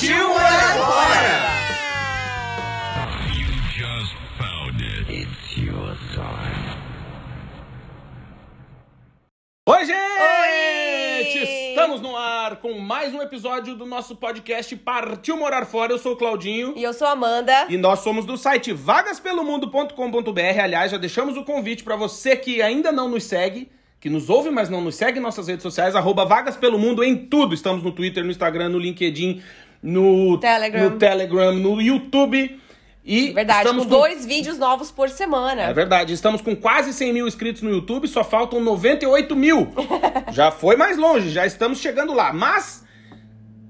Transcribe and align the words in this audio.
Partiu 0.00 0.28
morar 0.30 0.78
fora! 0.78 1.60
Oi, 9.68 9.84
gente! 9.84 11.38
Oi! 11.38 11.68
Estamos 11.68 12.00
no 12.00 12.16
ar 12.16 12.56
com 12.56 12.78
mais 12.78 13.12
um 13.12 13.20
episódio 13.20 13.74
do 13.74 13.84
nosso 13.84 14.16
podcast 14.16 14.74
Partiu 14.74 15.36
Morar 15.36 15.66
Fora. 15.66 15.92
Eu 15.92 15.98
sou 15.98 16.14
o 16.14 16.16
Claudinho. 16.16 16.72
E 16.78 16.82
eu 16.82 16.94
sou 16.94 17.06
a 17.06 17.10
Amanda. 17.10 17.66
E 17.68 17.76
nós 17.76 17.98
somos 17.98 18.24
do 18.24 18.38
site 18.38 18.72
vagaspelomundo.com.br. 18.72 20.60
Aliás, 20.62 20.92
já 20.92 20.96
deixamos 20.96 21.36
o 21.36 21.44
convite 21.44 21.84
para 21.84 21.96
você 21.96 22.34
que 22.36 22.62
ainda 22.62 22.90
não 22.90 23.06
nos 23.06 23.24
segue, 23.24 23.70
que 24.00 24.08
nos 24.08 24.30
ouve, 24.30 24.48
mas 24.48 24.70
não 24.70 24.80
nos 24.80 24.94
segue 24.94 25.18
em 25.18 25.22
nossas 25.22 25.46
redes 25.46 25.62
sociais, 25.62 25.94
arroba 25.94 26.24
Vagas 26.24 26.56
Pelo 26.56 26.78
Mundo 26.78 27.04
em 27.04 27.14
tudo. 27.14 27.54
Estamos 27.54 27.82
no 27.82 27.92
Twitter, 27.92 28.24
no 28.24 28.30
Instagram, 28.30 28.70
no 28.70 28.78
LinkedIn, 28.78 29.42
no 29.82 30.38
Telegram. 30.38 30.90
no, 30.90 30.98
Telegram, 30.98 31.52
no 31.52 31.80
YouTube. 31.80 32.60
E 33.04 33.32
Verdade, 33.32 33.60
estamos 33.60 33.84
com 33.84 33.90
dois 33.90 34.26
vídeos 34.26 34.58
novos 34.58 34.90
por 34.90 35.08
semana. 35.08 35.62
É 35.62 35.72
verdade, 35.72 36.12
estamos 36.12 36.42
com 36.42 36.54
quase 36.54 36.92
100 36.92 37.12
mil 37.12 37.26
inscritos 37.26 37.62
no 37.62 37.70
YouTube, 37.70 38.06
só 38.06 38.22
faltam 38.22 38.60
98 38.60 39.34
mil. 39.34 39.72
já 40.30 40.50
foi 40.50 40.76
mais 40.76 40.98
longe, 40.98 41.30
já 41.30 41.46
estamos 41.46 41.80
chegando 41.80 42.12
lá. 42.12 42.32
Mas, 42.32 42.84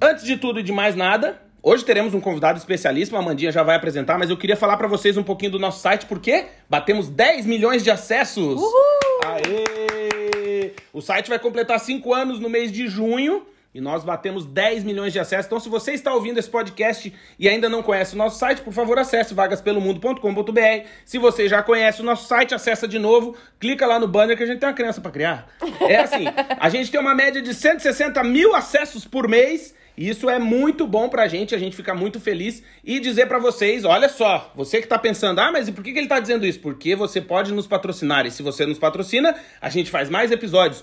antes 0.02 0.24
de 0.24 0.36
tudo 0.36 0.58
e 0.58 0.62
de 0.64 0.72
mais 0.72 0.96
nada, 0.96 1.40
hoje 1.62 1.84
teremos 1.84 2.12
um 2.12 2.20
convidado 2.20 2.58
especialíssimo, 2.58 3.16
a 3.16 3.20
Amandinha 3.20 3.52
já 3.52 3.62
vai 3.62 3.76
apresentar, 3.76 4.18
mas 4.18 4.30
eu 4.30 4.36
queria 4.36 4.56
falar 4.56 4.76
pra 4.76 4.88
vocês 4.88 5.16
um 5.16 5.22
pouquinho 5.22 5.52
do 5.52 5.58
nosso 5.60 5.80
site, 5.80 6.06
porque 6.06 6.46
batemos 6.68 7.08
10 7.08 7.46
milhões 7.46 7.84
de 7.84 7.90
acessos. 7.90 8.60
Uhul! 8.60 9.20
Aê! 9.26 10.72
O 10.92 11.00
site 11.00 11.28
vai 11.28 11.38
completar 11.38 11.78
5 11.78 12.12
anos 12.12 12.40
no 12.40 12.50
mês 12.50 12.72
de 12.72 12.88
junho. 12.88 13.46
E 13.72 13.80
nós 13.80 14.02
batemos 14.02 14.44
10 14.44 14.82
milhões 14.82 15.12
de 15.12 15.20
acessos. 15.20 15.46
Então, 15.46 15.60
se 15.60 15.68
você 15.68 15.92
está 15.92 16.12
ouvindo 16.12 16.38
esse 16.38 16.50
podcast 16.50 17.14
e 17.38 17.48
ainda 17.48 17.68
não 17.68 17.84
conhece 17.84 18.14
o 18.14 18.18
nosso 18.18 18.36
site, 18.36 18.62
por 18.62 18.72
favor, 18.72 18.98
acesse 18.98 19.32
vagaspelomundo.com.br. 19.32 20.86
Se 21.04 21.18
você 21.18 21.48
já 21.48 21.62
conhece 21.62 22.00
o 22.00 22.04
nosso 22.04 22.26
site, 22.26 22.52
acessa 22.52 22.88
de 22.88 22.98
novo, 22.98 23.36
clica 23.60 23.86
lá 23.86 24.00
no 24.00 24.08
banner 24.08 24.36
que 24.36 24.42
a 24.42 24.46
gente 24.46 24.58
tem 24.58 24.68
uma 24.68 24.74
criança 24.74 25.00
para 25.00 25.12
criar. 25.12 25.48
É 25.82 25.98
assim, 25.98 26.24
a 26.58 26.68
gente 26.68 26.90
tem 26.90 27.00
uma 27.00 27.14
média 27.14 27.40
de 27.40 27.54
160 27.54 28.24
mil 28.24 28.56
acessos 28.56 29.04
por 29.04 29.28
mês. 29.28 29.72
E 29.96 30.08
isso 30.08 30.28
é 30.28 30.38
muito 30.38 30.86
bom 30.86 31.08
pra 31.08 31.28
gente, 31.28 31.54
a 31.54 31.58
gente 31.58 31.76
fica 31.76 31.94
muito 31.94 32.18
feliz. 32.18 32.64
E 32.82 32.98
dizer 32.98 33.26
pra 33.26 33.38
vocês, 33.38 33.84
olha 33.84 34.08
só, 34.08 34.50
você 34.56 34.80
que 34.80 34.88
tá 34.88 34.98
pensando, 34.98 35.38
ah, 35.38 35.52
mas 35.52 35.68
e 35.68 35.72
por 35.72 35.84
que, 35.84 35.92
que 35.92 35.98
ele 35.98 36.08
tá 36.08 36.18
dizendo 36.18 36.44
isso? 36.44 36.58
Porque 36.58 36.96
você 36.96 37.20
pode 37.20 37.52
nos 37.52 37.68
patrocinar. 37.68 38.26
E 38.26 38.32
se 38.32 38.42
você 38.42 38.66
nos 38.66 38.80
patrocina, 38.80 39.32
a 39.60 39.68
gente 39.68 39.90
faz 39.92 40.10
mais 40.10 40.32
episódios. 40.32 40.82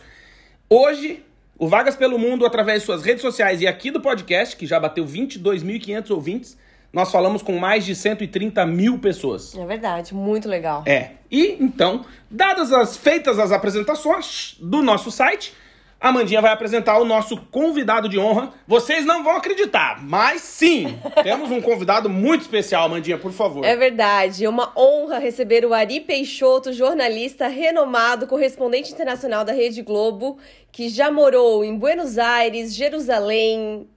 Hoje, 0.69 1.23
o 1.57 1.67
Vagas 1.67 1.95
pelo 1.95 2.19
Mundo, 2.19 2.45
através 2.45 2.81
de 2.81 2.85
suas 2.85 3.03
redes 3.03 3.21
sociais 3.21 3.61
e 3.61 3.67
aqui 3.67 3.89
do 3.89 3.99
podcast, 3.99 4.55
que 4.55 4.65
já 4.65 4.79
bateu 4.79 5.05
22.500 5.05 6.11
ouvintes, 6.11 6.57
nós 6.93 7.11
falamos 7.11 7.41
com 7.41 7.57
mais 7.57 7.85
de 7.85 7.95
130 7.95 8.65
mil 8.65 8.99
pessoas. 8.99 9.55
É 9.55 9.65
verdade, 9.65 10.13
muito 10.13 10.47
legal. 10.47 10.83
É. 10.85 11.11
E 11.29 11.57
então, 11.59 12.05
dadas 12.29 12.71
as 12.71 12.95
feitas 12.95 13.39
as 13.39 13.51
apresentações 13.51 14.55
do 14.59 14.81
nosso 14.81 15.11
site, 15.11 15.53
a 15.99 16.09
Amandinha 16.09 16.41
vai 16.41 16.51
apresentar 16.51 16.99
o 16.99 17.05
nosso 17.05 17.37
convidado 17.51 18.07
de 18.07 18.19
honra. 18.19 18.53
Vocês 18.67 19.05
não 19.05 19.23
vão 19.23 19.35
acreditar, 19.35 19.99
mas 20.03 20.41
sim, 20.41 20.97
temos 21.23 21.49
um 21.49 21.59
convidado 21.59 22.07
muito 22.09 22.41
especial, 22.41 22.85
Amandinha, 22.85 23.17
por 23.17 23.31
favor. 23.31 23.65
É 23.65 23.75
verdade, 23.75 24.45
é 24.45 24.49
uma 24.49 24.71
honra 24.77 25.17
receber 25.17 25.65
o 25.65 25.73
Ari 25.73 26.01
Peixoto, 26.01 26.71
jornalista 26.71 27.47
renomado, 27.47 28.27
correspondente 28.27 28.93
internacional 28.93 29.43
da 29.43 29.53
Rede 29.53 29.81
Globo, 29.81 30.37
que 30.71 30.87
já 30.87 31.09
morou 31.09 31.63
em 31.63 31.75
Buenos 31.75 32.19
Aires, 32.19 32.75
Jerusalém, 32.75 33.87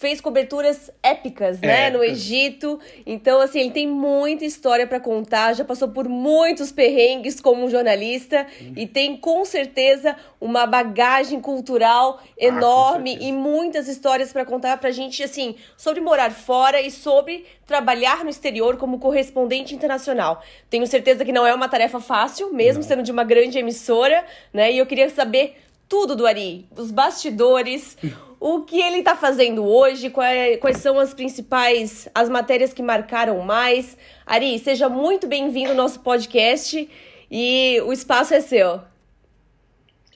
fez 0.00 0.18
coberturas 0.18 0.90
épicas, 1.02 1.60
né, 1.60 1.90
no. 1.90 2.02
Egito. 2.02 2.80
Então, 3.04 3.38
assim, 3.38 3.60
ele 3.60 3.70
tem 3.70 3.86
muita 3.86 4.46
história 4.46 4.86
pra 4.86 4.98
contar, 4.98 5.52
já 5.52 5.62
passou 5.62 5.88
por 5.88 6.08
muitos 6.08 6.72
perrengues 6.72 7.38
como 7.38 7.68
jornalista 7.68 8.46
e 8.74 8.86
tem 8.86 9.14
com 9.18 9.44
certeza 9.44 10.16
uma 10.40 10.64
bagagem 10.64 11.38
cultural 11.38 12.18
enorme 12.38 13.10
certeza. 13.10 13.30
e 13.30 13.32
muitas 13.34 13.88
histórias 13.88 14.32
pra 14.32 14.42
contar 14.42 14.78
pra 14.78 14.90
gente, 14.90 15.22
assim, 15.22 15.54
sobre 15.76 16.00
morar 16.00 16.30
fora 16.30 16.80
e 16.80 16.90
sobre 16.90 17.44
trabalhar 17.66 18.24
no 18.24 18.30
exterior 18.30 18.78
como 18.78 18.98
correspondente 18.98 19.74
internacional. 19.74 20.42
Tenho 20.70 20.86
certeza 20.86 21.26
que 21.26 21.32
não 21.32 21.46
é 21.46 21.52
uma 21.52 21.68
tarefa 21.68 22.00
fácil, 22.00 22.54
mesmo 22.54 22.82
sendo 22.82 23.02
de 23.02 23.12
uma 23.12 23.22
grande 23.22 23.58
emissora, 23.58 24.24
né? 24.50 24.72
E 24.72 24.78
eu 24.78 24.86
queria 24.86 25.10
saber 25.10 25.58
tudo 25.86 26.16
do 26.16 26.26
Ari, 26.26 26.66
os 26.74 26.90
bastidores, 26.90 27.98
o 28.40 28.62
que 28.62 28.80
ele 28.80 29.02
tá 29.02 29.14
fazendo 29.14 29.66
hoje, 29.66 30.08
quais, 30.08 30.58
quais 30.58 30.78
são 30.78 30.98
as 30.98 31.12
principais, 31.12 32.08
as 32.14 32.30
matérias 32.30 32.72
que 32.72 32.82
marcaram 32.82 33.38
mais. 33.40 33.98
Ari, 34.24 34.58
seja 34.58 34.88
muito 34.88 35.26
bem-vindo 35.26 35.70
ao 35.70 35.76
nosso 35.76 36.00
podcast 36.00 36.88
e 37.30 37.78
o 37.84 37.92
espaço 37.92 38.32
é 38.32 38.40
seu. 38.40 38.80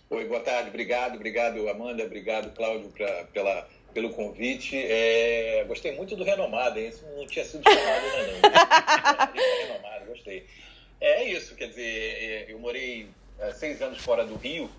Oi, 0.08 0.24
boa 0.24 0.40
tarde, 0.40 0.70
obrigado, 0.70 1.16
obrigado 1.16 1.68
Amanda, 1.68 2.02
obrigado 2.02 2.54
Cláudio 2.54 2.88
pra, 2.96 3.24
pela, 3.24 3.68
pelo 3.92 4.08
convite. 4.10 4.74
É, 4.74 5.62
gostei 5.68 5.94
muito 5.94 6.16
do 6.16 6.24
renomado, 6.24 6.78
hein? 6.78 6.88
isso 6.88 7.04
não 7.14 7.26
tinha 7.26 7.44
sido 7.44 7.62
chamado 7.62 8.06
ainda 8.06 8.48
não. 8.48 9.68
renomado, 9.68 10.06
gostei. 10.08 10.46
É 10.98 11.24
isso, 11.24 11.54
quer 11.56 11.68
dizer, 11.68 11.82
é, 11.82 12.46
eu 12.48 12.58
morei 12.58 13.06
é, 13.38 13.52
seis 13.52 13.82
anos 13.82 13.98
fora 13.98 14.24
do 14.24 14.36
Rio. 14.36 14.70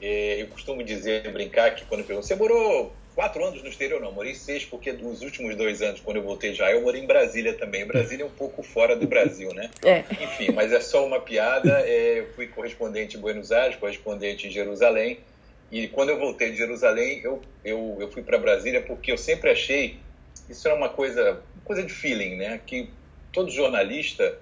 É, 0.00 0.40
eu 0.40 0.46
costumo 0.48 0.82
dizer, 0.82 1.30
brincar 1.32 1.74
que 1.74 1.84
quando 1.84 2.00
eu 2.00 2.06
pergunto, 2.06 2.26
você 2.26 2.34
morou 2.34 2.94
quatro 3.14 3.44
anos 3.44 3.60
no 3.62 3.68
exterior? 3.68 4.00
Não, 4.00 4.12
morei 4.12 4.34
seis, 4.34 4.64
porque 4.64 4.92
nos 4.92 5.22
últimos 5.22 5.56
dois 5.56 5.82
anos, 5.82 6.00
quando 6.00 6.18
eu 6.18 6.22
voltei 6.22 6.54
já, 6.54 6.70
eu 6.70 6.82
morei 6.82 7.02
em 7.02 7.06
Brasília 7.06 7.52
também. 7.52 7.84
Brasília 7.84 8.22
é 8.22 8.26
um 8.26 8.30
pouco 8.30 8.62
fora 8.62 8.94
do 8.94 9.08
Brasil, 9.08 9.52
né? 9.52 9.70
É. 9.84 10.04
Enfim, 10.22 10.52
mas 10.52 10.72
é 10.72 10.80
só 10.80 11.04
uma 11.04 11.20
piada. 11.20 11.80
É, 11.80 12.20
eu 12.20 12.32
fui 12.34 12.46
correspondente 12.46 13.16
em 13.16 13.20
Buenos 13.20 13.50
Aires, 13.50 13.76
correspondente 13.76 14.46
em 14.46 14.50
Jerusalém. 14.50 15.18
E 15.70 15.88
quando 15.88 16.10
eu 16.10 16.18
voltei 16.18 16.50
de 16.50 16.56
Jerusalém, 16.56 17.20
eu, 17.22 17.42
eu, 17.64 17.96
eu 18.00 18.10
fui 18.10 18.22
para 18.22 18.38
Brasília 18.38 18.82
porque 18.82 19.10
eu 19.10 19.18
sempre 19.18 19.50
achei, 19.50 19.98
isso 20.48 20.66
é 20.68 20.72
uma 20.72 20.88
coisa, 20.88 21.42
coisa 21.64 21.82
de 21.82 21.92
feeling, 21.92 22.36
né? 22.36 22.60
Que 22.64 22.88
todo 23.32 23.50
jornalista 23.50 24.38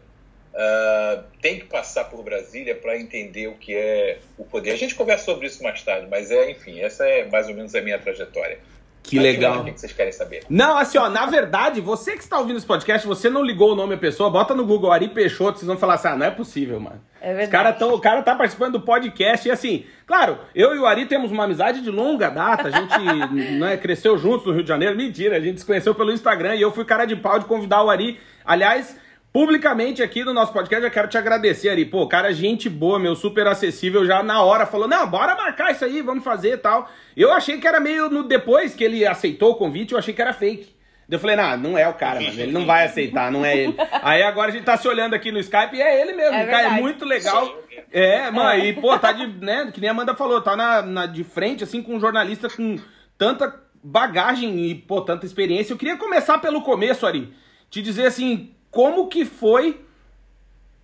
ah, 0.56 1.22
tem 1.42 1.58
que 1.58 1.66
passar 1.66 2.04
por 2.04 2.22
Brasília 2.22 2.74
para 2.74 2.98
entender 2.98 3.46
o 3.46 3.54
que 3.54 3.74
é 3.74 4.18
o 4.38 4.44
poder. 4.44 4.72
A 4.72 4.76
gente 4.76 4.94
conversa 4.94 5.26
sobre 5.26 5.46
isso 5.46 5.62
mais 5.62 5.82
tarde, 5.82 6.06
mas 6.10 6.30
é, 6.30 6.50
enfim, 6.50 6.80
essa 6.80 7.06
é 7.06 7.28
mais 7.28 7.48
ou 7.48 7.54
menos 7.54 7.74
a 7.74 7.80
minha 7.82 7.98
trajetória. 7.98 8.58
Que 9.02 9.16
Mas, 9.16 9.24
legal. 9.24 9.60
O 9.60 9.64
que 9.64 9.78
vocês 9.78 9.92
querem 9.92 10.10
saber? 10.10 10.42
Não, 10.50 10.76
assim, 10.76 10.98
ó, 10.98 11.08
na 11.08 11.26
verdade, 11.26 11.80
você 11.80 12.16
que 12.16 12.24
está 12.24 12.40
ouvindo 12.40 12.56
esse 12.56 12.66
podcast, 12.66 13.06
você 13.06 13.30
não 13.30 13.44
ligou 13.44 13.70
o 13.70 13.74
nome 13.76 13.94
da 13.94 14.00
pessoa, 14.00 14.28
bota 14.28 14.52
no 14.52 14.66
Google 14.66 14.90
Ari 14.90 15.08
Peixoto, 15.08 15.58
vocês 15.58 15.66
vão 15.68 15.76
falar 15.76 15.94
assim, 15.94 16.08
ah, 16.08 16.16
não 16.16 16.26
é 16.26 16.30
possível, 16.32 16.80
mano. 16.80 17.00
É 17.20 17.28
verdade. 17.28 17.44
Os 17.44 17.52
cara 17.52 17.72
tão, 17.72 17.94
o 17.94 18.00
cara 18.00 18.20
tá 18.22 18.34
participando 18.34 18.72
do 18.72 18.80
podcast 18.80 19.46
e 19.46 19.50
assim, 19.52 19.84
claro, 20.04 20.38
eu 20.52 20.74
e 20.74 20.78
o 20.80 20.86
Ari 20.86 21.06
temos 21.06 21.30
uma 21.30 21.44
amizade 21.44 21.82
de 21.82 21.90
longa 21.90 22.28
data, 22.30 22.66
a 22.66 22.70
gente 22.72 22.98
né, 23.60 23.76
cresceu 23.76 24.18
juntos 24.18 24.44
no 24.44 24.52
Rio 24.52 24.64
de 24.64 24.68
Janeiro, 24.68 24.96
mentira, 24.96 25.36
a 25.36 25.40
gente 25.40 25.60
se 25.60 25.66
conheceu 25.66 25.94
pelo 25.94 26.10
Instagram 26.10 26.56
e 26.56 26.62
eu 26.62 26.72
fui 26.72 26.84
cara 26.84 27.04
de 27.04 27.14
pau 27.14 27.38
de 27.38 27.44
convidar 27.44 27.84
o 27.84 27.90
Ari, 27.90 28.18
aliás... 28.44 29.05
Publicamente 29.36 30.02
aqui 30.02 30.24
no 30.24 30.32
nosso 30.32 30.50
podcast, 30.50 30.82
eu 30.82 30.90
quero 30.90 31.08
te 31.08 31.18
agradecer, 31.18 31.68
Ari. 31.68 31.84
Pô, 31.84 32.08
cara, 32.08 32.32
gente 32.32 32.70
boa, 32.70 32.98
meu, 32.98 33.14
super 33.14 33.46
acessível. 33.46 34.06
Já 34.06 34.22
na 34.22 34.42
hora 34.42 34.64
falou: 34.64 34.88
não, 34.88 35.06
bora 35.06 35.34
marcar 35.36 35.72
isso 35.72 35.84
aí, 35.84 36.00
vamos 36.00 36.24
fazer 36.24 36.54
e 36.54 36.56
tal. 36.56 36.88
Eu 37.14 37.30
achei 37.30 37.58
que 37.60 37.68
era 37.68 37.78
meio 37.78 38.08
no 38.08 38.22
depois 38.22 38.74
que 38.74 38.82
ele 38.82 39.06
aceitou 39.06 39.50
o 39.50 39.54
convite, 39.56 39.92
eu 39.92 39.98
achei 39.98 40.14
que 40.14 40.22
era 40.22 40.32
fake. 40.32 40.74
Eu 41.10 41.18
falei, 41.18 41.36
não, 41.36 41.54
não 41.58 41.76
é 41.78 41.86
o 41.86 41.92
cara, 41.92 42.18
mano. 42.18 42.40
Ele 42.40 42.50
não 42.50 42.64
vai 42.64 42.86
aceitar, 42.86 43.30
não 43.30 43.44
é 43.44 43.58
ele. 43.58 43.74
Aí 44.00 44.22
agora 44.22 44.48
a 44.48 44.54
gente 44.54 44.64
tá 44.64 44.74
se 44.78 44.88
olhando 44.88 45.12
aqui 45.12 45.30
no 45.30 45.38
Skype 45.38 45.76
e 45.76 45.82
é 45.82 46.00
ele 46.00 46.14
mesmo. 46.14 46.34
É 46.34 46.44
o 46.46 46.50
cara 46.50 46.68
é 46.68 46.80
muito 46.80 47.04
legal. 47.04 47.58
É, 47.92 48.30
mano, 48.30 48.64
e 48.64 48.72
pô, 48.72 48.98
tá 48.98 49.12
de, 49.12 49.26
né, 49.26 49.70
que 49.70 49.82
nem 49.82 49.90
a 49.90 49.92
Amanda 49.92 50.14
falou, 50.14 50.40
tá 50.40 50.56
na, 50.56 50.80
na- 50.80 51.04
de 51.06 51.22
frente, 51.24 51.62
assim, 51.62 51.82
com 51.82 51.96
um 51.96 52.00
jornalista 52.00 52.48
com 52.48 52.78
tanta 53.18 53.54
bagagem 53.84 54.58
e, 54.64 54.74
pô, 54.74 55.02
tanta 55.02 55.26
experiência. 55.26 55.74
Eu 55.74 55.76
queria 55.76 55.98
começar 55.98 56.38
pelo 56.38 56.62
começo, 56.62 57.06
Ari. 57.06 57.34
Te 57.68 57.82
dizer, 57.82 58.06
assim, 58.06 58.55
como 58.76 59.08
que 59.08 59.24
foi 59.24 59.80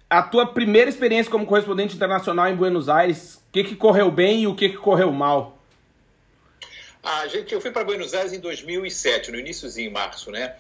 a 0.09 0.23
tua 0.23 0.47
primeira 0.47 0.89
experiência 0.89 1.31
como 1.31 1.44
correspondente 1.44 1.94
internacional 1.94 2.49
em 2.49 2.56
Buenos 2.56 2.89
Aires? 2.89 3.35
O 3.35 3.53
que 3.53 3.62
que 3.62 3.77
correu 3.77 4.11
bem 4.11 4.44
e 4.44 4.47
o 4.47 4.56
que 4.56 4.71
que 4.71 4.79
correu 4.79 5.12
mal? 5.12 5.59
A 7.03 7.27
gente, 7.27 7.53
eu 7.53 7.61
fui 7.61 7.71
para 7.71 7.85
Buenos 7.85 8.15
Aires 8.15 8.33
em 8.33 8.41
2007, 8.41 9.31
no 9.31 9.39
iníciozinho, 9.39 9.91
em 9.91 9.93
março, 9.93 10.31
né? 10.31 10.55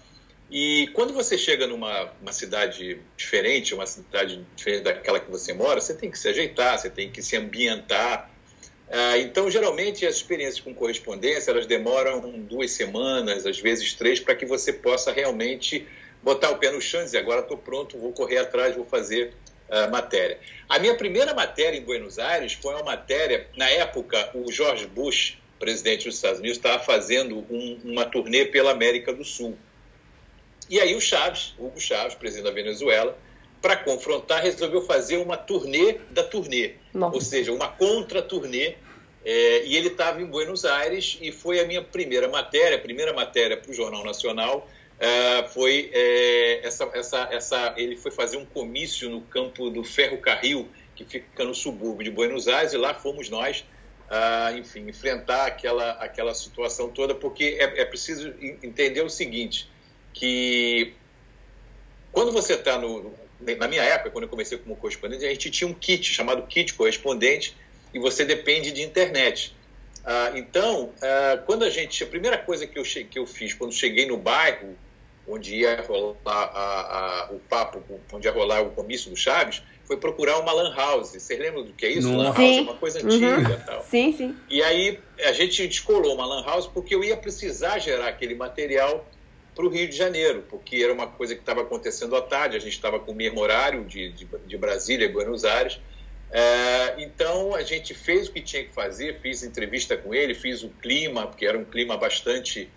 E 0.50 0.90
quando 0.92 1.14
você 1.14 1.38
chega 1.38 1.66
numa 1.66 2.12
uma 2.20 2.32
cidade 2.32 3.00
diferente, 3.16 3.72
uma 3.72 3.86
cidade 3.86 4.44
diferente 4.54 4.82
daquela 4.82 5.18
que 5.18 5.30
você 5.30 5.54
mora, 5.54 5.80
você 5.80 5.94
tem 5.94 6.10
que 6.10 6.18
se 6.18 6.28
ajeitar, 6.28 6.78
você 6.78 6.90
tem 6.90 7.10
que 7.10 7.22
se 7.22 7.34
ambientar. 7.34 8.30
Ah, 8.90 9.16
então, 9.16 9.50
geralmente, 9.50 10.04
as 10.04 10.16
experiências 10.16 10.60
com 10.60 10.74
correspondência, 10.74 11.50
elas 11.50 11.64
demoram 11.64 12.20
duas 12.40 12.72
semanas, 12.72 13.46
às 13.46 13.58
vezes 13.58 13.94
três, 13.94 14.20
para 14.20 14.34
que 14.34 14.44
você 14.44 14.70
possa 14.70 15.10
realmente 15.10 15.88
botar 16.22 16.50
o 16.50 16.58
pé 16.58 16.70
no 16.70 16.80
chão 16.80 17.00
e 17.00 17.04
dizer, 17.04 17.18
agora 17.18 17.40
estou 17.40 17.58
pronto, 17.58 17.98
vou 17.98 18.12
correr 18.12 18.38
atrás, 18.38 18.74
vou 18.74 18.84
fazer 18.84 19.34
a 19.68 19.88
matéria. 19.88 20.38
A 20.68 20.78
minha 20.78 20.94
primeira 20.94 21.32
matéria 21.34 21.78
em 21.78 21.82
Buenos 21.82 22.18
Aires 22.18 22.52
foi 22.52 22.74
uma 22.74 22.82
matéria, 22.82 23.48
na 23.56 23.68
época, 23.70 24.30
o 24.34 24.52
George 24.52 24.86
Bush, 24.86 25.38
presidente 25.58 26.04
dos 26.06 26.16
Estados 26.16 26.40
Unidos, 26.40 26.58
estava 26.58 26.82
fazendo 26.82 27.38
um, 27.50 27.80
uma 27.84 28.04
turnê 28.04 28.44
pela 28.44 28.70
América 28.70 29.12
do 29.12 29.24
Sul. 29.24 29.56
E 30.68 30.78
aí 30.78 30.94
o 30.94 31.00
Chaves, 31.00 31.54
Hugo 31.58 31.80
Chaves, 31.80 32.14
presidente 32.14 32.44
da 32.44 32.50
Venezuela, 32.50 33.16
para 33.62 33.76
confrontar, 33.76 34.42
resolveu 34.42 34.82
fazer 34.82 35.18
uma 35.18 35.36
turnê 35.36 35.98
da 36.10 36.22
turnê, 36.22 36.74
Nossa. 36.92 37.14
ou 37.14 37.20
seja, 37.20 37.52
uma 37.52 37.68
contra-turnê. 37.68 38.74
É, 39.24 39.64
e 39.64 39.76
ele 39.76 39.86
estava 39.86 40.20
em 40.20 40.26
Buenos 40.26 40.64
Aires 40.64 41.16
e 41.22 41.30
foi 41.30 41.60
a 41.60 41.64
minha 41.64 41.80
primeira 41.80 42.28
matéria, 42.28 42.76
a 42.76 42.80
primeira 42.80 43.12
matéria 43.12 43.56
para 43.56 43.70
o 43.70 43.74
Jornal 43.74 44.04
Nacional. 44.04 44.68
É, 44.98 45.48
foi 45.48 45.90
é, 45.92 46.66
essa, 46.66 46.90
essa, 46.94 47.28
essa, 47.32 47.74
ele 47.76 47.96
foi 47.96 48.10
fazer 48.10 48.36
um 48.36 48.46
comício 48.46 49.10
no 49.10 49.20
campo 49.22 49.68
do 49.68 49.82
Ferrocarril, 49.82 50.68
que 50.94 51.04
fica 51.04 51.44
no 51.44 51.54
subúrbio 51.54 52.04
de 52.04 52.10
Buenos 52.10 52.46
Aires, 52.46 52.72
e 52.72 52.76
lá 52.76 52.94
fomos 52.94 53.28
nós, 53.28 53.64
uh, 54.08 54.56
enfim, 54.56 54.88
enfrentar 54.88 55.46
aquela, 55.46 55.92
aquela 55.92 56.34
situação 56.34 56.88
toda, 56.88 57.14
porque 57.14 57.56
é, 57.58 57.80
é 57.80 57.84
preciso 57.84 58.32
entender 58.62 59.02
o 59.02 59.08
seguinte, 59.08 59.68
que 60.12 60.94
quando 62.12 62.30
você 62.30 62.54
está 62.54 62.78
no, 62.78 63.12
na 63.58 63.66
minha 63.66 63.82
época, 63.82 64.10
quando 64.10 64.24
eu 64.24 64.30
comecei 64.30 64.58
como 64.58 64.76
correspondente, 64.76 65.24
a 65.24 65.28
gente 65.30 65.50
tinha 65.50 65.68
um 65.68 65.74
kit 65.74 66.04
chamado 66.12 66.46
kit 66.46 66.74
correspondente 66.74 67.56
e 67.92 67.98
você 67.98 68.24
depende 68.24 68.70
de 68.70 68.82
internet. 68.82 69.54
Ah, 70.04 70.32
então, 70.34 70.92
ah, 71.00 71.42
quando 71.46 71.64
a 71.64 71.70
gente, 71.70 72.02
a 72.02 72.06
primeira 72.06 72.38
coisa 72.38 72.66
que 72.66 72.78
eu, 72.78 72.82
que 72.82 73.18
eu 73.18 73.26
fiz 73.26 73.54
quando 73.54 73.72
cheguei 73.72 74.06
no 74.06 74.16
bairro, 74.16 74.76
onde 75.26 75.56
ia 75.56 75.80
rolar 75.82 76.16
a, 76.24 77.28
a, 77.28 77.32
o 77.32 77.38
papo, 77.38 77.82
onde 78.12 78.26
ia 78.26 78.32
rolar 78.32 78.62
o 78.62 78.70
comício 78.70 79.10
do 79.10 79.16
Chaves, 79.16 79.62
foi 79.84 79.96
procurar 79.96 80.38
uma 80.38 80.52
lan 80.52 80.74
house. 80.74 81.10
Vocês 81.10 81.38
lembram 81.38 81.64
do 81.64 81.72
que 81.72 81.86
é 81.86 81.90
isso? 81.90 82.08
Sim. 82.08 82.16
Lan 82.16 82.32
house 82.32 82.38
é 82.38 82.60
uma 82.60 82.76
coisa 82.76 82.98
antiga 82.98 83.36
uhum. 83.36 83.60
tal. 83.64 83.82
Sim, 83.84 84.12
sim. 84.12 84.36
E 84.48 84.62
aí 84.62 84.98
a 85.20 85.32
gente 85.32 85.66
descolou 85.68 86.14
uma 86.14 86.26
lan 86.26 86.44
house 86.44 86.66
porque 86.66 86.94
eu 86.94 87.04
ia 87.04 87.16
precisar 87.16 87.78
gerar 87.78 88.08
aquele 88.08 88.34
material 88.34 89.06
para 89.54 89.66
o 89.66 89.68
Rio 89.68 89.88
de 89.88 89.96
Janeiro, 89.96 90.44
porque 90.48 90.76
era 90.76 90.92
uma 90.92 91.06
coisa 91.06 91.34
que 91.34 91.40
estava 91.40 91.60
acontecendo 91.60 92.16
à 92.16 92.22
tarde, 92.22 92.56
a 92.56 92.60
gente 92.60 92.72
estava 92.72 92.98
com 92.98 93.12
o 93.12 93.14
mesmo 93.14 93.38
horário 93.38 93.84
de, 93.84 94.10
de, 94.10 94.26
de 94.46 94.56
Brasília 94.56 95.04
e 95.04 95.08
Buenos 95.08 95.44
Aires. 95.44 95.78
É, 96.32 96.94
então 97.02 97.54
a 97.54 97.62
gente 97.62 97.92
fez 97.92 98.28
o 98.28 98.32
que 98.32 98.40
tinha 98.40 98.64
que 98.64 98.72
fazer, 98.72 99.20
fiz 99.20 99.42
entrevista 99.42 99.96
com 99.96 100.14
ele, 100.14 100.34
fiz 100.34 100.62
o 100.62 100.70
clima, 100.70 101.26
porque 101.26 101.44
era 101.44 101.58
um 101.58 101.64
clima 101.64 101.96
bastante 101.98 102.70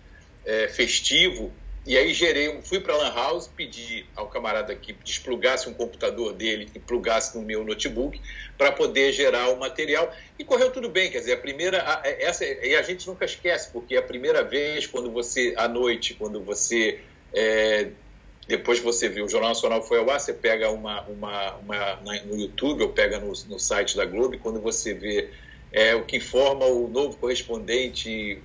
é, 0.44 0.68
festivo, 0.68 1.50
e 1.86 1.96
aí 1.96 2.12
gerei, 2.12 2.60
fui 2.62 2.80
para 2.80 2.94
a 2.94 2.96
Lan 2.96 3.14
House, 3.14 3.46
pedi 3.46 4.04
ao 4.16 4.26
camarada 4.26 4.74
que 4.74 4.92
desplugasse 4.92 5.68
um 5.68 5.72
computador 5.72 6.32
dele 6.32 6.68
e 6.74 6.80
plugasse 6.80 7.38
no 7.38 7.44
meu 7.44 7.62
notebook 7.62 8.20
para 8.58 8.72
poder 8.72 9.12
gerar 9.12 9.50
o 9.50 9.56
material. 9.56 10.12
E 10.36 10.42
correu 10.42 10.72
tudo 10.72 10.88
bem, 10.88 11.12
quer 11.12 11.20
dizer, 11.20 11.34
a 11.34 11.36
primeira, 11.36 12.02
é, 12.02 12.24
essa 12.24 12.44
e 12.44 12.74
a 12.74 12.82
gente 12.82 13.06
nunca 13.06 13.24
esquece, 13.24 13.70
porque 13.70 13.94
é 13.94 13.98
a 13.98 14.02
primeira 14.02 14.42
vez 14.42 14.84
quando 14.84 15.12
você 15.12 15.54
à 15.56 15.68
noite, 15.68 16.14
quando 16.14 16.42
você 16.42 16.98
é, 17.32 17.90
depois 18.48 18.78
que 18.78 18.84
você 18.84 19.08
viu 19.08 19.24
o 19.24 19.28
Jornal 19.28 19.50
Nacional 19.50 19.82
foi 19.82 19.98
ao 19.98 20.10
ar, 20.10 20.20
você 20.20 20.32
pega 20.32 20.70
uma, 20.70 21.02
uma, 21.02 21.54
uma 21.56 22.14
no 22.24 22.36
YouTube 22.38 22.82
ou 22.82 22.90
pega 22.90 23.18
no, 23.18 23.32
no 23.48 23.58
site 23.58 23.96
da 23.96 24.04
Globo, 24.04 24.34
e 24.34 24.38
quando 24.38 24.60
você 24.60 24.94
vê 24.94 25.30
é, 25.72 25.94
o 25.94 26.04
que 26.04 26.16
informa 26.16 26.64
o 26.66 26.88
novo 26.88 27.16
correspondente 27.16 28.40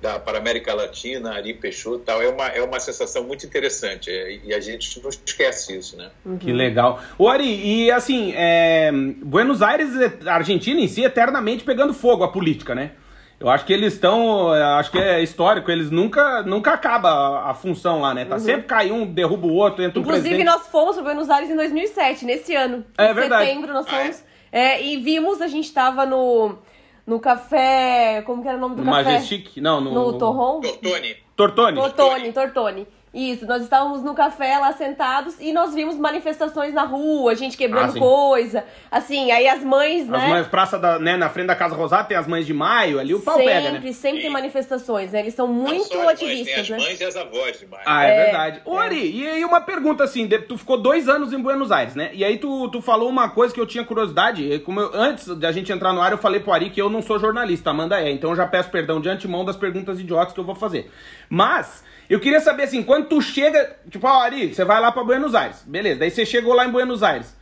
da, 0.00 0.18
para 0.18 0.38
a 0.38 0.40
América 0.40 0.72
Latina, 0.72 1.32
Ari 1.34 1.54
Peixoto 1.54 1.98
tal, 1.98 2.22
é 2.22 2.28
uma, 2.28 2.46
é 2.46 2.62
uma 2.62 2.80
sensação 2.80 3.24
muito 3.24 3.44
interessante 3.44 4.10
é, 4.10 4.40
e 4.44 4.54
a 4.54 4.60
gente 4.60 5.02
não 5.02 5.10
esquece 5.10 5.76
isso, 5.76 5.96
né? 5.96 6.10
Uhum. 6.24 6.38
Que 6.38 6.52
legal. 6.52 7.02
O 7.18 7.28
Ari, 7.28 7.44
e 7.44 7.90
assim, 7.90 8.32
é, 8.34 8.90
Buenos 8.92 9.62
Aires, 9.62 9.90
a 10.26 10.34
Argentina 10.34 10.80
em 10.80 10.88
si, 10.88 11.02
eternamente 11.02 11.64
pegando 11.64 11.92
fogo 11.92 12.24
a 12.24 12.28
política, 12.28 12.74
né? 12.74 12.92
Eu 13.40 13.48
acho 13.48 13.64
que 13.64 13.72
eles 13.72 13.94
estão, 13.94 14.52
acho 14.52 14.90
que 14.90 14.98
é 14.98 15.22
histórico, 15.22 15.70
eles 15.70 15.90
nunca, 15.90 16.42
nunca 16.42 16.72
acaba 16.72 17.48
a, 17.48 17.54
função 17.54 18.02
lá, 18.02 18.12
né? 18.12 18.26
Tá 18.26 18.34
uhum. 18.34 18.40
sempre 18.40 18.64
cai 18.64 18.92
um, 18.92 19.06
derruba 19.06 19.46
o 19.46 19.54
outro, 19.54 19.82
entra 19.82 19.98
Inclusive, 19.98 20.28
o 20.28 20.30
presidente. 20.30 20.44
nós 20.44 20.68
fomos 20.68 20.94
para 20.96 21.04
Buenos 21.04 21.30
Aires 21.30 21.48
em 21.48 21.56
2007, 21.56 22.26
nesse 22.26 22.54
ano. 22.54 22.84
É 22.98 23.10
em 23.10 23.14
verdade. 23.14 23.46
setembro 23.46 23.72
nós 23.72 23.88
fomos. 23.88 24.22
É? 24.52 24.74
é? 24.74 24.84
e 24.84 24.98
vimos, 24.98 25.40
a 25.40 25.48
gente 25.48 25.72
tava 25.72 26.04
no 26.04 26.58
no 27.06 27.18
café. 27.18 28.22
Como 28.26 28.42
que 28.42 28.48
era 28.48 28.56
o 28.56 28.60
nome 28.60 28.76
do 28.76 28.84
no 28.84 28.92
café? 28.92 29.04
Majestic? 29.04 29.56
Não, 29.56 29.80
no. 29.80 29.92
No 29.92 30.18
Torron? 30.18 30.60
Tortoni. 30.60 31.16
Tortoni. 31.34 31.76
Tortoni, 31.76 32.32
Tortoni. 32.32 32.88
Isso, 33.12 33.44
nós 33.44 33.62
estávamos 33.62 34.04
no 34.04 34.14
café 34.14 34.56
lá 34.58 34.72
sentados 34.72 35.34
e 35.40 35.52
nós 35.52 35.74
vimos 35.74 35.96
manifestações 35.96 36.72
na 36.72 36.84
rua, 36.84 37.34
gente 37.34 37.56
quebrando 37.56 37.96
ah, 37.96 37.98
coisa. 37.98 38.64
Assim, 38.88 39.32
aí 39.32 39.48
as 39.48 39.64
mães, 39.64 40.06
né? 40.06 40.16
As 40.16 40.28
mães, 40.28 40.46
praça 40.46 40.78
da, 40.78 40.96
né, 40.96 41.16
na 41.16 41.28
frente 41.28 41.48
da 41.48 41.56
Casa 41.56 41.74
Rosada 41.74 42.04
tem 42.04 42.16
as 42.16 42.28
mães 42.28 42.46
de 42.46 42.54
maio, 42.54 43.00
ali 43.00 43.12
o 43.12 43.20
pau 43.20 43.34
sempre, 43.34 43.52
pega, 43.52 43.68
né? 43.68 43.74
Sempre, 43.74 43.94
sempre 43.94 44.20
tem 44.20 44.30
manifestações, 44.30 45.10
né? 45.10 45.20
Eles 45.20 45.34
são 45.34 45.48
muito 45.48 45.98
ativistas, 46.08 46.54
mães, 46.54 46.68
tem 46.68 46.76
as 46.76 46.84
mães 46.84 47.00
e 47.00 47.04
as 47.04 47.16
avós 47.16 47.58
de 47.58 47.66
maio. 47.66 47.82
Ah, 47.84 48.04
é, 48.04 48.10
é 48.10 48.24
verdade. 48.24 48.62
Ô, 48.64 48.78
Ari, 48.78 49.00
é. 49.00 49.10
e 49.10 49.28
aí 49.28 49.44
uma 49.44 49.60
pergunta 49.60 50.04
assim, 50.04 50.28
tu 50.28 50.56
ficou 50.56 50.80
dois 50.80 51.08
anos 51.08 51.32
em 51.32 51.42
Buenos 51.42 51.72
Aires, 51.72 51.96
né? 51.96 52.10
E 52.12 52.24
aí 52.24 52.38
tu, 52.38 52.68
tu 52.68 52.80
falou 52.80 53.08
uma 53.08 53.28
coisa 53.28 53.52
que 53.52 53.60
eu 53.60 53.66
tinha 53.66 53.84
curiosidade, 53.84 54.60
como 54.60 54.78
eu, 54.78 54.92
antes 54.94 55.26
da 55.36 55.50
gente 55.50 55.72
entrar 55.72 55.92
no 55.92 56.00
ar, 56.00 56.12
eu 56.12 56.18
falei 56.18 56.38
pro 56.38 56.52
Ari 56.52 56.70
que 56.70 56.80
eu 56.80 56.88
não 56.88 57.02
sou 57.02 57.18
jornalista, 57.18 57.70
Amanda 57.70 58.00
é, 58.00 58.08
então 58.08 58.30
eu 58.30 58.36
já 58.36 58.46
peço 58.46 58.70
perdão 58.70 59.00
de 59.00 59.08
antemão 59.08 59.44
das 59.44 59.56
perguntas 59.56 59.98
idiotas 59.98 60.32
que 60.32 60.38
eu 60.38 60.44
vou 60.44 60.54
fazer. 60.54 60.88
Mas... 61.28 61.90
Eu 62.10 62.18
queria 62.18 62.40
saber 62.40 62.64
assim, 62.64 62.82
quando 62.82 63.06
tu 63.06 63.22
chega, 63.22 63.76
tipo, 63.88 64.04
ó, 64.04 64.20
Ari, 64.22 64.52
você 64.52 64.64
vai 64.64 64.80
lá 64.80 64.90
para 64.90 65.04
Buenos 65.04 65.32
Aires. 65.32 65.62
Beleza, 65.64 66.00
daí 66.00 66.10
você 66.10 66.26
chegou 66.26 66.52
lá 66.52 66.66
em 66.66 66.70
Buenos 66.72 67.04
Aires. 67.04 67.36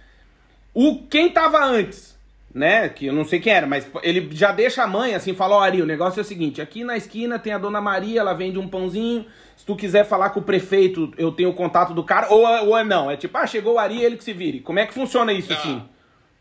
O 0.75 1.07
quem 1.07 1.31
tava 1.31 1.65
antes, 1.65 2.15
né, 2.55 2.91
que 2.91 3.07
eu 3.07 3.15
não 3.15 3.25
sei 3.25 3.41
quem 3.41 3.55
era, 3.55 3.67
mas 3.67 3.89
ele 4.03 4.29
já 4.31 4.53
deixa 4.53 4.83
a 4.83 4.87
mãe 4.87 5.15
assim, 5.15 5.35
fala, 5.35 5.57
ó, 5.57 5.61
Ari, 5.61 5.81
o 5.81 5.87
negócio 5.87 6.21
é 6.21 6.23
o 6.23 6.25
seguinte, 6.25 6.61
aqui 6.61 6.85
na 6.85 6.99
esquina 6.99 7.39
tem 7.39 7.55
a 7.55 7.59
dona 7.59 7.81
Maria, 7.81 8.21
ela 8.21 8.35
vende 8.35 8.59
um 8.59 8.69
pãozinho. 8.69 9.25
Se 9.57 9.65
tu 9.65 9.75
quiser 9.75 10.05
falar 10.05 10.31
com 10.31 10.41
o 10.41 10.43
prefeito, 10.43 11.15
eu 11.17 11.33
tenho 11.33 11.49
o 11.49 11.55
contato 11.55 11.95
do 11.95 12.05
cara, 12.05 12.29
ou, 12.31 12.45
ou 12.67 12.77
é 12.77 12.85
não, 12.85 13.11
é 13.11 13.17
tipo, 13.17 13.39
ah, 13.39 13.47
chegou 13.47 13.75
o 13.75 13.79
Ari, 13.79 14.05
ele 14.05 14.19
que 14.19 14.25
se 14.25 14.35
vire. 14.35 14.61
Como 14.61 14.79
é 14.79 14.87
que 14.87 14.93
funciona 14.93 15.33
isso 15.33 15.51
não. 15.51 15.59
assim? 15.59 15.83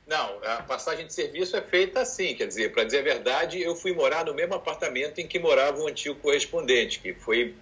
Não, 0.06 0.38
a 0.44 0.64
passagem 0.64 1.06
de 1.06 1.14
serviço 1.14 1.56
é 1.56 1.62
feita 1.62 2.02
assim, 2.02 2.36
quer 2.36 2.48
dizer, 2.48 2.74
para 2.74 2.84
dizer 2.84 3.00
a 3.00 3.04
verdade, 3.04 3.62
eu 3.62 3.74
fui 3.74 3.94
morar 3.94 4.26
no 4.26 4.34
mesmo 4.34 4.54
apartamento 4.54 5.20
em 5.20 5.28
que 5.28 5.40
morava 5.40 5.80
o 5.80 5.88
antigo 5.88 6.16
correspondente, 6.16 7.00
que 7.00 7.14
foi 7.14 7.56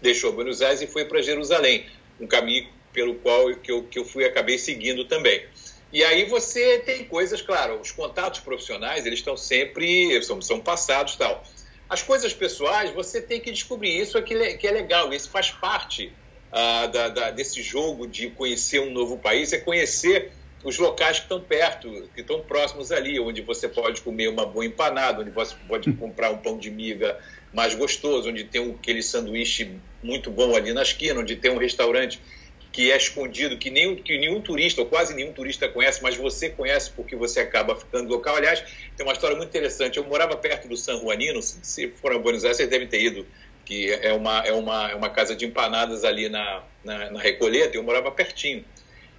deixou 0.00 0.32
Buenos 0.32 0.62
Aires 0.62 0.82
e 0.82 0.86
foi 0.86 1.04
para 1.04 1.22
Jerusalém, 1.22 1.86
um 2.20 2.26
caminho 2.26 2.68
pelo 2.92 3.14
qual 3.16 3.54
que 3.54 3.70
eu, 3.70 3.84
que 3.84 3.98
eu 3.98 4.04
fui 4.04 4.24
acabei 4.24 4.58
seguindo 4.58 5.04
também. 5.04 5.44
E 5.92 6.04
aí 6.04 6.24
você 6.24 6.78
tem 6.78 7.04
coisas, 7.04 7.42
claro, 7.42 7.80
os 7.80 7.90
contatos 7.90 8.40
profissionais, 8.40 9.06
eles 9.06 9.18
estão 9.18 9.36
sempre, 9.36 10.22
são, 10.22 10.40
são 10.40 10.60
passados 10.60 11.16
tal. 11.16 11.42
As 11.88 12.02
coisas 12.02 12.32
pessoais, 12.32 12.90
você 12.90 13.20
tem 13.20 13.40
que 13.40 13.50
descobrir 13.50 13.98
isso 13.98 14.16
é 14.16 14.22
que, 14.22 14.54
que 14.56 14.68
é 14.68 14.70
legal, 14.70 15.12
isso 15.12 15.28
faz 15.28 15.50
parte 15.50 16.12
ah, 16.52 16.86
da, 16.86 17.08
da, 17.08 17.30
desse 17.32 17.60
jogo 17.62 18.06
de 18.06 18.30
conhecer 18.30 18.80
um 18.80 18.92
novo 18.92 19.18
país, 19.18 19.52
é 19.52 19.58
conhecer 19.58 20.30
os 20.62 20.78
locais 20.78 21.18
que 21.18 21.24
estão 21.24 21.40
perto, 21.40 22.08
que 22.14 22.20
estão 22.20 22.40
próximos 22.40 22.92
ali, 22.92 23.18
onde 23.18 23.40
você 23.40 23.68
pode 23.68 24.02
comer 24.02 24.28
uma 24.28 24.46
boa 24.46 24.64
empanada, 24.64 25.22
onde 25.22 25.30
você 25.30 25.56
pode 25.66 25.92
comprar 25.94 26.30
um 26.30 26.38
pão 26.38 26.58
de 26.58 26.70
miga 26.70 27.18
mais 27.52 27.74
gostoso, 27.74 28.28
onde 28.28 28.44
tem 28.44 28.70
aquele 28.70 29.02
sanduíche 29.02 29.70
muito 30.02 30.30
bom 30.30 30.54
ali 30.54 30.72
na 30.72 30.82
esquina, 30.82 31.20
onde 31.20 31.36
tem 31.36 31.50
um 31.50 31.58
restaurante 31.58 32.20
que 32.72 32.90
é 32.90 32.96
escondido, 32.96 33.58
que, 33.58 33.68
nem, 33.68 33.96
que 33.96 34.16
nenhum 34.16 34.40
turista, 34.40 34.80
ou 34.80 34.86
quase 34.86 35.14
nenhum 35.14 35.32
turista 35.32 35.68
conhece, 35.68 36.00
mas 36.02 36.16
você 36.16 36.48
conhece 36.50 36.90
porque 36.92 37.16
você 37.16 37.40
acaba 37.40 37.74
ficando 37.74 38.08
local. 38.08 38.36
Aliás, 38.36 38.62
tem 38.96 39.04
uma 39.04 39.12
história 39.12 39.36
muito 39.36 39.48
interessante. 39.48 39.96
Eu 39.96 40.04
morava 40.04 40.36
perto 40.36 40.68
do 40.68 40.76
San 40.76 41.00
Juanino, 41.00 41.42
se 41.42 41.88
foram 42.00 42.16
a 42.16 42.18
Buenos 42.20 42.44
Aires, 42.44 42.58
vocês 42.58 42.70
devem 42.70 42.86
ter 42.86 43.02
ido, 43.02 43.26
que 43.64 43.92
é 43.92 44.12
uma, 44.12 44.38
é 44.40 44.52
uma, 44.52 44.90
é 44.90 44.94
uma 44.94 45.10
casa 45.10 45.34
de 45.34 45.44
empanadas 45.44 46.04
ali 46.04 46.28
na, 46.28 46.62
na, 46.84 47.10
na 47.10 47.20
Recoleta, 47.20 47.76
eu 47.76 47.82
morava 47.82 48.10
pertinho. 48.12 48.64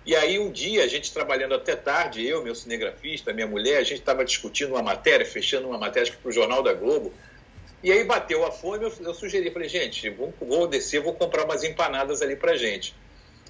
E 0.06 0.16
aí 0.16 0.40
um 0.40 0.52
dia, 0.52 0.84
a 0.84 0.88
gente 0.88 1.14
trabalhando 1.14 1.54
até 1.54 1.76
tarde, 1.76 2.26
eu, 2.26 2.44
meu 2.44 2.56
cinegrafista, 2.56 3.34
minha 3.34 3.46
mulher, 3.46 3.78
a 3.78 3.84
gente 3.84 4.00
estava 4.00 4.26
discutindo 4.26 4.72
uma 4.72 4.82
matéria, 4.82 5.26
fechando 5.26 5.68
uma 5.68 5.78
matéria 5.78 6.12
para 6.12 6.30
o 6.30 6.32
Jornal 6.32 6.64
da 6.64 6.74
Globo, 6.74 7.14
e 7.84 7.92
aí 7.92 8.04
bateu 8.04 8.46
a 8.46 8.52
fome, 8.52 8.86
eu, 8.86 8.94
eu 9.02 9.14
sugeri, 9.14 9.52
falei, 9.52 9.70
gente, 9.70 10.10
vou, 10.10 10.34
vou 10.40 10.68
descer, 10.68 11.02
vou 11.02 11.14
comprar 11.14 11.46
umas 11.46 11.64
empanadas 11.64 12.22
ali 12.22 12.36
pra 12.36 12.56
gente. 12.56 12.94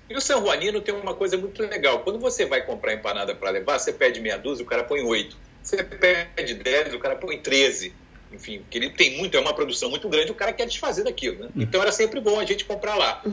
E 0.09 0.15
o 0.15 0.21
São 0.21 0.41
Juanino 0.41 0.81
tem 0.81 0.93
uma 0.93 1.13
coisa 1.13 1.37
muito 1.37 1.61
legal. 1.61 1.99
Quando 1.99 2.19
você 2.19 2.45
vai 2.45 2.65
comprar 2.65 2.93
empanada 2.93 3.33
para 3.33 3.49
levar, 3.49 3.79
você 3.79 3.93
pede 3.93 4.19
meia 4.19 4.37
dúzia, 4.37 4.65
o 4.65 4.67
cara 4.67 4.83
põe 4.83 5.01
oito. 5.01 5.37
Você 5.63 5.83
pede 5.83 6.55
dez, 6.55 6.93
o 6.93 6.99
cara 6.99 7.15
põe 7.15 7.37
treze. 7.37 7.93
enfim, 8.31 8.59
porque 8.59 8.77
ele 8.77 8.89
tem 8.89 9.17
muito, 9.17 9.37
é 9.37 9.39
uma 9.39 9.53
produção 9.53 9.89
muito 9.89 10.07
grande, 10.09 10.31
o 10.31 10.35
cara 10.35 10.53
quer 10.53 10.65
desfazer 10.65 11.03
daquilo, 11.03 11.39
né? 11.39 11.49
Então 11.55 11.81
era 11.81 11.91
sempre 11.91 12.19
bom 12.19 12.39
a 12.39 12.45
gente 12.45 12.65
comprar 12.65 12.95
lá. 12.95 13.23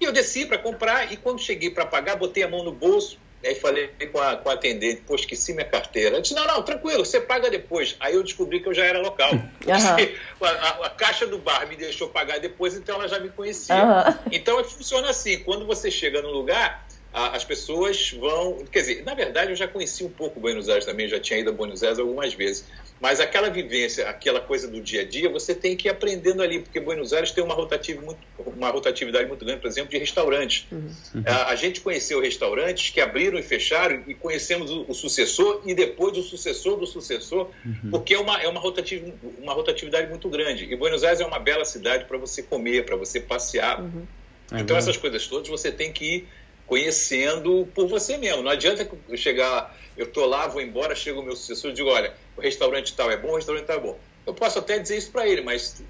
E 0.00 0.04
eu 0.04 0.12
desci 0.12 0.46
para 0.46 0.58
comprar 0.58 1.12
e 1.12 1.16
quando 1.16 1.40
cheguei 1.40 1.70
para 1.70 1.86
pagar, 1.86 2.16
botei 2.16 2.42
a 2.42 2.48
mão 2.48 2.64
no 2.64 2.72
bolso, 2.72 3.18
Aí 3.44 3.54
falei 3.56 3.88
com 4.12 4.20
a, 4.20 4.36
com 4.36 4.50
a 4.50 4.52
atendente, 4.52 5.02
pô, 5.02 5.14
esqueci 5.14 5.52
minha 5.52 5.64
carteira. 5.64 6.10
Ela 6.10 6.22
disse, 6.22 6.34
não, 6.34 6.46
não, 6.46 6.62
tranquilo, 6.62 7.04
você 7.04 7.20
paga 7.20 7.50
depois. 7.50 7.96
Aí 7.98 8.14
eu 8.14 8.22
descobri 8.22 8.60
que 8.60 8.68
eu 8.68 8.74
já 8.74 8.84
era 8.84 9.00
local. 9.00 9.30
Uhum. 9.62 10.46
A, 10.46 10.50
a, 10.50 10.86
a, 10.86 10.90
caixa 10.90 11.26
do 11.26 11.38
bar 11.38 11.66
me 11.68 11.76
deixou 11.76 12.08
pagar 12.08 12.38
depois, 12.40 12.74
então 12.74 12.96
ela 12.96 13.08
já 13.08 13.18
me 13.18 13.28
conhecia. 13.28 13.74
Uhum. 13.74 14.14
Então 14.30 14.62
funciona 14.64 15.08
assim, 15.08 15.38
quando 15.38 15.64
você 15.64 15.90
chega 15.90 16.20
no 16.20 16.30
lugar, 16.30 16.84
as 17.12 17.44
pessoas 17.44 18.12
vão. 18.12 18.64
Quer 18.70 18.80
dizer, 18.80 19.04
na 19.04 19.14
verdade, 19.14 19.50
eu 19.50 19.56
já 19.56 19.68
conheci 19.68 20.02
um 20.02 20.10
pouco 20.10 20.40
Buenos 20.40 20.68
Aires 20.68 20.84
também, 20.84 21.08
já 21.08 21.20
tinha 21.20 21.38
ido 21.38 21.50
a 21.50 21.52
Buenos 21.52 21.82
Aires 21.82 21.98
algumas 21.98 22.32
vezes. 22.34 22.64
Mas 23.02 23.18
aquela 23.18 23.50
vivência, 23.50 24.08
aquela 24.08 24.38
coisa 24.38 24.68
do 24.68 24.80
dia 24.80 25.00
a 25.00 25.04
dia, 25.04 25.28
você 25.28 25.56
tem 25.56 25.76
que 25.76 25.88
ir 25.88 25.90
aprendendo 25.90 26.40
ali, 26.40 26.60
porque 26.60 26.78
Buenos 26.78 27.12
Aires 27.12 27.32
tem 27.32 27.42
uma, 27.42 27.52
rotatividade 27.52 28.06
muito, 28.06 28.20
uma 28.56 28.70
rotatividade 28.70 29.26
muito 29.26 29.44
grande, 29.44 29.60
por 29.60 29.66
exemplo, 29.66 29.90
de 29.90 29.98
restaurantes. 29.98 30.68
Uhum. 30.70 30.88
A, 31.26 31.48
a, 31.48 31.56
gente 31.56 31.80
conheceu 31.80 32.20
restaurantes 32.20 32.90
que 32.90 33.00
abriram 33.00 33.36
e 33.40 33.42
fecharam 33.42 34.04
e 34.06 34.14
conhecemos 34.14 34.70
o, 34.70 34.84
o 34.88 34.94
sucessor 34.94 35.62
e 35.66 35.74
depois 35.74 36.16
o 36.16 36.22
sucessor 36.22 36.78
do 36.78 36.86
sucessor, 36.86 37.50
uhum. 37.66 37.90
porque 37.90 38.14
é 38.14 38.20
uma, 38.20 38.40
é 38.40 38.46
uma, 38.46 38.60
rotativ, 38.60 39.12
uma 39.36 39.52
rotatividade 39.52 40.08
muito 40.08 40.28
grande. 40.30 40.72
E 40.72 40.76
Buenos 40.76 41.02
Aires 41.02 41.20
é 41.20 41.26
uma 41.26 41.40
bela 41.40 41.64
cidade 41.64 42.04
para 42.04 42.18
você 42.18 42.40
comer, 42.40 42.84
para 42.84 42.94
você 42.94 43.18
passear. 43.18 43.80
Uhum. 43.80 44.06
É 44.52 44.60
então, 44.60 44.76
essas 44.76 44.96
coisas 44.96 45.26
todas 45.26 45.48
você 45.48 45.72
tem 45.72 45.92
que 45.92 46.04
ir 46.04 46.28
conhecendo 46.72 47.68
por 47.74 47.86
você 47.86 48.16
mesmo. 48.16 48.42
Não 48.42 48.50
adianta 48.50 48.88
eu 49.06 49.16
chegar, 49.18 49.76
eu 49.94 50.06
tô 50.06 50.24
lá, 50.24 50.46
vou 50.46 50.62
embora, 50.62 50.94
chega 50.94 51.20
o 51.20 51.22
meu 51.22 51.36
sucessor 51.36 51.70
e 51.70 51.74
digo, 51.74 51.90
olha, 51.90 52.14
o 52.34 52.40
restaurante 52.40 52.94
tal 52.94 53.10
é 53.10 53.16
bom, 53.18 53.32
o 53.32 53.36
restaurante 53.36 53.66
tal 53.66 53.76
é 53.76 53.80
bom. 53.80 53.98
Eu 54.26 54.32
posso 54.32 54.58
até 54.58 54.78
dizer 54.78 54.96
isso 54.96 55.10
para 55.10 55.28
ele, 55.28 55.42
mas 55.42 55.84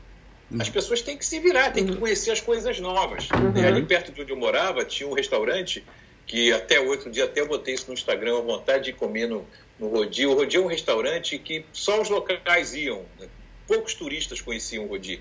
as 0.59 0.69
pessoas 0.69 1.01
têm 1.01 1.17
que 1.17 1.25
se 1.25 1.39
virar, 1.39 1.71
têm 1.71 1.87
que 1.87 1.95
conhecer 1.95 2.33
as 2.33 2.41
coisas 2.41 2.81
novas. 2.81 3.29
Uhum. 3.31 3.65
Ali 3.65 3.87
perto 3.87 4.11
de 4.11 4.23
onde 4.23 4.33
eu 4.33 4.37
morava, 4.37 4.85
tinha 4.85 5.09
um 5.09 5.13
restaurante 5.13 5.85
que 6.27 6.53
até 6.53 6.81
outro 6.81 7.09
dia, 7.13 7.27
até 7.27 7.43
eu 7.43 7.47
botei 7.47 7.75
isso 7.75 7.87
no 7.87 7.95
Instagram, 7.95 8.39
a 8.39 8.41
vontade 8.41 8.87
de 8.87 8.93
comer 8.93 9.29
no, 9.29 9.47
no 9.79 9.87
Rodi. 9.87 10.27
O 10.27 10.35
Rodi 10.35 10.57
é 10.57 10.61
um 10.61 10.67
restaurante 10.67 11.39
que 11.39 11.65
só 11.73 12.03
os 12.03 12.11
locais 12.11 12.75
iam, 12.75 13.05
né? 13.21 13.29
poucos 13.69 13.95
turistas 13.95 14.41
conheciam 14.41 14.87
o 14.87 14.89
Rodi. 14.89 15.21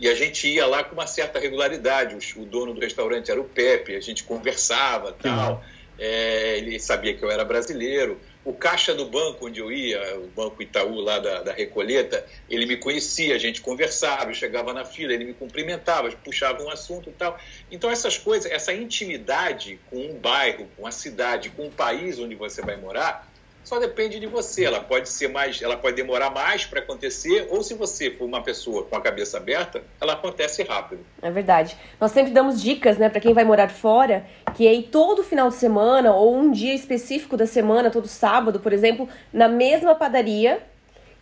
E 0.00 0.08
a 0.08 0.14
gente 0.14 0.48
ia 0.48 0.66
lá 0.66 0.82
com 0.82 0.94
uma 0.94 1.06
certa 1.06 1.38
regularidade. 1.38 2.16
O, 2.36 2.44
dono 2.46 2.72
do 2.72 2.80
restaurante 2.80 3.30
era 3.30 3.38
o 3.38 3.44
Pepe, 3.44 3.94
a 3.94 4.00
gente 4.00 4.24
conversava 4.24 5.12
tal. 5.12 5.62
É, 5.98 6.56
ele 6.56 6.80
sabia 6.80 7.12
que 7.14 7.22
eu 7.22 7.30
era 7.30 7.44
brasileiro. 7.44 8.18
O 8.42 8.54
caixa 8.54 8.94
do 8.94 9.04
banco 9.04 9.46
onde 9.46 9.60
eu 9.60 9.70
ia, 9.70 10.18
o 10.18 10.28
Banco 10.28 10.62
Itaú 10.62 10.98
lá 11.00 11.18
da, 11.18 11.42
da 11.42 11.52
Recoleta, 11.52 12.24
ele 12.48 12.64
me 12.64 12.78
conhecia, 12.78 13.34
a 13.34 13.38
gente 13.38 13.60
conversava, 13.60 14.30
eu 14.30 14.34
chegava 14.34 14.72
na 14.72 14.82
fila, 14.82 15.12
ele 15.12 15.26
me 15.26 15.34
cumprimentava, 15.34 16.10
puxava 16.24 16.62
um 16.62 16.70
assunto 16.70 17.10
e 17.10 17.12
tal. 17.12 17.38
Então 17.70 17.90
essas 17.90 18.16
coisas, 18.16 18.50
essa 18.50 18.72
intimidade 18.72 19.78
com 19.90 19.98
um 19.98 20.14
bairro, 20.14 20.66
com 20.74 20.86
a 20.86 20.90
cidade, 20.90 21.50
com 21.50 21.66
o 21.66 21.70
país 21.70 22.18
onde 22.18 22.34
você 22.34 22.62
vai 22.62 22.76
morar, 22.76 23.29
só 23.64 23.78
depende 23.78 24.18
de 24.18 24.26
você. 24.26 24.64
Ela 24.64 24.80
pode 24.80 25.08
ser 25.08 25.28
mais, 25.28 25.60
ela 25.62 25.76
pode 25.76 25.96
demorar 25.96 26.30
mais 26.30 26.64
para 26.64 26.80
acontecer, 26.80 27.46
ou 27.50 27.62
se 27.62 27.74
você 27.74 28.10
for 28.10 28.24
uma 28.24 28.42
pessoa 28.42 28.84
com 28.84 28.96
a 28.96 29.00
cabeça 29.00 29.36
aberta, 29.36 29.82
ela 30.00 30.14
acontece 30.14 30.62
rápido. 30.62 31.04
É 31.22 31.30
verdade. 31.30 31.76
Nós 32.00 32.12
sempre 32.12 32.32
damos 32.32 32.60
dicas, 32.60 32.98
né, 32.98 33.08
para 33.08 33.20
quem 33.20 33.34
vai 33.34 33.44
morar 33.44 33.70
fora, 33.70 34.26
que 34.54 34.66
aí 34.66 34.82
todo 34.82 35.22
final 35.22 35.48
de 35.48 35.54
semana 35.54 36.12
ou 36.12 36.36
um 36.36 36.50
dia 36.50 36.74
específico 36.74 37.36
da 37.36 37.46
semana, 37.46 37.90
todo 37.90 38.08
sábado, 38.08 38.60
por 38.60 38.72
exemplo, 38.72 39.08
na 39.32 39.48
mesma 39.48 39.94
padaria 39.94 40.62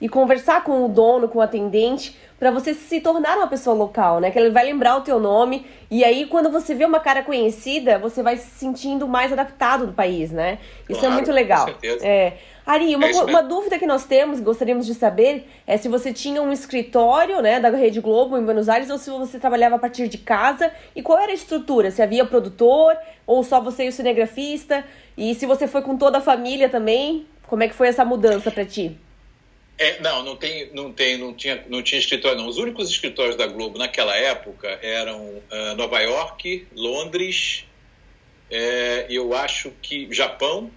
e 0.01 0.09
conversar 0.09 0.63
com 0.65 0.85
o 0.85 0.89
dono, 0.89 1.29
com 1.29 1.39
o 1.39 1.43
atendente, 1.43 2.17
para 2.39 2.51
você 2.51 2.73
se 2.73 3.01
tornar 3.01 3.37
uma 3.37 3.49
pessoa 3.49 3.75
local, 3.75 4.21
né? 4.21 4.31
Que 4.31 4.39
ele 4.39 4.51
vai 4.51 4.65
lembrar 4.65 4.97
o 4.97 5.01
teu 5.01 5.19
nome 5.19 5.67
e 5.91 6.05
aí 6.05 6.25
quando 6.27 6.51
você 6.51 6.75
vê 6.75 6.85
uma 6.85 7.01
cara 7.01 7.23
conhecida, 7.23 7.99
você 7.99 8.23
vai 8.23 8.37
se 8.37 8.51
sentindo 8.59 9.09
mais 9.09 9.33
adaptado 9.33 9.87
do 9.87 9.93
país, 9.93 10.31
né? 10.31 10.59
Isso 10.89 10.99
é 10.99 11.01
claro, 11.01 11.13
é 11.13 11.17
muito 11.17 11.33
legal. 11.33 11.67
Com 11.67 11.73
certeza. 11.73 12.07
É. 12.07 12.39
Ari, 12.65 12.95
uma, 12.95 13.07
é 13.07 13.13
uma 13.25 13.43
dúvida 13.43 13.79
que 13.79 13.87
nós 13.87 14.05
temos, 14.05 14.41
gostaríamos 14.41 14.85
de 14.85 14.95
saber, 14.95 15.49
é 15.67 15.79
se 15.79 15.89
você 15.89 16.13
tinha 16.13 16.43
um 16.43 16.53
escritório, 16.53 17.41
né, 17.41 17.59
da 17.59 17.71
Rede 17.71 17.99
Globo 17.99 18.37
em 18.37 18.45
Buenos 18.45 18.69
Aires 18.69 18.91
ou 18.91 18.99
se 18.99 19.09
você 19.09 19.39
trabalhava 19.39 19.77
a 19.77 19.79
partir 19.79 20.07
de 20.07 20.19
casa 20.19 20.71
e 20.95 21.03
qual 21.03 21.19
era 21.19 21.33
a 21.33 21.35
estrutura? 21.35 21.91
Se 21.91 22.03
havia 22.03 22.27
produtor 22.27 22.95
ou 23.27 23.43
só 23.43 23.59
você 23.59 23.87
e 23.87 23.89
o 23.89 23.93
cinegrafista? 23.93 24.85
E 25.17 25.35
se 25.35 25.47
você 25.47 25.67
foi 25.67 25.81
com 25.81 25.97
toda 25.97 26.19
a 26.19 26.21
família 26.21 26.69
também, 26.69 27.27
como 27.47 27.63
é 27.63 27.69
que 27.69 27.75
foi 27.75 27.89
essa 27.89 28.05
mudança 28.05 28.51
para 28.51 28.67
ti? 28.67 28.99
É, 29.79 30.01
não, 30.01 30.25
não 30.25 30.37
tem, 30.37 30.71
não 30.73 30.93
tem, 30.93 31.17
não 31.17 31.33
tinha, 31.33 31.65
não 31.69 31.83
tinha 31.83 32.01
escritório 32.01 32.37
não. 32.37 32.49
Os 32.49 32.59
únicos 32.59 32.91
escritórios 32.91 33.37
da 33.37 33.47
Globo 33.47 33.79
naquela 33.79 34.17
época 34.17 34.69
eram 34.83 35.21
uh, 35.21 35.77
Nova 35.77 36.01
York, 36.01 36.67
Londres, 36.75 37.65
é, 38.51 39.07
eu 39.09 39.35
acho 39.35 39.71
que 39.81 40.09
Japão 40.13 40.71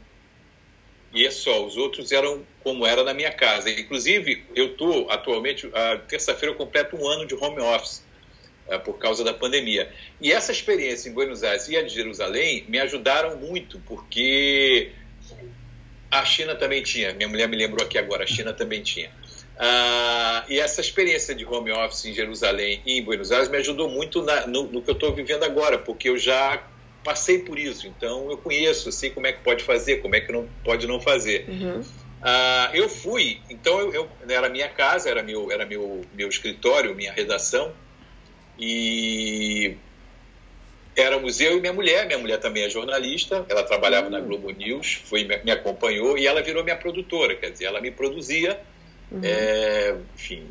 e 1.14 1.26
é 1.26 1.32
só. 1.32 1.66
Os 1.66 1.78
outros 1.78 2.12
eram 2.12 2.46
como 2.64 2.86
era 2.86 3.04
na 3.04 3.14
minha 3.14 3.32
casa. 3.32 3.72
Inclusive, 3.72 4.44
eu 4.56 4.76
tô 4.76 5.10
atualmente, 5.10 5.70
a 5.74 5.98
terça-feira 5.98 6.54
eu 6.54 6.58
completo 6.58 6.96
um 6.96 7.08
ano 7.08 7.26
de 7.26 7.34
home 7.34 7.60
office 7.60 8.04
uh, 8.68 8.80
por 8.80 9.00
causa 9.00 9.24
da 9.24 9.34
pandemia. 9.34 9.92
E 10.22 10.32
essa 10.32 10.52
experiência 10.52 11.10
em 11.10 11.14
Buenos 11.14 11.44
Aires 11.44 11.68
e 11.68 11.76
a 11.76 11.82
de 11.82 11.90
Jerusalém 11.90 12.66
me 12.68 12.80
ajudaram 12.80 13.38
muito 13.38 13.80
porque 13.80 14.92
a 16.12 16.26
China 16.26 16.56
também 16.56 16.84
tinha, 16.84 17.14
minha 17.14 17.30
mulher 17.30 17.48
me 17.48 17.56
lembrou 17.56 17.86
aqui 17.86 17.98
agora, 17.98 18.26
a 18.26 18.28
China 18.28 18.54
também 18.54 18.84
tinha. 18.84 19.10
Ah, 19.58 20.44
e 20.50 20.60
essa 20.60 20.82
experiência 20.82 21.34
de 21.34 21.46
home 21.46 21.72
office 21.72 22.06
em 22.06 22.14
Jerusalém 22.14 22.82
e 22.86 23.00
em 23.00 23.04
Buenos 23.04 23.32
Aires 23.32 23.48
me 23.48 23.58
ajudou 23.58 23.90
muito 23.90 24.22
na, 24.22 24.46
no, 24.48 24.64
no, 24.64 24.82
que 24.82 24.90
eu 24.90 24.94
estou 24.94 25.14
vivendo 25.14 25.44
agora, 25.44 25.78
porque 25.78 26.10
eu 26.10 26.18
já 26.18 26.62
passei 27.04 27.40
por 27.40 27.58
isso, 27.58 27.88
então 27.88 28.30
eu 28.30 28.38
conheço, 28.38 28.92
sei 28.92 29.10
como 29.10 29.28
é 29.28 29.32
que 29.32 29.44
pode 29.44 29.64
fazer, 29.64 29.98
como 29.98 30.16
é 30.16 30.20
que 30.20 30.32
não 30.32 30.48
pode 30.64 30.86
não 30.86 31.00
fazer. 31.00 31.46
Uhum. 31.48 31.82
Ah, 32.22 32.70
eu 32.74 32.90
fui, 32.90 33.40
então 33.50 33.80
eu, 33.80 33.94
eu, 33.94 34.10
era 34.30 34.50
minha 34.50 34.68
casa, 34.68 35.10
era 35.10 35.24
meu, 35.24 35.52
era 35.52 35.66
meu, 35.66 36.02
meu 36.14 36.28
escritório, 36.28 36.94
minha 36.94 37.14
redação, 37.14 37.74
e 38.60 39.78
éramos 40.96 41.40
eu 41.40 41.58
e 41.58 41.62
minha 41.62 41.74
mulher. 41.74 42.06
Minha 42.06 42.20
mulher 42.20 42.40
também 42.40 42.64
é 42.64 42.70
jornalista, 42.70 43.46
ela 43.50 43.64
trabalhava 43.64 44.08
uhum. 44.08 44.12
na 44.12 44.20
Globo 44.20 44.50
News, 44.52 45.02
foi, 45.06 45.24
me 45.24 45.52
acompanhou 45.52 46.18
e 46.18 46.28
ela 46.28 46.42
virou 46.42 46.64
minha 46.64 46.76
produtora, 46.76 47.36
quer 47.36 47.52
dizer, 47.52 47.66
ela 47.66 47.82
me 47.82 47.92
produzia. 47.92 48.60
Uhum. 49.12 49.22
É, 49.24 49.96
enfim, 50.16 50.48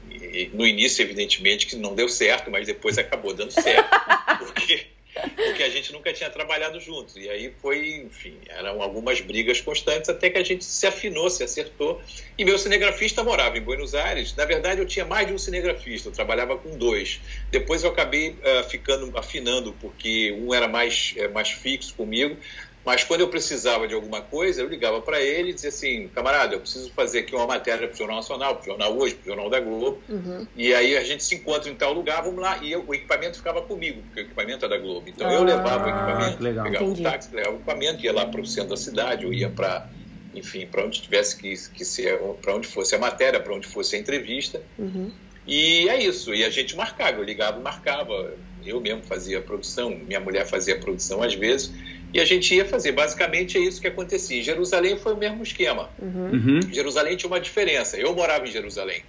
no 0.53 0.67
início, 0.67 1.03
evidentemente, 1.03 1.67
que 1.67 1.77
não 1.77 1.95
deu 1.95 2.09
certo, 2.09 2.51
mas 2.51 2.67
depois 2.67 2.99
acabou 2.99 3.33
dando 3.33 3.51
certo, 3.51 3.89
porque 4.39 4.87
porque 5.35 5.63
a 5.63 5.69
gente 5.69 5.93
nunca 5.93 6.13
tinha 6.13 6.31
trabalhado 6.31 6.81
juntos. 6.81 7.17
E 7.17 7.29
aí 7.29 7.53
foi, 7.61 8.03
enfim, 8.07 8.39
eram 8.49 8.83
algumas 8.83 9.21
brigas 9.21 9.61
constantes 9.61 10.09
até 10.09 10.31
que 10.31 10.39
a 10.39 10.43
gente 10.43 10.65
se 10.65 10.87
afinou, 10.87 11.29
se 11.31 11.43
acertou. 11.43 12.01
E 12.39 12.45
meu 12.45 12.59
cinegrafista 12.59 13.23
morava 13.23 13.59
em 13.59 13.61
Buenos 13.61 13.95
Aires. 13.95 14.35
Na 14.37 14.45
verdade, 14.45 14.81
eu 14.81 14.87
tinha 14.87 15.05
mais 15.05 15.27
de 15.27 15.33
um 15.33 15.39
cinegrafista, 15.39 16.09
eu 16.09 16.13
trabalhava 16.13 16.57
com 16.57 16.77
dois. 16.77 17.21
Depois 17.51 17.83
eu 17.83 17.91
acabei 17.91 18.31
uh, 18.31 18.65
ficando 18.69 19.17
afinando, 19.17 19.73
porque 19.81 20.33
um 20.33 20.55
era 20.55 20.69
mais, 20.69 21.15
uh, 21.17 21.33
mais 21.33 21.51
fixo 21.51 21.95
comigo. 21.95 22.37
Mas 22.85 23.05
quando 23.05 23.21
eu 23.21 23.29
precisava 23.29 23.87
de 23.87 23.95
alguma 23.95 24.23
coisa, 24.23 24.63
eu 24.63 24.69
ligava 24.69 25.03
para 25.03 25.21
ele 25.21 25.51
e 25.51 25.53
dizia 25.53 25.69
assim: 25.69 26.09
camarada, 26.09 26.55
eu 26.55 26.61
preciso 26.61 26.91
fazer 26.93 27.21
aqui 27.21 27.35
uma 27.35 27.47
matéria 27.47 27.87
para 27.87 27.95
o 27.95 27.99
Jornal 27.99 28.17
Nacional, 28.17 28.57
para 28.57 28.63
o 28.63 28.67
Jornal 28.67 28.99
Hoje, 28.99 29.15
para 29.17 29.23
o 29.23 29.27
Jornal 29.27 29.51
da 29.51 29.61
Globo. 29.61 30.03
Uhum. 30.09 30.47
E 30.57 30.75
aí 30.75 30.97
a 30.97 31.05
gente 31.05 31.23
se 31.23 31.35
encontra 31.35 31.71
em 31.71 31.75
tal 31.75 31.93
lugar, 31.93 32.23
vamos 32.23 32.41
lá. 32.41 32.59
E 32.63 32.73
eu, 32.73 32.83
o 32.87 32.95
equipamento 32.95 33.37
ficava 33.37 33.61
comigo, 33.63 34.03
porque 34.03 34.21
o 34.21 34.25
equipamento 34.25 34.65
é 34.65 34.69
da 34.69 34.79
Globo. 34.79 35.09
Então 35.09 35.29
ah, 35.29 35.33
eu 35.35 35.45
levava 35.45 35.85
o 35.85 35.89
equipamento, 35.89 36.43
legal. 36.43 36.65
pegava 36.65 36.85
Entendi. 36.85 37.01
um 37.01 37.05
táxi, 37.05 37.35
levava 37.35 37.55
o 37.55 37.59
equipamento, 37.59 38.05
ia 38.05 38.13
lá 38.13 38.27
para 38.27 38.41
o 38.41 38.47
centro 38.47 38.71
da 38.71 38.77
cidade, 38.77 39.25
eu 39.25 39.33
ia 39.33 39.51
para, 39.51 39.87
enfim, 40.35 40.67
para 40.67 40.85
onde 40.85 41.03
tivesse 41.03 41.37
que, 41.37 41.55
que 41.75 41.85
ser, 41.85 42.19
para 42.41 42.55
onde 42.55 42.67
fosse 42.67 42.95
a 42.95 42.99
matéria, 42.99 43.39
para 43.39 43.55
onde 43.55 43.67
fosse 43.67 43.95
a 43.95 43.99
entrevista. 43.99 44.63
Uhum. 44.79 45.11
E 45.47 45.89
é 45.89 46.03
isso. 46.03 46.35
E 46.35 46.45
a 46.45 46.51
gente 46.51 46.77
marcava, 46.77 47.19
eu 47.19 47.25
ligava 47.25 47.59
e 47.59 47.63
marcava. 47.63 48.33
Eu 48.65 48.81
mesmo 48.81 49.03
fazia 49.03 49.39
a 49.39 49.43
produção, 49.43 49.91
minha 49.91 50.21
mulher 50.21 50.47
fazia 50.47 50.75
a 50.75 50.79
produção 50.79 51.23
às 51.23 51.35
vezes 51.35 51.73
e 52.13 52.21
a 52.21 52.25
gente 52.25 52.55
ia 52.55 52.65
fazer. 52.65 52.93
Basicamente 52.93 53.57
é 53.57 53.61
isso 53.61 53.81
que 53.81 53.87
acontecia. 53.87 54.39
Em 54.39 54.43
Jerusalém 54.43 54.99
foi 54.99 55.15
o 55.15 55.17
mesmo 55.17 55.43
esquema. 55.43 55.91
Uhum. 55.99 56.31
Uhum. 56.33 56.73
Jerusalém 56.73 57.17
tinha 57.17 57.29
uma 57.29 57.41
diferença. 57.41 57.97
Eu 57.97 58.15
morava 58.15 58.47
em 58.47 58.51
Jerusalém. 58.51 59.03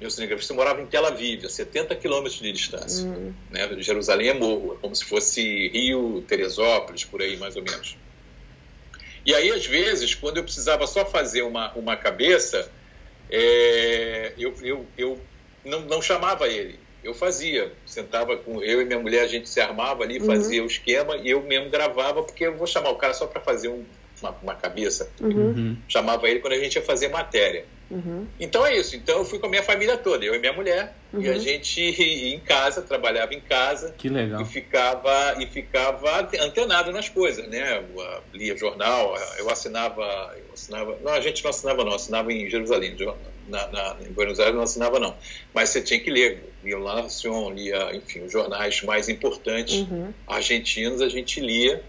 Meu 0.00 0.10
cinegrafista 0.10 0.52
morava 0.52 0.82
em 0.82 0.86
Tel 0.86 1.06
Aviv, 1.06 1.46
a 1.46 1.48
70 1.48 1.94
quilômetros 1.96 2.40
de 2.40 2.52
distância. 2.52 3.06
Uhum. 3.06 3.32
Né? 3.50 3.68
Jerusalém 3.78 4.28
é 4.28 4.34
morro, 4.34 4.74
é 4.74 4.76
como 4.80 4.94
se 4.94 5.04
fosse 5.04 5.68
Rio, 5.68 6.22
Teresópolis, 6.28 7.04
por 7.04 7.22
aí 7.22 7.36
mais 7.36 7.56
ou 7.56 7.62
menos. 7.62 7.96
E 9.24 9.34
aí, 9.34 9.50
às 9.50 9.66
vezes, 9.66 10.14
quando 10.14 10.36
eu 10.36 10.44
precisava 10.44 10.86
só 10.86 11.04
fazer 11.04 11.42
uma, 11.42 11.72
uma 11.72 11.96
cabeça, 11.96 12.70
é, 13.30 14.34
eu, 14.38 14.54
eu, 14.62 14.86
eu 14.96 15.20
não, 15.64 15.80
não 15.80 16.02
chamava 16.02 16.46
ele 16.46 16.78
eu 17.06 17.14
fazia. 17.14 17.72
Sentava 17.84 18.36
com 18.36 18.62
eu 18.62 18.82
e 18.82 18.84
minha 18.84 18.98
mulher, 18.98 19.22
a 19.22 19.28
gente 19.28 19.48
se 19.48 19.60
armava 19.60 20.02
ali, 20.02 20.18
uhum. 20.18 20.26
fazia 20.26 20.62
o 20.62 20.66
esquema 20.66 21.16
e 21.16 21.30
eu 21.30 21.42
mesmo 21.42 21.70
gravava, 21.70 22.22
porque 22.22 22.46
eu 22.46 22.56
vou 22.56 22.66
chamar 22.66 22.90
o 22.90 22.96
cara 22.96 23.14
só 23.14 23.26
para 23.26 23.40
fazer 23.40 23.68
um, 23.68 23.84
uma, 24.20 24.30
uma, 24.42 24.54
cabeça. 24.54 25.08
Uhum. 25.20 25.30
uhum. 25.30 25.76
Chamava 25.88 26.28
ele 26.28 26.40
quando 26.40 26.54
a 26.54 26.58
gente 26.58 26.74
ia 26.74 26.82
fazer 26.82 27.08
matéria. 27.08 27.64
Uhum. 27.88 28.26
Então 28.40 28.66
é 28.66 28.76
isso. 28.76 28.96
Então 28.96 29.18
eu 29.18 29.24
fui 29.24 29.38
com 29.38 29.46
a 29.46 29.48
minha 29.48 29.62
família 29.62 29.96
toda, 29.96 30.24
eu 30.24 30.34
e 30.34 30.38
minha 30.40 30.52
mulher, 30.52 30.96
uhum. 31.12 31.22
e 31.22 31.28
a 31.28 31.38
gente 31.38 31.80
ia 31.80 32.34
em 32.34 32.40
casa, 32.40 32.82
trabalhava 32.82 33.32
em 33.32 33.40
casa. 33.40 33.94
Que 33.96 34.08
legal. 34.08 34.42
E 34.42 34.44
ficava, 34.44 35.36
e 35.40 35.46
ficava 35.46 36.28
antenado 36.40 36.90
nas 36.90 37.08
coisas, 37.08 37.48
né? 37.48 37.84
Eu 37.94 38.22
lia 38.34 38.56
jornal, 38.56 39.16
eu 39.38 39.48
assinava, 39.48 40.34
eu 40.36 40.52
assinava. 40.52 40.98
Não, 41.02 41.12
a 41.12 41.20
gente 41.20 41.44
não 41.44 41.50
assinava, 41.50 41.84
não, 41.84 41.94
assinava 41.94 42.32
em 42.32 42.50
Jerusalém. 42.50 42.96
Na, 43.48 43.66
na, 43.68 43.96
em 44.00 44.12
Buenos 44.12 44.40
Aires 44.40 44.54
não 44.54 44.62
assinava, 44.62 44.98
não. 44.98 45.14
Mas 45.54 45.70
você 45.70 45.80
tinha 45.80 46.00
que 46.00 46.10
ler. 46.10 46.52
Lia 46.64 46.78
o 46.78 46.82
La 46.82 47.02
Nación, 47.02 47.52
lia, 47.52 47.94
enfim, 47.94 48.22
os 48.22 48.32
jornais 48.32 48.82
mais 48.82 49.08
importantes 49.08 49.88
uhum. 49.88 50.12
argentinos, 50.26 51.00
a 51.00 51.08
gente 51.08 51.40
lia 51.40 51.82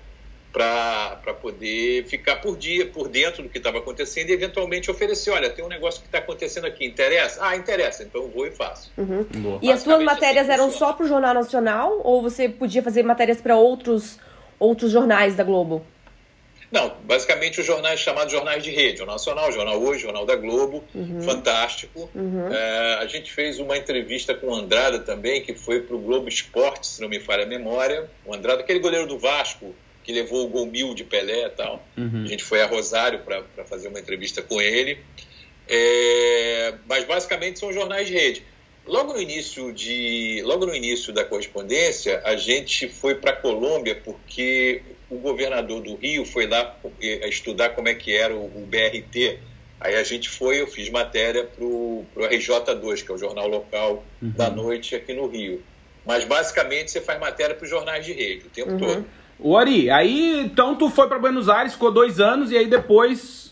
para 0.52 1.34
poder 1.40 2.06
ficar 2.06 2.38
por 2.38 2.58
dia, 2.58 2.88
por 2.88 3.08
dentro 3.08 3.44
do 3.44 3.50
que 3.50 3.60
estava 3.60 3.78
acontecendo 3.78 4.30
e 4.30 4.34
eventualmente 4.34 4.90
oferecer, 4.90 5.30
olha, 5.30 5.50
tem 5.50 5.64
um 5.64 5.68
negócio 5.68 6.02
que 6.02 6.08
está 6.08 6.18
acontecendo 6.18 6.66
aqui, 6.66 6.86
interessa? 6.86 7.40
Ah, 7.44 7.56
interessa, 7.56 8.04
então 8.04 8.24
eu 8.24 8.30
vou 8.30 8.48
e 8.48 8.52
faço. 8.52 8.92
Uhum. 8.98 9.60
E 9.62 9.72
as 9.72 9.82
suas 9.82 10.04
matérias 10.04 10.50
eram 10.50 10.72
só 10.72 10.94
para 10.94 11.06
o 11.06 11.08
Jornal 11.08 11.34
Nacional 11.34 12.02
ou 12.04 12.22
você 12.22 12.50
podia 12.50 12.82
fazer 12.82 13.04
matérias 13.04 13.40
para 13.40 13.56
outros, 13.56 14.18
outros 14.58 14.92
jornais 14.92 15.36
da 15.36 15.44
Globo? 15.44 15.86
Não, 16.70 16.98
basicamente 17.06 17.62
os 17.62 17.66
jornais 17.66 18.00
chamados 18.00 18.32
jornais 18.32 18.62
de 18.62 18.72
rede, 18.72 19.02
o 19.02 19.06
Nacional, 19.06 19.50
o 19.50 19.52
Jornal 19.52 19.82
Hoje, 19.82 20.00
o 20.00 20.02
Jornal 20.04 20.26
da 20.26 20.36
Globo, 20.36 20.84
uhum. 20.94 21.22
fantástico. 21.22 22.10
Uhum. 22.14 22.52
É, 22.52 22.98
a 23.00 23.06
gente 23.08 23.32
fez 23.32 23.58
uma 23.58 23.78
entrevista 23.78 24.34
com 24.34 24.48
o 24.48 24.56
Andrada 24.56 25.00
também, 25.00 25.42
que 25.42 25.56
foi 25.56 25.82
para 25.82 25.96
o 25.96 26.00
Globo 26.00 26.28
Esporte, 26.28 26.88
se 26.88 27.02
não 27.02 27.08
me 27.08 27.20
falha 27.20 27.44
a 27.44 27.48
memória. 27.48 28.10
O 28.26 28.34
Andrada, 28.34 28.62
aquele 28.62 28.80
goleiro 28.80 29.08
do 29.08 29.18
Vasco, 29.18 29.74
que 30.04 30.12
levou 30.12 30.46
o 30.46 30.50
gol 30.50 30.66
mil 30.66 30.94
de 30.94 31.06
Pelé 31.06 31.46
e 31.46 31.50
tal. 31.50 31.86
Uhum. 31.98 32.24
A 32.26 32.28
gente 32.28 32.44
foi 32.44 32.62
a 32.62 32.66
Rosário 32.66 33.20
para 33.20 33.64
fazer 33.66 33.88
uma 33.88 34.00
entrevista 34.00 34.42
com 34.42 34.62
ele. 34.62 35.00
É, 35.70 36.74
mas 36.88 37.06
basicamente 37.06 37.60
são 37.60 37.72
jornais 37.72 38.08
de 38.08 38.14
rede. 38.14 38.44
Logo 38.86 39.14
no 39.14 39.22
início 39.22 39.74
de, 39.74 40.42
logo 40.46 40.66
no 40.66 40.74
início 40.74 41.12
da 41.12 41.26
correspondência, 41.26 42.22
a 42.24 42.38
gente 42.38 42.88
foi 42.88 43.16
para 43.16 43.32
a 43.32 43.36
Colômbia 43.36 44.00
porque 44.02 44.82
o 45.10 45.18
governador 45.18 45.82
do 45.82 45.96
Rio 45.96 46.26
foi 46.26 46.48
lá 46.48 46.76
é, 47.02 47.28
estudar 47.30 47.70
como 47.70 47.88
é 47.88 47.94
que 47.94 48.16
era 48.16 48.36
o, 48.36 48.46
o 48.46 48.68
BRT. 48.68 49.40
Aí 49.80 49.96
a 49.96 50.04
gente 50.04 50.30
foi, 50.30 50.62
eu 50.62 50.68
fiz 50.68 50.90
matéria 50.90 51.44
para 51.44 51.64
o 51.64 52.06
RJ2, 52.16 53.06
que 53.06 53.12
é 53.12 53.16
o 53.16 53.18
jornal 53.18 53.48
local 53.48 54.04
uhum. 54.22 54.32
da 54.32 54.50
noite 54.50 54.96
aqui 54.96 55.14
no 55.14 55.28
Rio. 55.28 55.64
Mas 56.06 56.24
basicamente 56.24 56.92
você 56.92 57.02
faz 57.02 57.20
matéria 57.20 57.54
para 57.54 57.64
os 57.64 57.70
jornais 57.70 58.06
de 58.06 58.14
rede 58.14 58.48
o 58.48 58.50
tempo 58.50 58.72
uhum. 58.72 58.78
todo. 58.78 59.06
O 59.40 59.56
Ari, 59.56 59.90
aí 59.90 60.40
então 60.40 60.76
tu 60.76 60.90
foi 60.90 61.08
para 61.08 61.20
Buenos 61.20 61.48
Aires, 61.48 61.74
ficou 61.74 61.92
dois 61.92 62.20
anos 62.20 62.52
e 62.52 62.58
aí 62.58 62.66
depois 62.66 63.47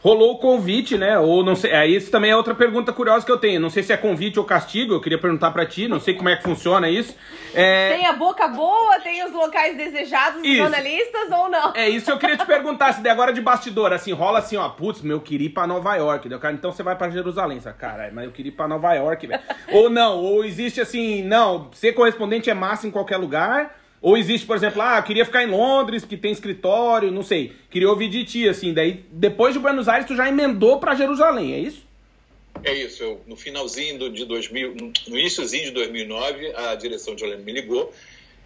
rolou 0.00 0.32
o 0.32 0.38
convite, 0.38 0.96
né? 0.98 1.18
Ou 1.18 1.44
não 1.44 1.54
sei, 1.54 1.72
aí 1.72 1.94
isso 1.94 2.10
também 2.10 2.30
é 2.30 2.36
outra 2.36 2.54
pergunta 2.54 2.92
curiosa 2.92 3.24
que 3.24 3.30
eu 3.30 3.36
tenho. 3.36 3.60
Não 3.60 3.70
sei 3.70 3.82
se 3.82 3.92
é 3.92 3.96
convite 3.96 4.38
ou 4.38 4.44
castigo, 4.44 4.94
eu 4.94 5.00
queria 5.00 5.18
perguntar 5.18 5.50
para 5.50 5.64
ti, 5.66 5.86
não 5.86 6.00
sei 6.00 6.14
como 6.14 6.28
é 6.28 6.36
que 6.36 6.42
funciona 6.42 6.88
isso. 6.88 7.14
É... 7.54 7.96
Tem 7.96 8.06
a 8.06 8.12
boca 8.12 8.48
boa, 8.48 8.98
tem 9.00 9.24
os 9.24 9.32
locais 9.32 9.76
desejados 9.76 10.42
dos 10.42 10.56
jornalistas 10.56 11.30
ou 11.30 11.48
não? 11.48 11.72
É 11.74 11.88
isso 11.88 12.06
que 12.06 12.12
eu 12.12 12.18
queria 12.18 12.36
te 12.36 12.46
perguntar, 12.46 12.94
se 12.94 13.02
de 13.02 13.08
agora 13.08 13.32
de 13.32 13.40
bastidor, 13.40 13.92
assim, 13.92 14.12
rola 14.12 14.38
assim, 14.38 14.56
ó, 14.56 14.68
putz, 14.68 15.02
meu, 15.02 15.18
eu 15.18 15.20
queria 15.20 15.46
ir 15.46 15.50
pra 15.50 15.66
Nova 15.66 15.94
York, 15.94 16.28
né? 16.28 16.38
cara, 16.38 16.54
então 16.54 16.72
você 16.72 16.82
vai 16.82 16.96
para 16.96 17.10
Jerusalém, 17.10 17.60
sabe? 17.60 17.78
Caralho, 17.78 18.14
mas 18.14 18.24
eu 18.24 18.32
queria 18.32 18.50
ir 18.50 18.54
pra 18.54 18.66
Nova 18.66 18.94
York, 18.94 19.26
velho. 19.26 19.40
ou 19.72 19.90
não, 19.90 20.18
ou 20.18 20.44
existe 20.44 20.80
assim, 20.80 21.22
não, 21.22 21.70
ser 21.72 21.92
correspondente 21.92 22.48
é 22.48 22.54
massa 22.54 22.86
em 22.86 22.90
qualquer 22.90 23.18
lugar, 23.18 23.79
ou 24.02 24.16
existe, 24.16 24.46
por 24.46 24.56
exemplo, 24.56 24.80
ah, 24.80 25.02
queria 25.02 25.24
ficar 25.24 25.42
em 25.42 25.50
Londres, 25.50 26.04
que 26.04 26.16
tem 26.16 26.32
escritório, 26.32 27.10
não 27.10 27.22
sei. 27.22 27.52
Queria 27.70 27.88
ouvir 27.88 28.08
de 28.08 28.24
ti, 28.24 28.48
assim. 28.48 28.72
Daí, 28.72 29.04
depois 29.10 29.52
de 29.52 29.60
Buenos 29.60 29.88
Aires, 29.88 30.06
tu 30.06 30.16
já 30.16 30.26
emendou 30.26 30.78
para 30.78 30.94
Jerusalém, 30.94 31.52
é 31.52 31.58
isso? 31.58 31.86
É 32.64 32.72
isso. 32.72 33.02
Eu, 33.02 33.20
no 33.26 33.36
finalzinho 33.36 34.10
de 34.10 34.24
2000, 34.24 34.74
no 35.06 35.18
iníciozinho 35.18 35.64
de 35.64 35.70
2009, 35.72 36.52
a 36.54 36.74
direção 36.76 37.14
de 37.14 37.24
Olhando 37.24 37.44
me 37.44 37.52
ligou 37.52 37.92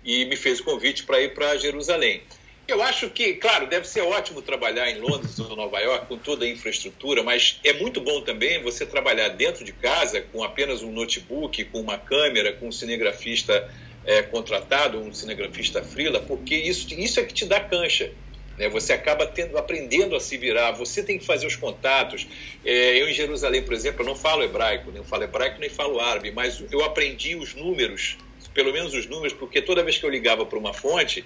e 0.04 0.24
me 0.24 0.36
fez 0.36 0.58
o 0.58 0.64
convite 0.64 1.04
para 1.04 1.20
ir 1.20 1.34
para 1.34 1.56
Jerusalém. 1.56 2.22
Eu 2.66 2.82
acho 2.82 3.10
que, 3.10 3.34
claro, 3.34 3.66
deve 3.66 3.86
ser 3.86 4.00
ótimo 4.00 4.40
trabalhar 4.40 4.90
em 4.90 4.98
Londres 4.98 5.38
ou 5.38 5.54
Nova 5.54 5.78
York 5.80 6.06
com 6.06 6.16
toda 6.16 6.46
a 6.46 6.48
infraestrutura, 6.48 7.22
mas 7.22 7.60
é 7.62 7.74
muito 7.74 8.00
bom 8.00 8.22
também 8.22 8.62
você 8.62 8.86
trabalhar 8.86 9.28
dentro 9.28 9.64
de 9.64 9.72
casa 9.72 10.22
com 10.32 10.42
apenas 10.42 10.82
um 10.82 10.90
notebook, 10.90 11.62
com 11.66 11.80
uma 11.80 11.98
câmera, 11.98 12.54
com 12.54 12.68
um 12.68 12.72
cinegrafista 12.72 13.70
é, 14.06 14.22
contratado, 14.22 14.98
um 14.98 15.12
cinegrafista 15.12 15.82
frila, 15.82 16.20
porque 16.20 16.54
isso, 16.54 16.92
isso 16.94 17.20
é 17.20 17.24
que 17.24 17.32
te 17.32 17.46
dá 17.46 17.60
cancha. 17.60 18.12
Né? 18.58 18.68
Você 18.68 18.92
acaba 18.92 19.26
tendo, 19.26 19.56
aprendendo 19.58 20.14
a 20.14 20.20
se 20.20 20.36
virar, 20.36 20.72
você 20.72 21.02
tem 21.02 21.18
que 21.18 21.24
fazer 21.24 21.46
os 21.46 21.56
contatos. 21.56 22.26
É, 22.64 23.00
eu 23.00 23.08
em 23.08 23.12
Jerusalém, 23.12 23.62
por 23.62 23.72
exemplo, 23.72 24.02
eu 24.02 24.06
não 24.06 24.16
falo 24.16 24.42
hebraico, 24.42 24.90
nem 24.90 25.02
falo 25.02 25.24
hebraico 25.24 25.60
nem 25.60 25.70
falo 25.70 26.00
árabe, 26.00 26.30
mas 26.30 26.62
eu 26.70 26.84
aprendi 26.84 27.34
os 27.34 27.54
números, 27.54 28.16
pelo 28.52 28.72
menos 28.72 28.94
os 28.94 29.06
números, 29.06 29.32
porque 29.32 29.60
toda 29.60 29.82
vez 29.82 29.98
que 29.98 30.06
eu 30.06 30.10
ligava 30.10 30.46
para 30.46 30.58
uma 30.58 30.72
fonte, 30.72 31.24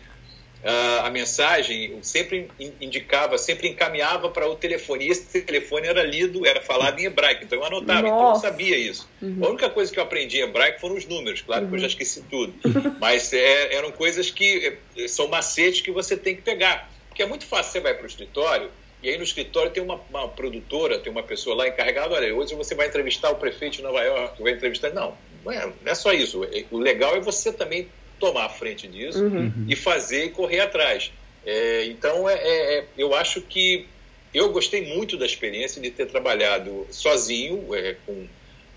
Uh, 0.62 1.06
a 1.06 1.10
mensagem 1.10 1.96
sempre 2.02 2.50
indicava, 2.80 3.38
sempre 3.38 3.68
encaminhava 3.68 4.28
para 4.28 4.48
o 4.48 4.56
telefone. 4.56 5.06
E 5.06 5.10
esse 5.10 5.40
telefone 5.42 5.86
era 5.86 6.02
lido, 6.02 6.44
era 6.44 6.60
falado 6.60 6.98
em 6.98 7.04
hebraico, 7.04 7.44
então 7.44 7.58
eu 7.58 7.64
anotava, 7.64 8.08
Nossa. 8.08 8.16
então 8.16 8.28
eu 8.30 8.40
sabia 8.40 8.76
isso. 8.76 9.08
Uhum. 9.22 9.38
A 9.40 9.48
única 9.50 9.70
coisa 9.70 9.92
que 9.92 9.98
eu 9.98 10.02
aprendi 10.02 10.38
em 10.38 10.42
hebraico 10.42 10.80
foram 10.80 10.96
os 10.96 11.06
números, 11.06 11.42
claro 11.42 11.62
uhum. 11.62 11.68
que 11.70 11.76
eu 11.76 11.78
já 11.78 11.84
uhum. 11.84 11.90
esqueci 11.90 12.22
tudo. 12.28 12.54
Mas 12.98 13.32
é, 13.32 13.74
eram 13.76 13.92
coisas 13.92 14.30
que 14.30 14.78
é, 14.96 15.06
são 15.06 15.28
macetes 15.28 15.80
que 15.80 15.92
você 15.92 16.16
tem 16.16 16.34
que 16.34 16.42
pegar. 16.42 16.90
Porque 17.08 17.22
é 17.22 17.26
muito 17.26 17.46
fácil, 17.46 17.72
você 17.72 17.80
vai 17.80 17.94
para 17.94 18.04
o 18.04 18.06
escritório, 18.06 18.68
e 19.02 19.08
aí 19.08 19.16
no 19.16 19.22
escritório 19.22 19.70
tem 19.70 19.82
uma, 19.82 20.00
uma, 20.10 20.28
produtora, 20.28 20.98
tem 20.98 21.10
uma 21.10 21.22
pessoa 21.22 21.54
lá 21.54 21.68
encarregada, 21.68 22.14
olha, 22.14 22.34
hoje 22.34 22.56
você 22.56 22.74
vai 22.74 22.88
entrevistar 22.88 23.30
o 23.30 23.36
prefeito 23.36 23.76
de 23.76 23.82
Nova 23.82 24.02
York, 24.02 24.42
vai 24.42 24.52
entrevistar. 24.52 24.90
Não, 24.90 25.16
não 25.44 25.52
é, 25.52 25.66
não 25.66 25.92
é 25.92 25.94
só 25.94 26.12
isso. 26.12 26.40
O 26.70 26.78
legal 26.78 27.14
é 27.16 27.20
você 27.20 27.52
também 27.52 27.88
tomar 28.18 28.46
a 28.46 28.48
frente 28.48 28.86
disso 28.86 29.24
uhum. 29.24 29.66
e 29.68 29.76
fazer 29.76 30.26
e 30.26 30.30
correr 30.30 30.60
atrás. 30.60 31.12
É, 31.44 31.86
então, 31.86 32.28
é, 32.28 32.34
é, 32.34 32.78
é, 32.78 32.84
eu 32.96 33.14
acho 33.14 33.40
que 33.40 33.86
eu 34.34 34.50
gostei 34.52 34.94
muito 34.94 35.16
da 35.16 35.24
experiência 35.24 35.80
de 35.80 35.90
ter 35.90 36.06
trabalhado 36.06 36.86
sozinho, 36.90 37.74
é, 37.74 37.96
com, 38.04 38.26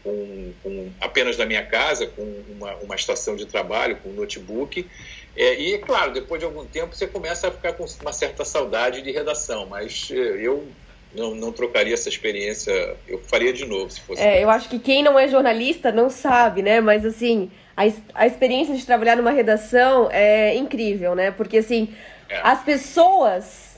com, 0.03 0.53
com, 0.63 0.89
apenas 1.01 1.37
na 1.37 1.45
minha 1.45 1.65
casa, 1.65 2.07
com 2.07 2.23
uma, 2.49 2.75
uma 2.75 2.95
estação 2.95 3.35
de 3.35 3.45
trabalho, 3.45 3.97
com 3.97 4.09
um 4.09 4.13
notebook. 4.13 4.87
É, 5.35 5.59
e, 5.59 5.73
é 5.73 5.77
claro, 5.77 6.13
depois 6.13 6.39
de 6.39 6.45
algum 6.45 6.65
tempo 6.65 6.95
você 6.95 7.07
começa 7.07 7.47
a 7.47 7.51
ficar 7.51 7.73
com 7.73 7.85
uma 8.01 8.13
certa 8.13 8.45
saudade 8.45 9.01
de 9.01 9.11
redação, 9.11 9.65
mas 9.65 10.09
é, 10.11 10.15
eu 10.15 10.67
não, 11.13 11.35
não 11.35 11.51
trocaria 11.51 11.93
essa 11.93 12.09
experiência, 12.09 12.95
eu 13.07 13.19
faria 13.19 13.51
de 13.51 13.65
novo 13.65 13.89
se 13.89 14.01
fosse. 14.01 14.21
É, 14.21 14.43
eu 14.43 14.49
acho 14.49 14.69
que 14.69 14.79
quem 14.79 15.03
não 15.03 15.19
é 15.19 15.27
jornalista 15.27 15.91
não 15.91 16.09
sabe, 16.09 16.61
né? 16.61 16.79
Mas 16.79 17.05
assim, 17.05 17.51
a, 17.75 17.83
a 18.15 18.27
experiência 18.27 18.75
de 18.75 18.85
trabalhar 18.85 19.15
numa 19.15 19.31
redação 19.31 20.09
é 20.11 20.55
incrível, 20.55 21.15
né? 21.15 21.31
Porque, 21.31 21.57
assim, 21.57 21.89
é. 22.29 22.39
as 22.43 22.63
pessoas 22.63 23.71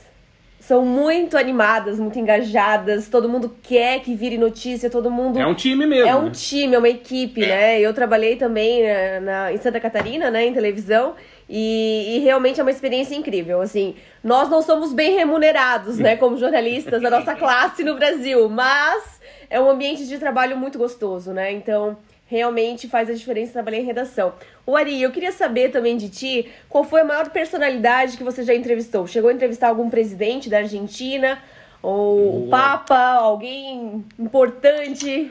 são 0.66 0.82
muito 0.82 1.36
animadas, 1.36 2.00
muito 2.00 2.18
engajadas, 2.18 3.06
todo 3.08 3.28
mundo 3.28 3.54
quer 3.62 4.00
que 4.00 4.14
vire 4.14 4.38
notícia, 4.38 4.88
todo 4.88 5.10
mundo... 5.10 5.38
É 5.38 5.46
um 5.46 5.54
time 5.54 5.84
mesmo. 5.84 6.08
É 6.08 6.16
um 6.16 6.24
né? 6.24 6.30
time, 6.30 6.74
é 6.74 6.78
uma 6.78 6.88
equipe, 6.88 7.44
é. 7.44 7.48
né? 7.48 7.80
Eu 7.80 7.92
trabalhei 7.92 8.36
também 8.36 8.82
na, 8.82 8.88
né, 8.88 9.20
na, 9.20 9.52
em 9.52 9.58
Santa 9.58 9.78
Catarina, 9.78 10.30
né, 10.30 10.46
em 10.46 10.54
televisão, 10.54 11.16
e, 11.46 12.16
e, 12.16 12.18
realmente 12.20 12.58
é 12.58 12.62
uma 12.62 12.70
experiência 12.70 13.14
incrível. 13.14 13.60
Assim, 13.60 13.94
nós 14.22 14.48
não 14.48 14.62
somos 14.62 14.94
bem 14.94 15.14
remunerados, 15.14 15.98
né, 15.98 16.16
como 16.16 16.38
jornalistas 16.38 17.02
da 17.02 17.10
nossa 17.10 17.34
classe 17.36 17.84
no 17.84 17.96
Brasil, 17.96 18.48
mas 18.48 19.20
é 19.50 19.60
um 19.60 19.68
ambiente 19.68 20.06
de 20.06 20.16
trabalho 20.16 20.56
muito 20.56 20.78
gostoso, 20.78 21.30
né? 21.30 21.52
Então, 21.52 21.98
realmente 22.26 22.88
faz 22.88 23.10
a 23.10 23.14
diferença 23.14 23.52
trabalhar 23.52 23.78
em 23.78 23.84
redação. 23.84 24.34
O 24.66 24.76
Ari, 24.76 25.00
eu 25.00 25.12
queria 25.12 25.32
saber 25.32 25.70
também 25.70 25.96
de 25.96 26.08
ti, 26.08 26.52
qual 26.68 26.84
foi 26.84 27.02
a 27.02 27.04
maior 27.04 27.30
personalidade 27.30 28.16
que 28.16 28.24
você 28.24 28.42
já 28.42 28.54
entrevistou? 28.54 29.06
Chegou 29.06 29.30
a 29.30 29.32
entrevistar 29.32 29.68
algum 29.68 29.90
presidente 29.90 30.48
da 30.48 30.58
Argentina? 30.58 31.42
Ou 31.82 32.46
o 32.46 32.48
Papa? 32.48 32.96
Alguém 32.96 34.04
importante? 34.18 35.30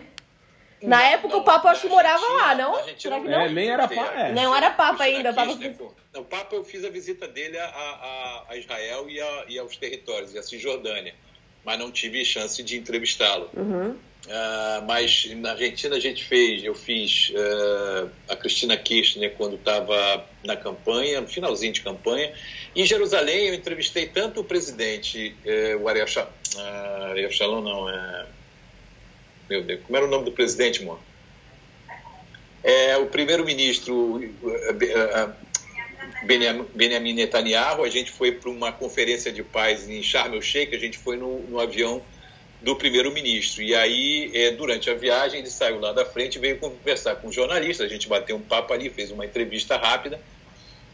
Na 0.83 0.97
não, 0.97 1.05
época 1.05 1.33
não, 1.33 1.41
o 1.41 1.43
Papa 1.43 1.71
acho 1.71 1.81
que 1.81 1.89
morava 1.89 2.25
lá, 2.27 2.55
não? 2.55 2.75
Será 2.97 3.19
que 3.19 3.27
não? 3.27 3.41
É, 3.41 3.49
nem 3.49 3.69
era 3.69 3.87
Papa. 3.87 4.19
É. 4.19 4.31
Não 4.33 4.55
era 4.55 4.69
Papa 4.69 5.03
ainda. 5.03 5.33
Papa... 5.33 5.55
Né, 5.55 5.75
o 6.15 6.23
Papa 6.23 6.55
eu 6.55 6.63
fiz 6.63 6.83
a 6.85 6.89
visita 6.89 7.27
dele 7.27 7.57
a, 7.57 7.65
a, 7.65 8.45
a 8.49 8.57
Israel 8.57 9.09
e, 9.09 9.19
a, 9.19 9.45
e, 9.47 9.57
aos 9.57 9.75
territórios, 9.77 10.33
e 10.33 10.37
a 10.37 10.43
Cisjordânia. 10.43 11.15
Mas 11.65 11.79
não 11.79 11.89
tive 11.89 12.23
chance 12.23 12.61
de 12.61 12.77
entrevistá-lo. 12.77 13.49
Uhum. 13.55 13.95
Uh, 14.25 14.81
mas 14.87 15.25
na 15.35 15.51
Argentina 15.51 15.97
a 15.97 15.99
gente 15.99 16.23
fez, 16.23 16.63
eu 16.63 16.73
fiz 16.73 17.29
uh, 17.31 18.09
a 18.29 18.35
Cristina 18.37 18.77
Kirchner 18.77 19.33
quando 19.35 19.55
estava 19.55 20.25
na 20.45 20.55
campanha, 20.55 21.19
no 21.19 21.27
finalzinho 21.27 21.73
de 21.73 21.81
campanha. 21.81 22.31
Em 22.73 22.85
Jerusalém 22.85 23.47
eu 23.47 23.53
entrevistei 23.53 24.05
tanto 24.05 24.39
o 24.39 24.43
presidente, 24.43 25.35
uh, 25.45 25.83
o 25.83 25.89
Ariel, 25.89 26.07
Shalom, 26.07 26.29
uh, 26.55 27.03
Ariel 27.09 27.31
Shalom 27.31 27.61
não, 27.61 27.89
é, 27.89 28.25
meu 29.49 29.61
Deus, 29.61 29.81
como 29.83 29.97
era 29.97 30.05
o 30.05 30.09
nome 30.09 30.23
do 30.23 30.31
presidente, 30.31 30.81
amor? 30.81 31.01
É, 32.63 32.95
o 32.95 33.07
primeiro-ministro 33.07 34.21
Benjamin 36.73 37.11
Netanyahu, 37.11 37.83
a 37.83 37.89
gente 37.89 38.09
foi 38.09 38.31
para 38.31 38.49
uma 38.49 38.71
conferência 38.71 39.33
de 39.33 39.43
paz 39.43 39.89
em 39.89 40.01
Sharm 40.01 40.33
el 40.33 40.41
Sheikh, 40.41 40.73
a 40.73 40.79
gente 40.79 40.97
foi 40.97 41.17
no, 41.17 41.39
no 41.41 41.59
avião 41.59 42.01
do 42.63 42.77
primeiro-ministro. 42.77 43.61
E 43.61 43.75
aí, 43.75 44.31
é, 44.33 44.51
durante 44.51 44.89
a 44.89 44.93
viagem, 44.93 45.41
ele 45.41 45.49
saiu 45.49 45.79
lá 45.79 45.91
da 45.91 46.05
frente 46.05 46.37
e 46.37 46.39
veio 46.39 46.57
conversar 46.57 47.17
com 47.17 47.29
jornalistas. 47.29 47.85
A 47.85 47.89
gente 47.89 48.07
bateu 48.07 48.37
um 48.37 48.41
papo 48.41 48.73
ali, 48.73 48.89
fez 48.89 49.11
uma 49.11 49.25
entrevista 49.25 49.75
rápida. 49.75 50.19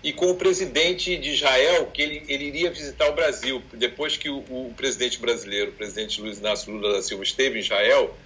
E 0.03 0.11
com 0.11 0.31
o 0.31 0.35
presidente 0.35 1.15
de 1.17 1.29
Israel, 1.29 1.87
que 1.93 2.01
ele, 2.01 2.23
ele 2.27 2.45
iria 2.45 2.71
visitar 2.71 3.07
o 3.07 3.13
Brasil. 3.13 3.61
Depois 3.73 4.17
que 4.17 4.29
o, 4.29 4.37
o 4.37 4.73
presidente 4.75 5.19
brasileiro, 5.19 5.69
o 5.69 5.73
presidente 5.73 6.19
Luiz 6.19 6.39
Inácio 6.39 6.73
Lula 6.73 6.93
da 6.93 7.01
Silva, 7.03 7.23
esteve 7.23 7.59
em 7.59 7.61
Israel, 7.61 8.17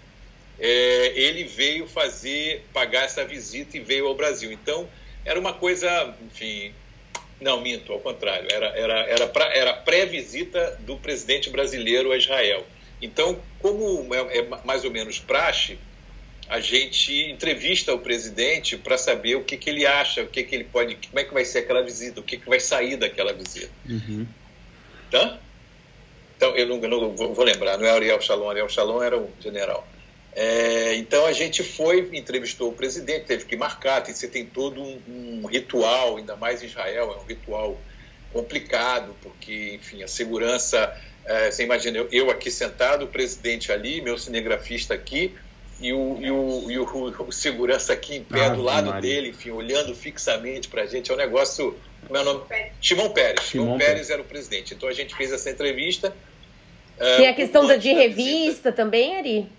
é, 0.58 1.12
ele 1.16 1.44
veio 1.44 1.86
fazer, 1.86 2.64
pagar 2.72 3.04
essa 3.04 3.26
visita 3.26 3.76
e 3.76 3.82
veio 3.82 4.08
ao 4.08 4.16
Brasil. 4.16 4.52
Então, 4.54 4.88
era 5.26 5.38
uma 5.38 5.52
coisa, 5.52 6.16
enfim, 6.26 6.74
não, 7.42 7.60
minto, 7.60 7.92
ao 7.92 8.00
contrário, 8.00 8.48
era, 8.50 8.68
era, 8.68 9.00
era, 9.02 9.32
era 9.54 9.74
pré-visita 9.74 10.78
do 10.82 10.96
presidente 10.96 11.50
brasileiro 11.50 12.12
a 12.14 12.18
Israel. 12.18 12.66
Então, 13.04 13.38
como 13.60 14.16
é, 14.16 14.38
é 14.38 14.48
mais 14.64 14.86
ou 14.86 14.92
menos 14.92 15.20
praxe, 15.20 15.78
a 16.48 16.62
gente 16.62 17.14
entrevista 17.30 17.94
o 17.94 18.00
presidente 18.00 18.78
para 18.78 18.98
saber 18.98 19.36
o 19.36 19.44
que, 19.44 19.58
que 19.58 19.70
ele 19.70 19.86
acha, 19.86 20.24
o 20.24 20.28
que, 20.28 20.42
que 20.44 20.56
ele 20.56 20.64
pode, 20.64 20.96
como 20.96 21.20
é 21.20 21.24
que 21.26 21.34
vai 21.34 21.44
ser 21.44 21.60
aquela 21.60 21.82
visita, 21.82 22.22
o 22.22 22.24
que, 22.24 22.38
que 22.38 22.48
vai 22.48 22.62
sair 22.62 22.96
daquela 22.96 23.34
visita. 23.34 23.72
Uhum. 23.88 24.26
Tá? 25.12 25.38
Então, 26.38 26.56
eu 26.56 26.66
não, 26.66 26.78
não 26.78 27.16
vou, 27.16 27.34
vou, 27.34 27.44
lembrar, 27.44 27.78
não 27.78 27.86
é 27.86 27.92
Ariel 27.92 28.22
Shalom, 28.22 28.50
Ariel 28.50 28.70
Shalom 28.70 29.04
era 29.04 29.18
o 29.18 29.30
general. 29.42 29.86
É, 30.36 30.96
então 30.96 31.26
a 31.26 31.34
gente 31.34 31.62
foi, 31.62 32.10
entrevistou 32.14 32.70
o 32.70 32.74
presidente, 32.74 33.26
teve 33.26 33.46
que 33.46 33.56
marcar, 33.56 34.02
tem, 34.02 34.16
você 34.16 34.28
tem 34.28 34.46
todo 34.46 34.82
um, 34.82 35.00
um, 35.08 35.46
ritual, 35.46 36.18
ainda 36.18 36.36
mais 36.38 36.64
em 36.64 36.68
Israel, 36.68 37.14
é 37.14 37.22
um 37.22 37.26
ritual 37.26 37.78
complicado, 38.32 39.14
porque, 39.22 39.74
enfim, 39.76 40.02
a 40.02 40.08
segurança, 40.08 41.00
é, 41.26 41.52
você 41.52 41.64
imagina, 41.64 41.98
eu, 41.98 42.08
eu, 42.12 42.30
aqui 42.30 42.52
sentado, 42.52 43.06
o 43.06 43.08
presidente 43.08 43.72
ali, 43.72 44.02
meu 44.02 44.18
cinegrafista 44.18 44.94
aqui, 44.94 45.34
e 45.80 45.92
o, 45.92 46.18
e 46.22 46.32
o, 46.32 46.72
e 46.72 46.78
o, 46.78 47.26
o 47.28 47.32
segurança 47.32 47.94
aqui 47.94 48.16
em 48.18 48.24
pé 48.24 48.46
ah, 48.46 48.50
do 48.50 48.62
lado 48.62 48.88
Maria. 48.88 49.02
dele, 49.02 49.30
enfim, 49.30 49.52
olhando 49.52 49.94
fixamente 49.96 50.68
para 50.68 50.84
a 50.84 50.86
gente, 50.86 51.12
é 51.12 51.14
um 51.14 51.18
negócio, 51.18 51.78
como 52.06 52.18
é 52.18 52.22
o 52.22 52.24
nome? 52.24 52.44
Shimon 52.80 53.10
Peres, 53.10 53.46
Shimon 53.46 53.78
Peres 53.78 54.10
era 54.10 54.22
o 54.22 54.26
presidente, 54.26 54.74
então 54.74 54.88
a 54.88 54.94
gente 54.94 55.16
fez 55.16 55.32
essa 55.32 55.50
entrevista. 55.50 56.16
Tem 56.98 57.28
a 57.28 57.32
é, 57.32 57.34
questão 57.34 57.66
da 57.66 57.76
de 57.76 57.92
revista 57.92 58.72
também, 58.72 59.18
Ari? 59.18 59.50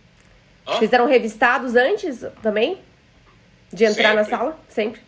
Vocês 0.66 0.92
eram 0.92 1.07
revistados 1.07 1.77
antes 1.77 2.24
também? 2.42 2.79
De 3.72 3.85
entrar 3.85 4.11
Sempre. 4.11 4.14
na 4.14 4.24
sala? 4.24 4.59
Sempre. 4.68 5.00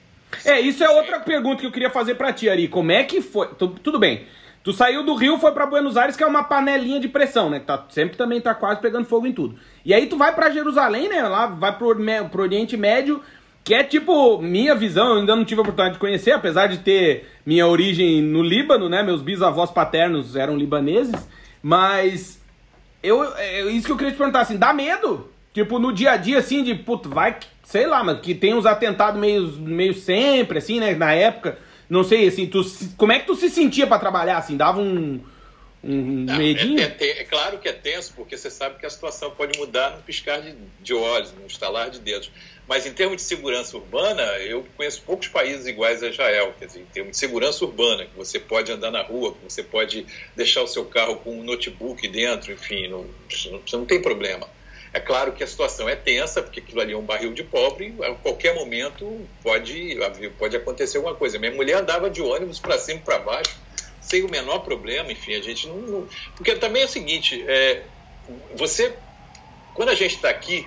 É, 0.44 0.60
isso 0.60 0.82
é 0.82 0.90
outra 0.90 1.20
pergunta 1.20 1.60
que 1.60 1.66
eu 1.66 1.72
queria 1.72 1.88
fazer 1.88 2.16
pra 2.16 2.32
ti, 2.32 2.48
Ari. 2.48 2.68
Como 2.68 2.90
é 2.90 3.04
que 3.04 3.22
foi? 3.22 3.48
Tu, 3.54 3.68
tudo 3.68 3.98
bem. 3.98 4.26
Tu 4.66 4.72
saiu 4.72 5.04
do 5.04 5.14
Rio, 5.14 5.38
foi 5.38 5.52
para 5.52 5.64
Buenos 5.64 5.96
Aires, 5.96 6.16
que 6.16 6.24
é 6.24 6.26
uma 6.26 6.42
panelinha 6.42 6.98
de 6.98 7.06
pressão, 7.06 7.48
né? 7.48 7.60
Que 7.60 7.66
tá, 7.66 7.84
sempre 7.88 8.16
também 8.16 8.40
tá 8.40 8.52
quase 8.52 8.80
pegando 8.80 9.06
fogo 9.06 9.24
em 9.24 9.32
tudo. 9.32 9.54
E 9.84 9.94
aí 9.94 10.08
tu 10.08 10.16
vai 10.16 10.34
para 10.34 10.50
Jerusalém, 10.50 11.08
né? 11.08 11.22
Lá 11.22 11.46
vai 11.46 11.78
pro, 11.78 11.96
pro 12.32 12.42
Oriente 12.42 12.76
Médio, 12.76 13.22
que 13.62 13.72
é 13.72 13.84
tipo 13.84 14.42
minha 14.42 14.74
visão, 14.74 15.10
eu 15.10 15.20
ainda 15.20 15.36
não 15.36 15.44
tive 15.44 15.60
a 15.60 15.62
oportunidade 15.62 15.94
de 15.94 16.00
conhecer, 16.00 16.32
apesar 16.32 16.66
de 16.66 16.78
ter 16.78 17.28
minha 17.46 17.64
origem 17.64 18.20
no 18.20 18.42
Líbano, 18.42 18.88
né? 18.88 19.04
Meus 19.04 19.22
bisavós 19.22 19.70
paternos 19.70 20.34
eram 20.34 20.56
libaneses, 20.56 21.28
mas 21.62 22.42
eu, 23.04 23.22
é 23.36 23.66
isso 23.66 23.86
que 23.86 23.92
eu 23.92 23.96
queria 23.96 24.14
te 24.14 24.18
perguntar 24.18 24.40
assim, 24.40 24.56
dá 24.56 24.72
medo? 24.72 25.30
Tipo, 25.54 25.78
no 25.78 25.92
dia 25.92 26.10
a 26.10 26.16
dia, 26.16 26.38
assim, 26.38 26.64
de, 26.64 26.74
puto, 26.74 27.08
vai, 27.08 27.36
sei 27.62 27.86
lá, 27.86 28.02
mas 28.02 28.18
que 28.18 28.34
tem 28.34 28.52
uns 28.52 28.66
atentados 28.66 29.20
meio, 29.20 29.46
meio 29.60 29.94
sempre, 29.94 30.58
assim, 30.58 30.80
né, 30.80 30.92
na 30.96 31.12
época. 31.12 31.56
Não 31.88 32.02
sei, 32.02 32.26
assim, 32.26 32.46
tu, 32.46 32.64
como 32.96 33.12
é 33.12 33.20
que 33.20 33.26
tu 33.26 33.36
se 33.36 33.48
sentia 33.48 33.86
para 33.86 33.98
trabalhar, 33.98 34.38
assim? 34.38 34.56
Dava 34.56 34.80
um, 34.80 35.20
um 35.82 36.24
Não, 36.24 36.36
medinho? 36.36 36.80
É, 36.80 36.96
é, 36.98 37.20
é, 37.20 37.24
claro 37.24 37.58
que 37.58 37.68
é 37.68 37.72
tenso, 37.72 38.12
porque 38.14 38.36
você 38.36 38.50
sabe 38.50 38.78
que 38.78 38.86
a 38.86 38.90
situação 38.90 39.30
pode 39.30 39.58
mudar 39.58 39.90
num 39.90 40.02
piscar 40.02 40.40
de, 40.40 40.54
de 40.80 40.94
olhos, 40.94 41.32
num 41.32 41.46
estalar 41.46 41.90
de 41.90 42.00
dedos. 42.00 42.30
Mas 42.68 42.84
em 42.84 42.92
termos 42.92 43.16
de 43.16 43.22
segurança 43.22 43.76
urbana, 43.76 44.22
eu 44.38 44.66
conheço 44.76 45.00
poucos 45.02 45.28
países 45.28 45.66
iguais 45.66 46.02
a 46.02 46.08
Israel. 46.08 46.52
Quer 46.58 46.66
dizer, 46.66 46.80
em 46.80 46.86
termos 46.86 47.12
de 47.12 47.18
segurança 47.18 47.64
urbana, 47.64 48.04
que 48.06 48.16
você 48.16 48.40
pode 48.40 48.72
andar 48.72 48.90
na 48.90 49.02
rua, 49.02 49.32
que 49.32 49.38
você 49.44 49.62
pode 49.62 50.04
deixar 50.34 50.62
o 50.62 50.66
seu 50.66 50.84
carro 50.84 51.16
com 51.16 51.38
um 51.38 51.44
notebook 51.44 52.06
dentro, 52.08 52.52
enfim, 52.52 52.88
não, 52.88 53.06
você 53.28 53.76
não 53.76 53.84
tem 53.84 54.02
problema. 54.02 54.48
É 54.96 55.00
claro 55.00 55.32
que 55.32 55.44
a 55.44 55.46
situação 55.46 55.86
é 55.86 55.94
tensa, 55.94 56.42
porque 56.42 56.58
aquilo 56.58 56.80
ali 56.80 56.94
é 56.94 56.96
um 56.96 57.02
barril 57.02 57.34
de 57.34 57.44
pobre, 57.44 57.94
a 58.02 58.14
qualquer 58.14 58.54
momento 58.54 59.28
pode, 59.42 59.94
pode 60.38 60.56
acontecer 60.56 60.96
alguma 60.96 61.14
coisa. 61.14 61.38
Minha 61.38 61.52
mulher 61.52 61.76
andava 61.76 62.08
de 62.08 62.22
ônibus 62.22 62.58
para 62.58 62.78
cima 62.78 63.00
e 63.00 63.02
para 63.02 63.18
baixo, 63.18 63.54
sem 64.00 64.24
o 64.24 64.30
menor 64.30 64.60
problema, 64.60 65.12
enfim, 65.12 65.34
a 65.34 65.42
gente 65.42 65.68
não. 65.68 65.76
não... 65.76 66.08
Porque 66.34 66.54
também 66.54 66.80
é 66.80 66.86
o 66.86 66.88
seguinte, 66.88 67.44
é, 67.46 67.82
você. 68.54 68.96
Quando 69.74 69.90
a 69.90 69.94
gente 69.94 70.14
está 70.14 70.30
aqui 70.30 70.66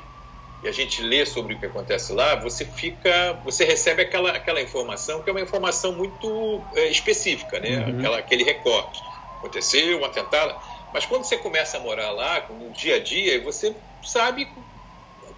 e 0.64 0.68
a 0.68 0.72
gente 0.72 1.02
lê 1.02 1.26
sobre 1.26 1.56
o 1.56 1.60
que 1.60 1.66
acontece 1.66 2.14
lá, 2.14 2.36
você 2.36 2.66
fica. 2.66 3.34
Você 3.44 3.66
recebe 3.66 4.04
aquela, 4.04 4.30
aquela 4.30 4.62
informação 4.62 5.24
que 5.24 5.30
é 5.32 5.34
uma 5.34 5.42
informação 5.42 5.92
muito 5.92 6.62
é, 6.76 6.88
específica, 6.90 7.60
né? 7.60 7.80
Uhum. 7.80 7.98
Aquela, 7.98 8.20
aquele 8.20 8.44
recorte. 8.44 9.02
Aconteceu 9.40 10.00
um 10.00 10.06
atentado. 10.06 10.56
Mas 10.94 11.06
quando 11.06 11.24
você 11.24 11.38
começa 11.38 11.78
a 11.78 11.80
morar 11.80 12.12
lá, 12.12 12.48
no 12.50 12.72
dia 12.72 12.96
a 12.96 13.00
dia, 13.00 13.40
você 13.42 13.76
sabe 14.04 14.48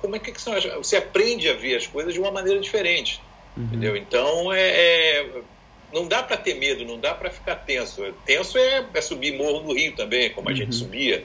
como 0.01 0.15
é 0.15 0.19
que 0.19 0.39
são 0.41 0.53
as, 0.53 0.63
você 0.65 0.97
aprende 0.97 1.49
a 1.49 1.53
ver 1.53 1.75
as 1.75 1.85
coisas 1.85 2.13
de 2.13 2.19
uma 2.19 2.31
maneira 2.31 2.59
diferente, 2.59 3.21
uhum. 3.55 3.63
entendeu? 3.63 3.95
Então 3.95 4.51
é, 4.51 4.69
é 4.69 5.41
não 5.93 6.07
dá 6.07 6.23
para 6.23 6.37
ter 6.37 6.55
medo, 6.55 6.85
não 6.85 6.99
dá 6.99 7.13
para 7.13 7.29
ficar 7.29 7.55
tenso. 7.55 8.01
Tenso 8.25 8.57
é, 8.57 8.85
é, 8.93 9.01
subir 9.01 9.35
morro 9.35 9.61
no 9.61 9.73
Rio 9.73 9.93
também, 9.95 10.29
como 10.29 10.47
a 10.47 10.51
uhum. 10.51 10.57
gente 10.57 10.75
subia. 10.75 11.23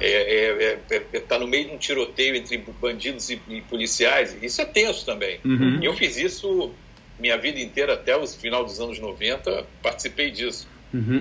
É, 0.00 0.06
é, 0.06 0.78
é, 0.90 1.02
é, 1.12 1.20
tá 1.20 1.38
no 1.38 1.46
meio 1.46 1.66
de 1.68 1.74
um 1.74 1.78
tiroteio 1.78 2.34
entre 2.36 2.58
bandidos 2.80 3.30
e, 3.30 3.40
e 3.48 3.60
policiais. 3.62 4.36
Isso 4.42 4.60
é 4.60 4.64
tenso 4.64 5.04
também. 5.04 5.40
Uhum. 5.44 5.80
E 5.82 5.84
eu 5.84 5.94
fiz 5.94 6.16
isso 6.16 6.72
minha 7.18 7.38
vida 7.38 7.60
inteira 7.60 7.94
até 7.94 8.16
o 8.16 8.26
final 8.26 8.64
dos 8.64 8.80
anos 8.80 8.98
90, 8.98 9.64
participei 9.82 10.30
disso. 10.30 10.68
Uhum. 10.92 11.18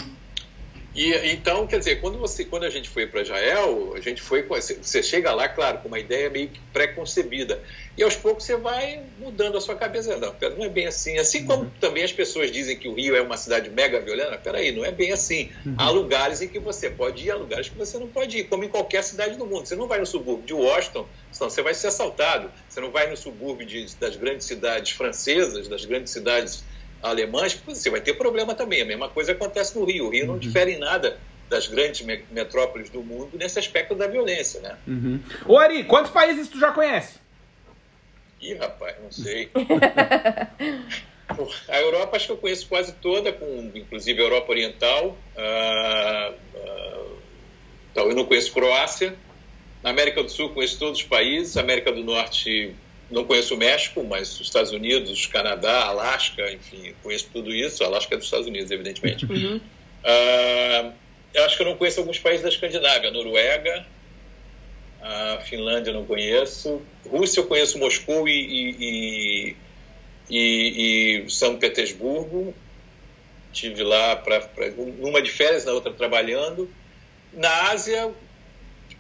E 0.94 1.14
então, 1.32 1.66
quer 1.66 1.80
dizer, 1.80 2.02
quando 2.02 2.18
você, 2.18 2.44
quando 2.44 2.64
a 2.64 2.70
gente 2.70 2.90
foi 2.90 3.08
para 3.08 3.22
Israel, 3.22 3.94
a 3.96 4.02
gente 4.02 4.22
foi, 4.22 4.44
você 4.44 5.02
chega 5.02 5.34
lá, 5.34 5.48
claro, 5.48 5.78
com 5.78 5.88
uma 5.88 6.00
ideia 6.00 6.30
meio 6.30 6.50
que 6.50 6.60
pré-concebida, 6.74 7.62
e 7.98 8.04
aos 8.04 8.16
poucos 8.16 8.44
você 8.44 8.58
vai 8.58 9.02
mudando 9.20 9.58
a 9.58 9.62
sua 9.62 9.76
cabeça. 9.76 10.18
Não, 10.18 10.36
não 10.58 10.66
é 10.66 10.70
bem 10.70 10.88
assim. 10.88 11.18
Assim 11.18 11.46
como 11.46 11.64
uhum. 11.64 11.72
também 11.80 12.04
as 12.04 12.12
pessoas 12.12 12.52
dizem 12.52 12.78
que 12.78 12.88
o 12.88 12.94
Rio 12.94 13.16
é 13.16 13.22
uma 13.22 13.38
cidade 13.38 13.70
mega 13.70 14.00
violenta, 14.02 14.38
peraí, 14.38 14.72
não 14.72 14.84
é 14.84 14.92
bem 14.92 15.14
assim. 15.14 15.50
Uhum. 15.66 15.76
Há 15.78 15.90
lugares 15.90 16.42
em 16.42 16.48
que 16.48 16.60
você 16.60 16.90
pode 16.90 17.26
ir, 17.26 17.32
há 17.32 17.36
lugares 17.36 17.70
que 17.70 17.78
você 17.78 17.98
não 17.98 18.08
pode 18.08 18.40
ir, 18.40 18.44
como 18.46 18.64
em 18.64 18.70
qualquer 18.70 19.04
cidade 19.04 19.38
do 19.38 19.46
mundo. 19.46 19.66
Você 19.66 19.76
não 19.76 19.88
vai 19.88 20.00
no 20.00 20.06
subúrbio 20.06 20.46
de 20.46 20.54
Washington, 20.54 21.08
senão 21.32 21.50
você 21.50 21.62
vai 21.62 21.74
ser 21.74 21.88
assaltado. 21.88 22.52
Você 22.68 22.82
não 22.82 22.92
vai 22.92 23.10
no 23.10 23.16
subúrbio 23.16 23.66
de, 23.66 23.86
das 23.96 24.16
grandes 24.18 24.46
cidades 24.46 24.92
francesas, 24.92 25.68
das 25.68 25.86
grandes 25.86 26.12
cidades 26.12 26.64
alemãs, 27.02 27.54
você 27.54 27.90
vai 27.90 28.02
ter 28.02 28.14
problema 28.14 28.54
também. 28.54 28.82
A 28.82 28.86
mesma 28.86 29.10
coisa 29.10 29.32
acontece 29.32 29.78
no 29.78 29.86
Rio. 29.86 30.08
O 30.08 30.10
Rio 30.10 30.28
não 30.28 30.34
uhum. 30.36 30.40
difere 30.40 30.74
em 30.74 30.80
nada 30.80 31.18
das 31.50 31.68
grandes 31.68 32.06
metrópoles 32.32 32.90
do 32.90 33.04
mundo 33.04 33.38
nesse 33.38 33.60
aspecto 33.60 33.94
da 33.94 34.08
violência, 34.08 34.62
né? 34.62 34.78
Uhum. 34.88 35.20
Ô 35.46 35.58
Ari, 35.58 35.84
quantos 35.84 36.12
países 36.12 36.48
tu 36.48 36.58
já 36.58 36.72
conhece? 36.72 37.20
Ih, 38.42 38.54
rapaz, 38.54 38.96
não 39.04 39.12
sei. 39.12 39.50
a 41.68 41.82
Europa 41.82 42.16
acho 42.16 42.28
que 42.28 42.32
eu 42.32 42.38
conheço 42.38 42.68
quase 42.68 42.94
toda, 42.94 43.34
com, 43.34 43.70
inclusive 43.76 44.20
a 44.22 44.24
Europa 44.24 44.52
Oriental. 44.52 45.18
Ah, 45.38 46.34
ah, 46.56 47.06
então, 47.92 48.08
eu 48.08 48.16
não 48.16 48.26
conheço 48.26 48.54
Croácia. 48.54 49.14
Na 49.84 49.90
América 49.90 50.24
do 50.24 50.30
Sul 50.30 50.50
conheço 50.50 50.80
todos 50.80 51.00
os 51.00 51.06
países. 51.06 51.58
América 51.58 51.92
do 51.92 52.04
Norte 52.04 52.74
não 53.12 53.26
conheço 53.26 53.56
o 53.56 53.58
México, 53.58 54.04
mas 54.04 54.40
os 54.40 54.48
Estados 54.48 54.72
Unidos, 54.72 55.26
Canadá, 55.26 55.84
Alasca, 55.84 56.52
enfim, 56.52 56.96
conheço 57.04 57.28
tudo 57.32 57.54
isso. 57.54 57.84
Alasca 57.84 58.16
é 58.16 58.18
dos 58.18 58.26
Estados 58.26 58.48
Unidos, 58.48 58.72
evidentemente. 58.72 59.26
Uhum. 59.26 59.58
Uh, 59.58 60.94
eu 61.34 61.46
acho 61.46 61.58
que 61.58 61.64
eu 61.64 61.68
não 61.68 61.76
conheço 61.76 62.00
alguns 62.00 62.20
países 62.20 62.42
da 62.42 62.50
Escandinávia. 62.50 63.12
Noruega, 63.12 63.86
a 65.02 65.40
Finlândia 65.42 65.92
eu 65.92 65.96
não 65.96 66.06
conheço. 66.06 66.82
Rússia 67.06 67.42
eu 67.42 67.48
conheço 67.48 67.78
Moscou 67.78 68.28
e, 68.28 68.76
e, 68.80 69.56
e, 70.30 71.24
e 71.26 71.30
São 71.30 71.58
Petersburgo. 71.58 72.54
Tive 73.52 73.84
lá 73.84 74.16
para 74.16 74.42
uma 75.00 75.22
de 75.22 75.30
férias, 75.30 75.66
na 75.66 75.74
outra 75.74 75.92
trabalhando. 75.92 76.70
Na 77.34 77.72
Ásia, 77.72 78.12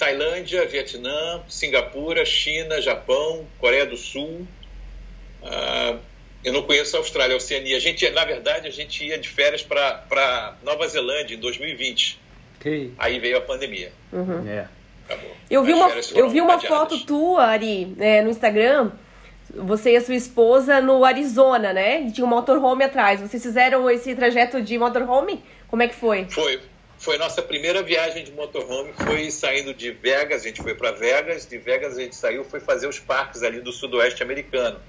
Tailândia, 0.01 0.65
Vietnã, 0.65 1.43
Singapura, 1.47 2.25
China, 2.25 2.81
Japão, 2.81 3.45
Coreia 3.59 3.85
do 3.85 3.95
Sul. 3.95 4.47
Uh, 5.43 5.99
eu 6.43 6.51
não 6.51 6.63
conheço 6.63 6.95
a 6.95 6.99
Austrália, 6.99 7.35
a 7.35 7.37
Oceania. 7.37 7.77
A 7.77 7.79
gente, 7.79 8.09
na 8.09 8.25
verdade, 8.25 8.67
a 8.67 8.71
gente 8.71 9.05
ia 9.05 9.19
de 9.19 9.29
férias 9.29 9.61
para 9.61 10.55
Nova 10.63 10.87
Zelândia 10.87 11.35
em 11.35 11.39
2020. 11.39 12.19
Okay. 12.59 12.91
Aí 12.97 13.19
veio 13.19 13.37
a 13.37 13.41
pandemia. 13.41 13.91
Uhum. 14.11 14.47
É. 14.47 14.67
Eu 15.47 15.63
vi, 15.63 15.73
uma, 15.73 15.89
eu 16.15 16.29
vi 16.31 16.41
uma 16.41 16.59
foto 16.59 17.05
tua, 17.05 17.43
Ari, 17.43 17.95
é, 17.99 18.23
no 18.23 18.31
Instagram. 18.31 18.91
Você 19.53 19.91
e 19.91 19.97
a 19.97 20.01
sua 20.01 20.15
esposa 20.15 20.81
no 20.81 21.05
Arizona, 21.05 21.73
né? 21.73 22.01
E 22.01 22.11
tinha 22.11 22.25
um 22.25 22.29
motorhome 22.29 22.83
atrás. 22.83 23.19
Vocês 23.19 23.43
fizeram 23.43 23.87
esse 23.87 24.15
trajeto 24.15 24.63
de 24.63 24.79
motorhome? 24.79 25.43
Como 25.67 25.83
é 25.83 25.87
que 25.87 25.95
foi? 25.95 26.25
Foi. 26.25 26.59
Foi 27.01 27.17
nossa 27.17 27.41
primeira 27.41 27.81
viagem 27.81 28.23
de 28.23 28.31
motorhome, 28.31 28.93
foi 28.93 29.31
saindo 29.31 29.73
de 29.73 29.89
Vegas, 29.91 30.43
a 30.43 30.47
gente 30.47 30.61
foi 30.61 30.75
para 30.75 30.91
Vegas, 30.91 31.47
de 31.47 31.57
Vegas 31.57 31.97
a 31.97 32.01
gente 32.01 32.15
saiu, 32.15 32.45
foi 32.45 32.59
fazer 32.59 32.87
os 32.87 32.99
parques 32.99 33.41
ali 33.41 33.59
do 33.59 33.71
sudoeste 33.71 34.21
americano. 34.21 34.79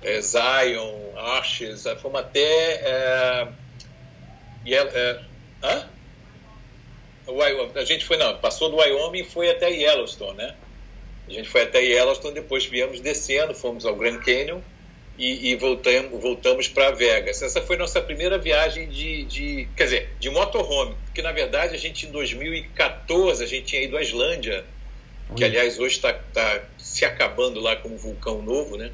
É, 0.00 0.18
Zion, 0.20 1.14
Arches, 1.14 1.84
fomos 2.00 2.20
até... 2.20 2.40
É, 2.40 3.48
é, 4.66 5.20
hã? 5.62 5.88
A 7.74 7.84
gente 7.84 8.06
foi, 8.06 8.16
não, 8.16 8.38
passou 8.38 8.70
do 8.70 8.76
Wyoming 8.76 9.20
e 9.20 9.24
foi 9.24 9.50
até 9.50 9.68
Yellowstone, 9.68 10.38
né? 10.38 10.54
A 11.28 11.32
gente 11.32 11.50
foi 11.50 11.64
até 11.64 11.82
Yellowstone, 11.82 12.34
depois 12.34 12.64
viemos 12.64 13.00
descendo, 13.00 13.54
fomos 13.54 13.84
ao 13.84 13.94
Grand 13.94 14.18
Canyon, 14.20 14.62
e, 15.18 15.50
e 15.50 15.56
voltamos, 15.56 16.22
voltamos 16.22 16.68
para 16.68 16.92
Vegas. 16.92 17.42
Essa 17.42 17.60
foi 17.60 17.76
nossa 17.76 18.00
primeira 18.00 18.38
viagem 18.38 18.88
de, 18.88 19.24
de, 19.24 19.68
quer 19.76 19.84
dizer, 19.84 20.10
de 20.20 20.30
motorhome, 20.30 20.94
porque 21.06 21.20
na 21.20 21.32
verdade 21.32 21.74
a 21.74 21.78
gente 21.78 22.06
em 22.06 22.10
2014 22.12 23.42
a 23.42 23.46
gente 23.46 23.66
tinha 23.66 23.82
ido 23.82 23.96
à 23.96 24.02
Islândia, 24.02 24.64
que 25.36 25.44
aliás 25.44 25.78
hoje 25.78 25.96
está 25.96 26.12
tá 26.12 26.62
se 26.78 27.04
acabando 27.04 27.60
lá 27.60 27.74
com 27.76 27.88
um 27.88 27.96
vulcão 27.96 28.40
novo, 28.40 28.76
né? 28.76 28.92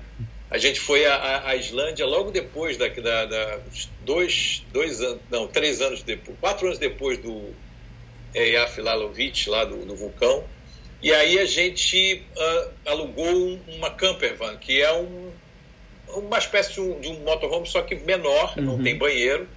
A 0.51 0.59
gente 0.59 0.81
foi 0.81 1.05
à, 1.05 1.55
Islândia 1.57 2.07
logo 2.07 2.31
depois 2.31 2.77
da, 2.77 2.89
da, 2.89 3.25
da, 3.27 3.59
dois, 4.03 4.63
dois 4.73 5.01
anos, 5.01 5.21
não, 5.31 5.49
três 5.49 5.81
anos 5.81 6.03
depois, 6.03 6.39
quatro 6.39 6.67
anos 6.67 6.79
depois 6.79 7.19
do 7.19 7.53
Eyjafjallajökull 8.35 9.33
lá 9.49 9.65
do, 9.65 9.85
do 9.85 9.97
vulcão. 9.97 10.45
E 11.03 11.13
aí 11.13 11.39
a 11.39 11.45
gente 11.45 12.23
uh, 12.37 12.71
alugou 12.87 13.59
uma 13.69 13.91
camper 13.91 14.37
van, 14.37 14.57
que 14.57 14.81
é 14.81 14.93
um 14.93 15.33
uma 16.09 16.39
espécie 16.39 16.75
de 16.75 16.81
um, 16.81 17.01
de 17.01 17.09
um 17.09 17.21
motorhome, 17.21 17.67
só 17.67 17.83
que 17.83 17.95
menor, 17.95 18.55
uhum. 18.57 18.65
não 18.65 18.83
tem 18.83 18.97
banheiro. 18.97 19.49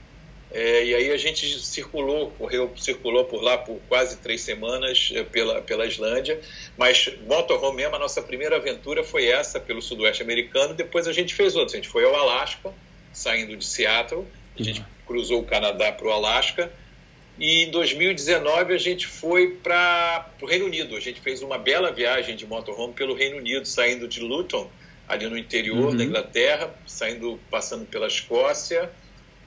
É, 0.49 0.86
e 0.86 0.95
aí 0.95 1.12
a 1.12 1.17
gente 1.17 1.60
circulou, 1.60 2.31
correu, 2.31 2.71
circulou 2.77 3.25
por 3.25 3.41
lá 3.41 3.57
por 3.57 3.79
quase 3.89 4.17
três 4.17 4.41
semanas 4.41 5.12
é, 5.13 5.23
pela, 5.23 5.62
pela 5.62 5.86
Islândia, 5.86 6.39
mas 6.77 7.12
motorhome 7.27 7.77
mesmo, 7.77 7.95
a 7.95 7.99
nossa 7.99 8.21
primeira 8.21 8.55
aventura 8.55 9.03
foi 9.03 9.27
essa 9.27 9.60
pelo 9.60 9.81
sudoeste 9.81 10.23
americano, 10.23 10.73
depois 10.73 11.05
a 11.05 11.12
gente 11.12 11.36
fez 11.36 11.55
outros, 11.55 11.73
a 11.73 11.77
gente 11.77 11.89
foi 11.89 12.05
ao 12.05 12.15
Alasca, 12.15 12.73
saindo 13.12 13.57
de 13.57 13.65
Seattle, 13.65 14.25
a 14.57 14.63
gente 14.63 14.79
uhum. 14.79 14.86
cruzou 15.05 15.41
o 15.41 15.43
Canadá 15.43 15.91
para 15.91 16.07
o 16.07 16.12
Alasca, 16.12 16.71
e 17.38 17.65
em 17.65 17.69
2019 17.69 18.73
a 18.73 18.77
gente 18.77 19.05
foi 19.05 19.49
para 19.51 20.31
o 20.41 20.45
Reino 20.45 20.65
Unido, 20.65 20.95
a 20.95 20.99
gente 21.01 21.19
fez 21.19 21.41
uma 21.41 21.57
bela 21.57 21.91
viagem 21.91 22.38
de 22.38 22.47
motorhome 22.47 22.93
pelo 22.93 23.13
Reino 23.13 23.38
Unido, 23.38 23.65
saindo 23.65 24.07
de 24.07 24.21
Luton, 24.21 24.69
ali 25.08 25.28
no 25.28 25.38
interior 25.38 25.89
uhum. 25.89 25.96
da 25.96 26.04
Inglaterra, 26.04 26.74
saindo, 26.86 27.39
passando 27.50 27.86
pela 27.86 28.08
Escócia. 28.08 28.91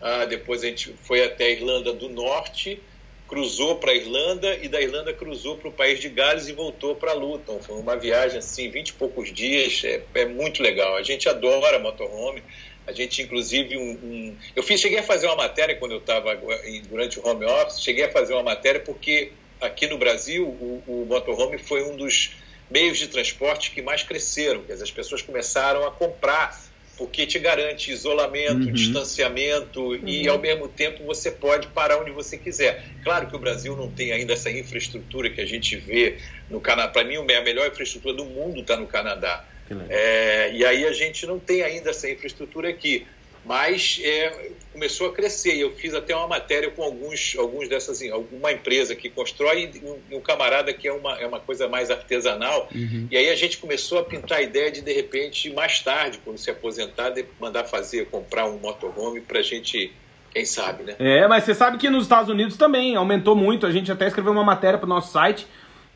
Ah, 0.01 0.25
depois 0.25 0.65
a 0.65 0.67
gente 0.67 0.95
foi 1.03 1.23
até 1.23 1.45
a 1.45 1.51
Irlanda 1.51 1.93
do 1.93 2.09
Norte, 2.09 2.81
cruzou 3.29 3.77
para 3.77 3.93
a 3.93 3.95
Irlanda 3.95 4.59
e 4.63 4.69
da 4.69 4.81
Irlanda 4.81 5.13
cruzou 5.13 5.57
para 5.57 5.69
o 5.69 5.73
país 5.73 6.01
de 6.01 6.09
Gales 6.09 6.49
e 6.49 6.53
voltou 6.53 6.97
para 6.97 7.13
Luton. 7.13 7.61
Foi 7.61 7.77
uma 7.77 7.97
viagem 7.97 8.39
assim, 8.39 8.71
vinte 8.71 8.89
e 8.89 8.93
poucos 8.95 9.33
dias, 9.33 9.83
é, 9.85 10.03
é, 10.15 10.25
muito 10.25 10.63
legal. 10.63 10.97
A 10.97 11.03
gente 11.03 11.29
adora 11.29 11.79
motorhome. 11.79 12.43
A 12.87 12.93
gente, 12.93 13.23
inclusive, 13.23 13.77
um, 13.77 13.91
um... 13.91 14.37
eu 14.57 14.63
fiz, 14.63 14.81
cheguei 14.81 14.99
a 14.99 15.03
fazer 15.03 15.27
uma 15.27 15.37
matéria 15.37 15.77
quando 15.77 15.93
eu 15.93 15.99
estava 15.99 16.35
durante 16.89 17.21
o 17.21 17.29
home 17.29 17.45
office. 17.45 17.81
Cheguei 17.81 18.07
a 18.07 18.11
fazer 18.11 18.33
uma 18.33 18.43
matéria 18.43 18.81
porque 18.81 19.33
aqui 19.61 19.87
no 19.87 19.99
Brasil 19.99 20.47
o, 20.47 20.83
o 20.89 21.07
motorhome 21.07 21.59
foi 21.59 21.85
um 21.85 21.95
dos 21.95 22.33
meios 22.71 22.99
de 22.99 23.09
transporte 23.09 23.71
que 23.71 23.83
mais 23.83 24.03
cresceram, 24.03 24.63
quer 24.63 24.75
dizer, 24.75 24.85
as 24.85 24.91
pessoas 24.91 25.23
começaram 25.23 25.87
a 25.87 25.91
comprar, 25.91 26.59
porque 26.97 27.27
te 27.27 27.39
garante 27.39 27.91
isolamento, 27.91 28.67
uhum. 28.67 28.73
distanciamento 28.73 29.81
uhum. 29.81 30.07
e, 30.07 30.29
ao 30.29 30.39
mesmo 30.39 30.69
tempo, 30.69 31.03
você 31.05 31.31
pode 31.31 31.67
parar 31.69 31.99
onde 31.99 32.11
você 32.11 32.37
quiser. 32.37 32.85
Claro 33.03 33.27
que 33.27 33.35
o 33.35 33.39
Brasil 33.39 33.75
não 33.75 33.91
tem 33.91 34.13
ainda 34.13 34.35
essa 34.35 34.51
infraestrutura 34.51 35.31
que 35.31 35.41
a 35.41 35.47
gente 35.47 35.77
vê 35.77 36.19
no 36.51 36.61
Canadá. 36.61 36.93
Para 36.93 37.05
mim, 37.05 37.17
a 37.17 37.43
melhor 37.43 37.67
infraestrutura 37.69 38.15
do 38.15 38.25
mundo 38.27 38.61
está 38.61 38.77
no 38.77 38.87
Canadá. 38.87 39.45
É, 39.89 40.53
e 40.53 40.65
aí 40.65 40.85
a 40.85 40.93
gente 40.93 41.27
não 41.27 41.39
tem 41.39 41.63
ainda 41.63 41.91
essa 41.91 42.11
infraestrutura 42.11 42.69
aqui 42.69 43.07
mas 43.45 44.01
é, 44.03 44.51
começou 44.73 45.09
a 45.09 45.13
crescer. 45.13 45.55
E 45.55 45.61
eu 45.61 45.73
fiz 45.73 45.95
até 45.95 46.15
uma 46.15 46.29
matéria 46.29 46.71
com 46.71 46.83
alguns, 46.83 47.35
alguns 47.39 47.69
dessas, 47.69 47.97
assim, 47.97 48.11
alguma 48.11 48.53
empresa 48.53 48.95
que 48.95 49.09
constrói 49.09 49.71
e 50.11 50.17
um, 50.17 50.21
camarada 50.21 50.73
que 50.73 50.87
é 50.87 50.93
uma, 50.93 51.19
é 51.19 51.27
uma 51.27 51.41
coisa 51.41 51.69
mais 51.69 51.91
artesanal. 51.91 52.69
Uhum. 52.75 53.09
E 53.11 53.17
aí 53.17 53.31
a 53.31 53.35
gente 53.37 53.59
começou 53.59 53.99
a 53.99 54.05
pintar 54.05 54.39
a 54.39 54.43
ideia 54.43 54.71
de, 54.71 54.81
de 54.83 54.93
repente, 54.93 55.53
mais 55.53 55.81
tarde, 55.81 56.21
quando 56.25 56.39
se 56.39 56.51
aposentar, 56.51 57.13
mandar 57.41 57.65
fazer, 57.65 58.07
comprar 58.07 58.47
um 58.47 58.59
motorhome 58.59 59.21
para 59.21 59.41
a 59.41 59.43
gente. 59.43 59.93
Quem 60.33 60.45
sabe, 60.45 60.85
né? 60.85 60.95
É, 61.01 61.27
mas 61.27 61.43
você 61.43 61.53
sabe 61.53 61.77
que 61.77 61.91
nos 61.91 62.05
Estados 62.05 62.31
Unidos 62.31 62.57
também 62.57 62.95
aumentou 62.95 63.35
muito. 63.35 63.67
A 63.67 63.73
gente 63.73 63.91
até 63.91 64.07
escreveu 64.07 64.31
uma 64.31 64.45
matéria 64.45 64.79
para 64.79 64.87
o 64.87 64.89
nosso 64.89 65.11
site 65.11 65.45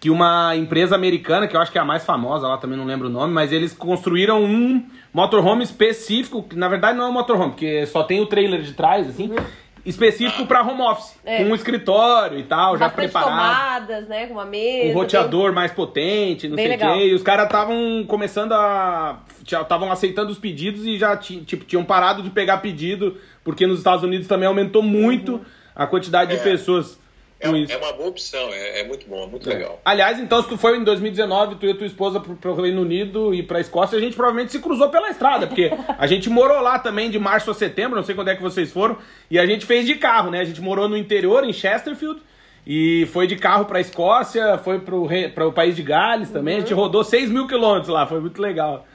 que 0.05 0.11
uma 0.11 0.55
empresa 0.55 0.95
americana, 0.95 1.49
que 1.49 1.57
eu 1.57 1.61
acho 1.63 1.73
que 1.73 1.79
é 1.79 1.81
a 1.81 1.85
mais 1.85 2.05
famosa 2.05 2.47
lá, 2.47 2.59
também 2.59 2.77
não 2.77 2.85
lembro 2.85 3.09
o 3.09 3.11
nome, 3.11 3.33
mas 3.33 3.53
eles 3.53 3.73
construíram 3.73 4.45
um 4.45 4.87
motorhome 5.15 5.63
específico, 5.63 6.43
que 6.43 6.57
na 6.57 6.69
verdade 6.69 6.99
não 6.99 7.05
é 7.05 7.09
um 7.09 7.13
motorhome, 7.13 7.53
porque 7.53 7.87
só 7.87 8.03
tem 8.03 8.21
o 8.21 8.27
trailer 8.27 8.63
de 8.63 8.73
trás, 8.73 9.09
assim, 9.09 9.31
uhum. 9.31 9.37
específico 9.87 10.45
para 10.45 10.61
home 10.61 10.83
office, 10.83 11.17
é. 11.25 11.39
com 11.39 11.45
um 11.51 11.55
escritório 11.55 12.37
e 12.37 12.43
tal, 12.43 12.77
já 12.77 12.91
preparado. 12.91 13.29
tomadas, 13.31 14.09
né, 14.09 14.27
com 14.27 14.35
uma 14.35 14.45
mesa. 14.45 14.91
Um 14.91 14.93
roteador 14.93 15.45
bem... 15.47 15.55
mais 15.55 15.71
potente, 15.71 16.49
não 16.49 16.57
bem 16.57 16.67
sei 16.67 16.77
o 16.77 16.79
quê. 16.81 17.07
E 17.07 17.15
os 17.15 17.23
caras 17.23 17.47
estavam 17.47 18.05
começando 18.09 18.53
a... 18.53 19.21
estavam 19.41 19.93
aceitando 19.93 20.33
os 20.33 20.39
pedidos 20.39 20.85
e 20.85 20.99
já 20.99 21.17
tipo, 21.17 21.65
tinham 21.65 21.85
parado 21.85 22.21
de 22.21 22.31
pegar 22.31 22.57
pedido, 22.57 23.17
porque 23.45 23.69
nos 23.69 23.79
Estados 23.79 24.03
Unidos 24.03 24.27
também 24.27 24.49
aumentou 24.49 24.83
muito 24.83 25.35
uhum. 25.35 25.45
a 25.77 25.87
quantidade 25.87 26.33
é. 26.33 26.37
de 26.37 26.43
pessoas 26.43 26.99
é, 27.45 27.73
é, 27.73 27.77
uma 27.77 27.93
boa 27.93 28.09
opção, 28.09 28.53
é, 28.53 28.81
é 28.81 28.85
muito 28.85 29.07
bom, 29.09 29.25
é 29.25 29.27
muito 29.27 29.51
é. 29.51 29.55
legal. 29.55 29.81
Aliás, 29.85 30.19
então, 30.19 30.43
se 30.43 30.49
tu 30.49 30.57
foi 30.57 30.79
em 30.79 30.85
2019, 30.85 31.57
tu 31.57 31.67
e 31.67 31.75
tua 31.75 31.87
esposa 31.87 32.21
pro, 32.21 32.37
pro 32.37 32.55
Reino 32.55 32.83
Unido 32.83 33.35
e 33.35 33.43
pra 33.43 33.61
Escócia, 33.61 33.99
a 33.99 34.01
gente 34.01 34.17
provavelmente 34.17 34.53
se 34.53 34.61
cruzou 34.61 34.89
pela 34.89 35.11
estrada, 35.11 35.47
porque 35.47 35.71
a 35.99 36.07
gente 36.07 36.31
morou 36.31 36.61
lá 36.61 36.79
também 36.79 37.11
de 37.11 37.19
março 37.19 37.51
a 37.51 37.55
setembro, 37.55 37.97
não 37.97 38.05
sei 38.05 38.15
quando 38.15 38.29
é 38.29 38.37
que 38.37 38.43
vocês 38.43 38.73
foram, 38.73 38.97
e 39.31 39.39
a 39.39 39.47
gente 39.47 39.67
fez 39.67 39.87
de 39.87 39.95
carro, 39.97 40.31
né? 40.31 40.41
A 40.41 40.45
gente 40.45 40.61
morou 40.61 40.89
no 40.89 40.97
interior, 40.97 41.45
em 41.45 41.53
Chesterfield, 41.53 42.21
e 42.67 43.07
foi 43.13 43.27
de 43.27 43.37
carro 43.37 43.67
pra 43.67 43.81
Escócia, 43.81 44.59
foi 44.59 44.81
pro, 44.81 45.09
pro 45.35 45.53
país 45.53 45.77
de 45.77 45.83
Gales 45.83 46.31
também, 46.31 46.55
uhum. 46.55 46.59
a 46.59 46.63
gente 46.63 46.75
uhum. 46.75 46.81
rodou 46.81 47.05
6 47.05 47.31
mil 47.31 47.47
quilômetros 47.47 47.89
lá, 47.89 48.07
foi 48.07 48.21
muito 48.21 48.41
legal. 48.41 48.87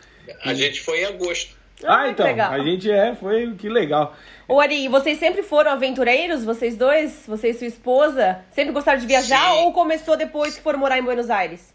A 0.44 0.54
gente 0.54 0.82
foi 0.82 1.02
em 1.02 1.06
agosto. 1.06 1.59
Ah, 1.84 2.02
ah 2.02 2.10
então, 2.10 2.28
a 2.28 2.60
gente 2.60 2.92
é, 2.92 3.16
foi 3.16 3.54
que 3.56 3.70
legal. 3.70 4.16
Ô 4.48 4.60
Ari, 4.60 4.88
vocês 4.88 5.18
sempre 5.18 5.44
foram 5.44 5.72
aventureiros, 5.72 6.44
vocês 6.44 6.76
dois? 6.76 7.24
Você 7.28 7.50
e 7.50 7.54
sua 7.54 7.68
esposa? 7.68 8.44
Sempre 8.52 8.74
gostaram 8.74 9.00
de 9.00 9.06
viajar 9.06 9.52
Sim. 9.52 9.60
ou 9.60 9.74
começou 9.74 10.18
depois 10.18 10.56
que 10.56 10.62
foram 10.62 10.80
morar 10.80 10.98
em 10.98 11.04
Buenos 11.04 11.30
Aires? 11.30 11.74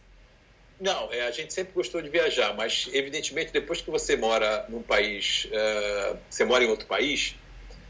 Não, 0.80 1.12
é, 1.12 1.22
a 1.22 1.30
gente 1.30 1.54
sempre 1.54 1.72
gostou 1.72 2.02
de 2.02 2.08
viajar, 2.08 2.52
mas 2.54 2.88
evidentemente 2.92 3.52
depois 3.52 3.80
que 3.80 3.90
você 3.90 4.16
mora 4.16 4.66
num 4.68 4.82
país, 4.82 5.46
uh, 5.46 6.18
você 6.28 6.44
mora 6.44 6.64
em 6.64 6.66
outro 6.66 6.86
país, 6.86 7.36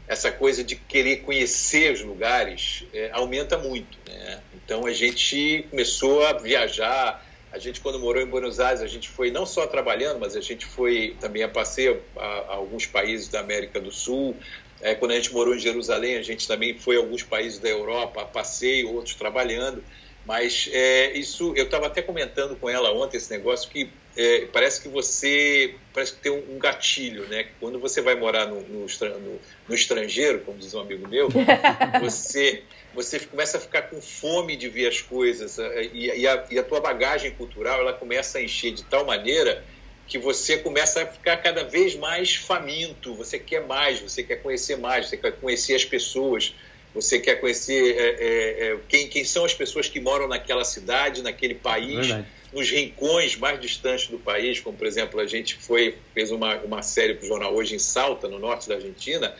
essa 0.07 0.31
coisa 0.31 0.63
de 0.63 0.75
querer 0.75 1.17
conhecer 1.17 1.91
os 1.91 2.01
lugares 2.01 2.85
é, 2.93 3.09
aumenta 3.11 3.57
muito. 3.57 3.97
Né? 4.07 4.39
Então 4.53 4.85
a 4.85 4.93
gente 4.93 5.65
começou 5.71 6.25
a 6.25 6.33
viajar. 6.33 7.24
A 7.55 7.57
gente, 7.57 7.79
quando 7.79 7.97
morou 7.97 8.21
em 8.21 8.25
Buenos 8.25 8.59
Aires, 8.59 8.81
a 8.81 8.87
gente 8.87 9.07
foi 9.07 9.31
não 9.31 9.45
só 9.45 9.65
trabalhando, 9.65 10.19
mas 10.19 10.35
a 10.35 10.41
gente 10.41 10.65
foi 10.65 11.15
também 11.21 11.41
a 11.41 11.47
passeio 11.47 12.03
a, 12.17 12.25
a 12.25 12.55
alguns 12.55 12.85
países 12.85 13.29
da 13.29 13.39
América 13.39 13.79
do 13.79 13.93
Sul. 13.93 14.37
É, 14.81 14.93
quando 14.93 15.11
a 15.11 15.15
gente 15.15 15.31
morou 15.31 15.55
em 15.55 15.59
Jerusalém, 15.59 16.17
a 16.17 16.21
gente 16.21 16.45
também 16.49 16.77
foi 16.77 16.97
a 16.97 16.99
alguns 16.99 17.23
países 17.23 17.57
da 17.57 17.69
Europa, 17.69 18.23
a 18.23 18.25
passeio, 18.25 18.93
outros 18.93 19.15
trabalhando. 19.15 19.81
Mas 20.25 20.69
é, 20.73 21.17
isso, 21.17 21.53
eu 21.55 21.63
estava 21.63 21.87
até 21.87 22.01
comentando 22.01 22.57
com 22.57 22.69
ela 22.69 22.91
ontem 22.91 23.15
esse 23.15 23.31
negócio 23.31 23.69
que 23.69 23.89
é, 24.17 24.45
parece 24.51 24.81
que 24.81 24.87
você 24.87 25.75
parece 25.93 26.13
que 26.13 26.19
tem 26.19 26.31
um, 26.31 26.55
um 26.55 26.59
gatilho, 26.59 27.27
né? 27.27 27.47
Quando 27.59 27.79
você 27.79 28.01
vai 28.01 28.15
morar 28.15 28.47
no, 28.47 28.61
no, 28.61 28.85
no, 28.85 29.41
no 29.67 29.75
estrangeiro, 29.75 30.39
como 30.39 30.57
diz 30.57 30.73
um 30.73 30.79
amigo 30.79 31.07
meu, 31.07 31.29
você 31.99 32.63
você 32.93 33.19
começa 33.19 33.57
a 33.57 33.61
ficar 33.61 33.83
com 33.83 34.01
fome 34.01 34.55
de 34.55 34.69
ver 34.69 34.87
as 34.87 35.01
coisas 35.01 35.59
é, 35.59 35.83
e, 35.91 36.21
e, 36.21 36.27
a, 36.27 36.45
e 36.49 36.57
a 36.57 36.63
tua 36.63 36.79
bagagem 36.79 37.31
cultural 37.31 37.81
ela 37.81 37.91
começa 37.91 38.37
a 38.37 38.41
encher 38.41 38.71
de 38.71 38.83
tal 38.83 39.05
maneira 39.05 39.65
que 40.07 40.17
você 40.17 40.57
começa 40.57 41.03
a 41.03 41.05
ficar 41.05 41.37
cada 41.37 41.63
vez 41.63 41.95
mais 41.95 42.35
faminto, 42.35 43.15
você 43.15 43.37
quer 43.37 43.65
mais, 43.65 43.99
você 43.99 44.23
quer 44.23 44.37
conhecer 44.37 44.77
mais, 44.77 45.09
você 45.09 45.17
quer 45.17 45.31
conhecer 45.33 45.75
as 45.75 45.83
pessoas, 45.83 46.55
você 46.93 47.19
quer 47.19 47.35
conhecer 47.41 47.97
é, 47.97 48.67
é 48.69 48.77
quem, 48.87 49.09
quem 49.09 49.25
são 49.25 49.43
as 49.43 49.53
pessoas 49.53 49.89
que 49.89 49.99
moram 49.99 50.27
naquela 50.27 50.63
cidade, 50.63 51.21
naquele 51.21 51.55
país, 51.55 52.07
Verdade. 52.07 52.27
Nos 52.53 52.69
rincões 52.69 53.35
mais 53.35 53.59
distantes 53.59 54.07
do 54.07 54.17
país, 54.17 54.59
como 54.59 54.77
por 54.77 54.87
exemplo 54.87 55.19
a 55.19 55.25
gente 55.25 55.55
foi 55.55 55.97
fez 56.13 56.31
uma, 56.31 56.57
uma 56.57 56.81
série 56.81 57.15
para 57.15 57.25
o 57.25 57.27
jornal 57.27 57.53
hoje 57.55 57.75
em 57.75 57.79
Salta, 57.79 58.27
no 58.27 58.39
norte 58.39 58.67
da 58.67 58.75
Argentina, 58.75 59.33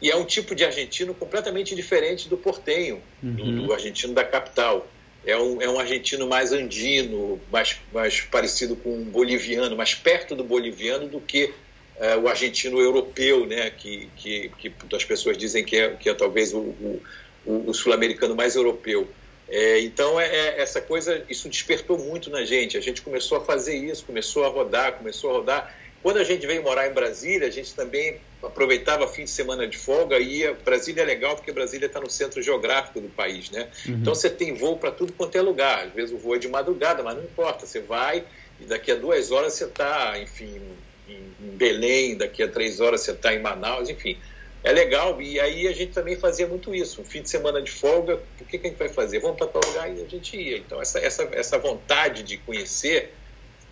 e 0.00 0.10
é 0.10 0.16
um 0.16 0.24
tipo 0.24 0.54
de 0.54 0.64
argentino 0.64 1.14
completamente 1.14 1.74
diferente 1.74 2.28
do 2.28 2.36
portenho, 2.36 3.02
uhum. 3.22 3.34
do, 3.34 3.66
do 3.66 3.72
argentino 3.72 4.14
da 4.14 4.24
capital 4.24 4.86
é 5.28 5.36
um, 5.36 5.60
é 5.60 5.68
um 5.68 5.78
argentino 5.78 6.26
mais 6.26 6.52
andino, 6.52 7.40
mais, 7.50 7.78
mais 7.92 8.20
parecido 8.22 8.76
com 8.76 8.94
um 8.94 9.04
boliviano, 9.04 9.76
mais 9.76 9.94
perto 9.94 10.34
do 10.34 10.42
boliviano 10.42 11.06
do 11.06 11.20
que 11.20 11.52
é, 11.96 12.16
o 12.16 12.28
argentino 12.28 12.80
europeu, 12.80 13.46
né, 13.46 13.70
que, 13.70 14.08
que, 14.16 14.50
que 14.56 14.72
as 14.94 15.04
pessoas 15.04 15.36
dizem 15.36 15.64
que 15.64 15.76
é, 15.76 15.90
que 15.90 16.08
é 16.08 16.14
talvez 16.14 16.54
o, 16.54 16.58
o, 16.58 17.02
o 17.44 17.74
sul-americano 17.74 18.34
mais 18.34 18.56
europeu. 18.56 19.08
É, 19.48 19.80
então, 19.80 20.20
é, 20.20 20.26
é, 20.26 20.60
essa 20.60 20.80
coisa, 20.80 21.24
isso 21.28 21.48
despertou 21.48 21.98
muito 21.98 22.28
na 22.30 22.44
gente. 22.44 22.76
A 22.76 22.80
gente 22.80 23.00
começou 23.00 23.38
a 23.38 23.40
fazer 23.40 23.76
isso, 23.76 24.04
começou 24.04 24.44
a 24.44 24.48
rodar, 24.48 24.92
começou 24.92 25.30
a 25.30 25.32
rodar. 25.34 25.74
Quando 26.02 26.18
a 26.18 26.24
gente 26.24 26.46
veio 26.46 26.62
morar 26.62 26.88
em 26.88 26.92
Brasília, 26.92 27.48
a 27.48 27.50
gente 27.50 27.74
também 27.74 28.20
aproveitava 28.42 29.08
fim 29.08 29.24
de 29.24 29.30
semana 29.30 29.66
de 29.66 29.76
folga 29.76 30.18
e 30.18 30.38
ia. 30.38 30.54
Brasília 30.54 31.02
é 31.02 31.04
legal 31.04 31.34
porque 31.34 31.50
Brasília 31.50 31.86
está 31.86 31.98
no 31.98 32.08
centro 32.08 32.40
geográfico 32.40 33.00
do 33.00 33.08
país, 33.08 33.50
né? 33.50 33.68
Uhum. 33.86 33.94
Então 33.94 34.14
você 34.14 34.30
tem 34.30 34.54
voo 34.54 34.76
para 34.76 34.92
tudo 34.92 35.12
quanto 35.12 35.36
é 35.36 35.42
lugar. 35.42 35.86
Às 35.86 35.92
vezes 35.92 36.14
o 36.14 36.18
voo 36.18 36.36
é 36.36 36.38
de 36.38 36.46
madrugada, 36.46 37.02
mas 37.02 37.16
não 37.16 37.24
importa. 37.24 37.66
Você 37.66 37.80
vai 37.80 38.24
e 38.60 38.64
daqui 38.64 38.92
a 38.92 38.94
duas 38.94 39.32
horas 39.32 39.54
você 39.54 39.64
está, 39.64 40.18
enfim, 40.20 40.60
em 41.08 41.56
Belém, 41.56 42.16
daqui 42.16 42.42
a 42.42 42.48
três 42.48 42.80
horas 42.80 43.00
você 43.00 43.12
está 43.12 43.34
em 43.34 43.40
Manaus, 43.40 43.88
enfim 43.88 44.18
é 44.62 44.72
legal. 44.72 45.20
E 45.20 45.38
aí 45.40 45.68
a 45.68 45.72
gente 45.72 45.92
também 45.92 46.16
fazia 46.16 46.46
muito 46.46 46.74
isso. 46.74 47.00
Um 47.00 47.04
fim 47.04 47.22
de 47.22 47.30
semana 47.30 47.62
de 47.62 47.70
folga, 47.70 48.20
o 48.40 48.44
que, 48.44 48.58
que 48.58 48.66
a 48.66 48.70
gente 48.70 48.78
vai 48.78 48.88
fazer? 48.88 49.20
Vamos 49.20 49.36
para 49.36 49.46
tal 49.46 49.62
lugar 49.64 49.88
e 49.96 50.02
a 50.02 50.08
gente 50.08 50.36
ia. 50.36 50.58
Então, 50.58 50.80
essa, 50.80 50.98
essa, 50.98 51.28
essa 51.32 51.58
vontade 51.58 52.22
de 52.22 52.38
conhecer, 52.38 53.14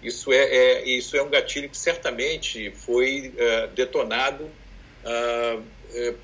isso 0.03 0.33
é, 0.33 0.45
é 0.45 0.85
isso 0.89 1.17
é 1.17 1.23
um 1.23 1.31
gatilho 1.31 1.69
que 1.69 1.77
certamente 1.77 2.71
foi 2.71 3.33
uh, 3.35 3.69
detonado 3.69 4.45
uh, 4.45 5.63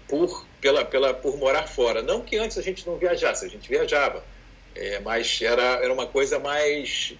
por, 0.09 0.47
pela, 0.61 0.85
pela, 0.85 1.15
por 1.15 1.37
morar 1.37 1.67
fora. 1.67 2.03
Não 2.03 2.21
que 2.21 2.37
antes 2.37 2.59
a 2.59 2.63
gente 2.63 2.87
não 2.87 2.97
viajasse, 2.97 3.45
a 3.45 3.49
gente 3.49 3.69
viajava. 3.69 4.25
É, 4.75 5.01
mas 5.01 5.41
era, 5.43 5.63
era 5.85 5.93
uma 5.93 6.07
coisa 6.07 6.39
mais 6.39 7.15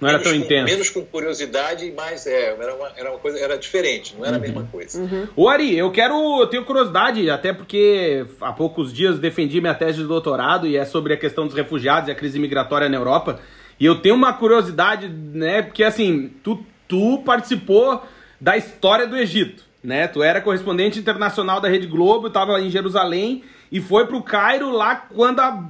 não 0.00 0.08
era 0.08 0.18
tão 0.18 0.32
com, 0.32 0.38
intenso. 0.38 0.72
Menos 0.72 0.90
com 0.90 1.04
curiosidade, 1.04 1.92
mas 1.94 2.26
é, 2.26 2.54
era 2.58 2.74
uma, 2.74 2.92
era 2.96 3.10
uma 3.10 3.18
coisa, 3.18 3.38
era 3.38 3.58
diferente, 3.58 4.14
não 4.16 4.24
era 4.24 4.36
uhum. 4.36 4.38
a 4.38 4.40
mesma 4.40 4.68
coisa. 4.70 4.98
Uhum. 4.98 5.28
Ô 5.36 5.48
Ari, 5.48 5.76
eu 5.76 5.90
quero, 5.90 6.40
eu 6.40 6.46
tenho 6.46 6.64
curiosidade, 6.64 7.28
até 7.28 7.52
porque 7.52 8.24
há 8.40 8.52
poucos 8.52 8.92
dias 8.92 9.18
defendi 9.18 9.60
minha 9.60 9.74
tese 9.74 9.98
de 9.98 10.04
doutorado 10.04 10.66
e 10.66 10.76
é 10.76 10.84
sobre 10.84 11.12
a 11.12 11.16
questão 11.16 11.46
dos 11.46 11.54
refugiados 11.54 12.08
e 12.08 12.12
a 12.12 12.14
crise 12.14 12.38
migratória 12.38 12.88
na 12.88 12.96
Europa. 12.96 13.40
E 13.78 13.84
eu 13.84 14.00
tenho 14.00 14.14
uma 14.14 14.32
curiosidade, 14.32 15.08
né, 15.08 15.62
porque 15.62 15.84
assim, 15.84 16.32
tu, 16.42 16.64
tu 16.88 17.22
participou 17.24 18.02
da 18.40 18.56
história 18.56 19.06
do 19.06 19.16
Egito, 19.16 19.64
né? 19.82 20.08
Tu 20.08 20.22
era 20.22 20.40
correspondente 20.40 20.98
internacional 20.98 21.60
da 21.60 21.68
Rede 21.68 21.86
Globo, 21.86 22.28
estava 22.28 22.60
em 22.60 22.70
Jerusalém 22.70 23.42
e 23.70 23.80
foi 23.80 24.06
pro 24.06 24.22
Cairo 24.22 24.70
lá 24.70 24.96
quando 24.96 25.40
a, 25.40 25.64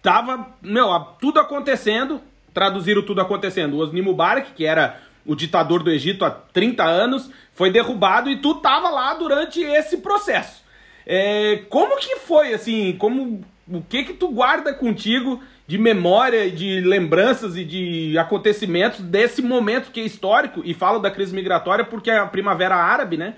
tava, 0.00 0.48
meu, 0.60 0.88
tudo 1.20 1.40
acontecendo, 1.40 2.20
traduziram 2.52 3.02
tudo 3.02 3.20
acontecendo. 3.20 3.74
O 3.74 3.78
Osni 3.78 4.02
Mubarak, 4.02 4.52
que 4.52 4.64
era 4.64 5.00
o 5.24 5.34
ditador 5.34 5.82
do 5.82 5.90
Egito 5.90 6.24
há 6.24 6.30
30 6.30 6.84
anos, 6.84 7.30
foi 7.52 7.70
derrubado 7.70 8.30
e 8.30 8.36
tu 8.36 8.56
tava 8.56 8.88
lá 8.88 9.14
durante 9.14 9.60
esse 9.60 9.98
processo. 9.98 10.62
É, 11.06 11.62
como 11.68 11.96
que 11.98 12.16
foi, 12.16 12.54
assim, 12.54 12.96
como 12.98 13.44
o 13.68 13.80
que 13.82 14.04
que 14.04 14.12
tu 14.14 14.28
guarda 14.28 14.72
contigo 14.72 15.42
de 15.66 15.78
memória, 15.78 16.50
de 16.50 16.80
lembranças 16.80 17.56
e 17.56 17.64
de 17.64 18.18
acontecimentos 18.18 19.00
desse 19.00 19.40
momento 19.40 19.90
que 19.90 20.00
é 20.00 20.04
histórico, 20.04 20.60
e 20.64 20.74
falo 20.74 20.98
da 20.98 21.10
crise 21.10 21.34
migratória 21.34 21.84
porque 21.84 22.10
é 22.10 22.18
a 22.18 22.26
Primavera 22.26 22.74
Árabe, 22.74 23.16
né? 23.16 23.34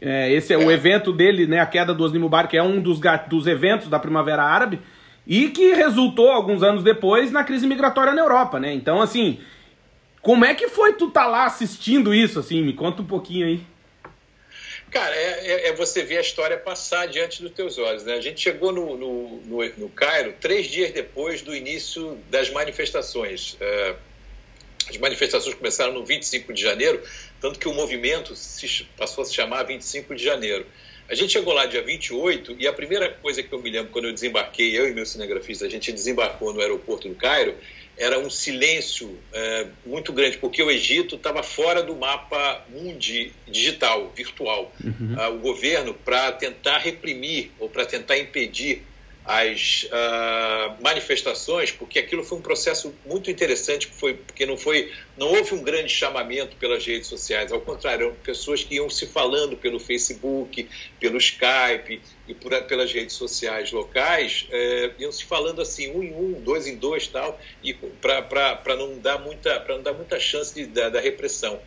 É, 0.00 0.32
esse 0.32 0.52
é 0.52 0.58
o 0.58 0.70
evento 0.70 1.12
dele, 1.12 1.46
né? 1.46 1.60
A 1.60 1.66
queda 1.66 1.92
do 1.94 2.02
Osni 2.02 2.18
Mubarak 2.18 2.56
é 2.56 2.62
um 2.62 2.80
dos, 2.80 3.00
dos 3.28 3.46
eventos 3.46 3.88
da 3.88 3.98
Primavera 3.98 4.42
Árabe 4.42 4.80
e 5.26 5.50
que 5.50 5.74
resultou 5.74 6.30
alguns 6.30 6.62
anos 6.62 6.82
depois 6.82 7.30
na 7.30 7.44
crise 7.44 7.66
migratória 7.66 8.12
na 8.12 8.22
Europa, 8.22 8.58
né? 8.58 8.72
Então, 8.72 9.00
assim, 9.00 9.40
como 10.22 10.44
é 10.44 10.54
que 10.54 10.68
foi 10.68 10.94
tu 10.94 11.10
tá 11.10 11.26
lá 11.26 11.46
assistindo 11.46 12.14
isso, 12.14 12.38
assim? 12.38 12.62
Me 12.62 12.72
conta 12.72 13.02
um 13.02 13.06
pouquinho 13.06 13.46
aí. 13.46 13.60
Cara, 14.90 15.14
é, 15.14 15.46
é, 15.46 15.68
é 15.68 15.72
você 15.72 16.02
ver 16.02 16.18
a 16.18 16.20
história 16.20 16.56
passar 16.56 17.06
diante 17.06 17.40
dos 17.42 17.52
teus 17.52 17.78
olhos, 17.78 18.04
né? 18.04 18.14
A 18.14 18.20
gente 18.20 18.40
chegou 18.40 18.72
no, 18.72 18.96
no, 18.96 19.40
no, 19.42 19.68
no 19.76 19.88
Cairo 19.88 20.34
três 20.40 20.66
dias 20.66 20.90
depois 20.90 21.42
do 21.42 21.54
início 21.54 22.18
das 22.28 22.50
manifestações. 22.50 23.56
É, 23.60 23.94
as 24.88 24.96
manifestações 24.96 25.54
começaram 25.54 25.92
no 25.92 26.04
25 26.04 26.52
de 26.52 26.60
janeiro, 26.60 27.00
tanto 27.40 27.60
que 27.60 27.68
o 27.68 27.72
movimento 27.72 28.34
se, 28.34 28.84
passou 28.96 29.22
a 29.22 29.24
se 29.24 29.32
chamar 29.32 29.62
25 29.62 30.14
de 30.16 30.24
janeiro. 30.24 30.66
A 31.10 31.14
gente 31.16 31.32
chegou 31.32 31.52
lá 31.52 31.66
dia 31.66 31.82
28 31.82 32.56
e 32.56 32.68
a 32.68 32.72
primeira 32.72 33.08
coisa 33.08 33.42
que 33.42 33.52
eu 33.52 33.60
me 33.60 33.68
lembro 33.68 33.90
quando 33.90 34.04
eu 34.04 34.14
desembarquei, 34.14 34.78
eu 34.78 34.88
e 34.88 34.94
meu 34.94 35.04
cinegrafista, 35.04 35.66
a 35.66 35.68
gente 35.68 35.90
desembarcou 35.90 36.54
no 36.54 36.60
aeroporto 36.60 37.08
do 37.08 37.16
Cairo, 37.16 37.56
era 37.98 38.16
um 38.18 38.30
silêncio 38.30 39.18
é, 39.32 39.66
muito 39.84 40.12
grande, 40.12 40.38
porque 40.38 40.62
o 40.62 40.70
Egito 40.70 41.16
estava 41.16 41.42
fora 41.42 41.82
do 41.82 41.96
mapa 41.96 42.64
mundi 42.68 43.32
digital, 43.46 44.12
virtual. 44.16 44.72
Uhum. 44.82 45.16
Ah, 45.18 45.28
o 45.30 45.38
governo, 45.38 45.92
para 45.92 46.30
tentar 46.30 46.78
reprimir 46.78 47.50
ou 47.58 47.68
para 47.68 47.84
tentar 47.84 48.16
impedir 48.16 48.84
as 49.24 49.84
uh, 49.84 50.82
manifestações, 50.82 51.70
porque 51.70 51.98
aquilo 51.98 52.24
foi 52.24 52.38
um 52.38 52.42
processo 52.42 52.94
muito 53.04 53.30
interessante, 53.30 53.86
foi, 53.86 54.14
porque 54.14 54.46
não, 54.46 54.56
foi, 54.56 54.90
não 55.16 55.28
houve 55.28 55.54
um 55.54 55.62
grande 55.62 55.92
chamamento 55.92 56.56
pelas 56.56 56.84
redes 56.84 57.08
sociais, 57.08 57.52
ao 57.52 57.60
contrário, 57.60 58.06
eram 58.06 58.16
pessoas 58.16 58.64
que 58.64 58.76
iam 58.76 58.88
se 58.88 59.06
falando 59.06 59.56
pelo 59.56 59.78
Facebook, 59.78 60.68
pelo 60.98 61.18
Skype 61.18 62.00
e 62.26 62.34
por, 62.34 62.50
pelas 62.62 62.92
redes 62.92 63.14
sociais 63.14 63.70
locais, 63.72 64.46
eh, 64.50 64.92
iam 64.98 65.12
se 65.12 65.24
falando 65.24 65.60
assim, 65.60 65.90
um 65.94 66.02
em 66.02 66.14
um, 66.14 66.40
dois 66.40 66.66
em 66.66 66.76
dois 66.76 67.06
tal, 67.06 67.38
e 67.62 67.74
para 67.74 68.76
não, 68.76 68.98
dar 68.98 69.18
muita, 69.18 69.64
não 69.68 69.82
dar 69.82 69.92
muita 69.92 70.18
chance 70.18 70.54
de, 70.54 70.66
da, 70.66 70.88
da 70.88 71.00
repressão. 71.00 71.60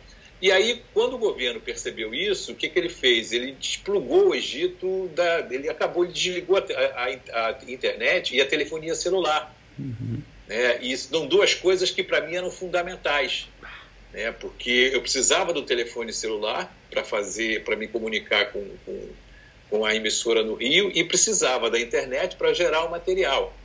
E 0.44 0.52
aí, 0.52 0.82
quando 0.92 1.14
o 1.14 1.18
governo 1.18 1.58
percebeu 1.58 2.14
isso, 2.14 2.52
o 2.52 2.54
que, 2.54 2.68
que 2.68 2.78
ele 2.78 2.90
fez? 2.90 3.32
Ele 3.32 3.52
desplugou 3.52 4.28
o 4.28 4.34
Egito, 4.34 5.10
da, 5.14 5.38
ele 5.50 5.70
acabou, 5.70 6.04
ele 6.04 6.12
desligou 6.12 6.58
a, 6.58 6.60
a, 6.60 7.48
a 7.48 7.58
internet 7.66 8.36
e 8.36 8.42
a 8.42 8.46
telefonia 8.46 8.94
celular. 8.94 9.56
Uhum. 9.78 10.20
Né? 10.46 10.80
E 10.82 10.94
são 10.98 11.26
duas 11.26 11.54
coisas 11.54 11.90
que 11.90 12.02
para 12.02 12.20
mim 12.20 12.34
eram 12.34 12.50
fundamentais. 12.50 13.48
Né? 14.12 14.32
Porque 14.32 14.90
eu 14.92 15.00
precisava 15.00 15.50
do 15.50 15.62
telefone 15.62 16.12
celular 16.12 16.70
para 16.90 17.02
fazer, 17.02 17.64
para 17.64 17.74
me 17.74 17.88
comunicar 17.88 18.52
com, 18.52 18.68
com, 18.84 19.08
com 19.70 19.86
a 19.86 19.94
emissora 19.94 20.42
no 20.42 20.56
Rio 20.56 20.92
e 20.94 21.02
precisava 21.04 21.70
da 21.70 21.80
internet 21.80 22.36
para 22.36 22.52
gerar 22.52 22.84
o 22.84 22.90
material. 22.90 23.56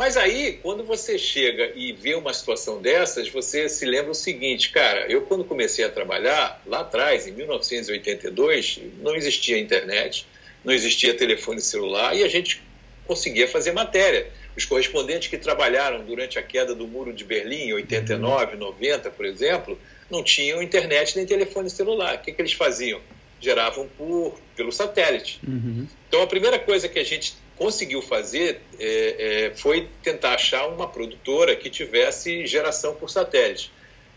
Mas 0.00 0.16
aí, 0.16 0.58
quando 0.62 0.82
você 0.82 1.18
chega 1.18 1.72
e 1.76 1.92
vê 1.92 2.14
uma 2.14 2.32
situação 2.32 2.80
dessas, 2.80 3.28
você 3.28 3.68
se 3.68 3.84
lembra 3.84 4.12
o 4.12 4.14
seguinte, 4.14 4.70
cara, 4.70 5.04
eu 5.12 5.20
quando 5.20 5.44
comecei 5.44 5.84
a 5.84 5.90
trabalhar, 5.90 6.58
lá 6.64 6.80
atrás, 6.80 7.26
em 7.26 7.32
1982, 7.32 8.80
não 9.02 9.14
existia 9.14 9.58
internet, 9.58 10.26
não 10.64 10.72
existia 10.72 11.12
telefone 11.12 11.60
celular 11.60 12.16
e 12.16 12.24
a 12.24 12.28
gente 12.28 12.62
conseguia 13.06 13.46
fazer 13.46 13.72
matéria. 13.72 14.28
Os 14.56 14.64
correspondentes 14.64 15.28
que 15.28 15.36
trabalharam 15.36 16.02
durante 16.02 16.38
a 16.38 16.42
queda 16.42 16.74
do 16.74 16.88
Muro 16.88 17.12
de 17.12 17.22
Berlim, 17.22 17.64
em 17.64 17.74
89, 17.74 18.56
90, 18.56 19.10
por 19.10 19.26
exemplo, 19.26 19.78
não 20.10 20.24
tinham 20.24 20.62
internet 20.62 21.14
nem 21.14 21.26
telefone 21.26 21.68
celular. 21.68 22.14
O 22.14 22.18
que, 22.20 22.32
que 22.32 22.40
eles 22.40 22.54
faziam? 22.54 23.02
Geravam 23.38 23.86
por, 23.98 24.40
pelo 24.56 24.72
satélite. 24.72 25.40
Uhum. 25.46 25.86
Então, 26.08 26.22
a 26.22 26.26
primeira 26.26 26.58
coisa 26.58 26.88
que 26.88 26.98
a 26.98 27.04
gente 27.04 27.34
conseguiu 27.60 28.00
fazer 28.00 28.62
é, 28.78 29.48
é, 29.48 29.54
foi 29.54 29.86
tentar 30.02 30.32
achar 30.32 30.66
uma 30.68 30.88
produtora 30.88 31.54
que 31.54 31.68
tivesse 31.68 32.46
geração 32.46 32.94
por 32.94 33.10
satélite. 33.10 33.70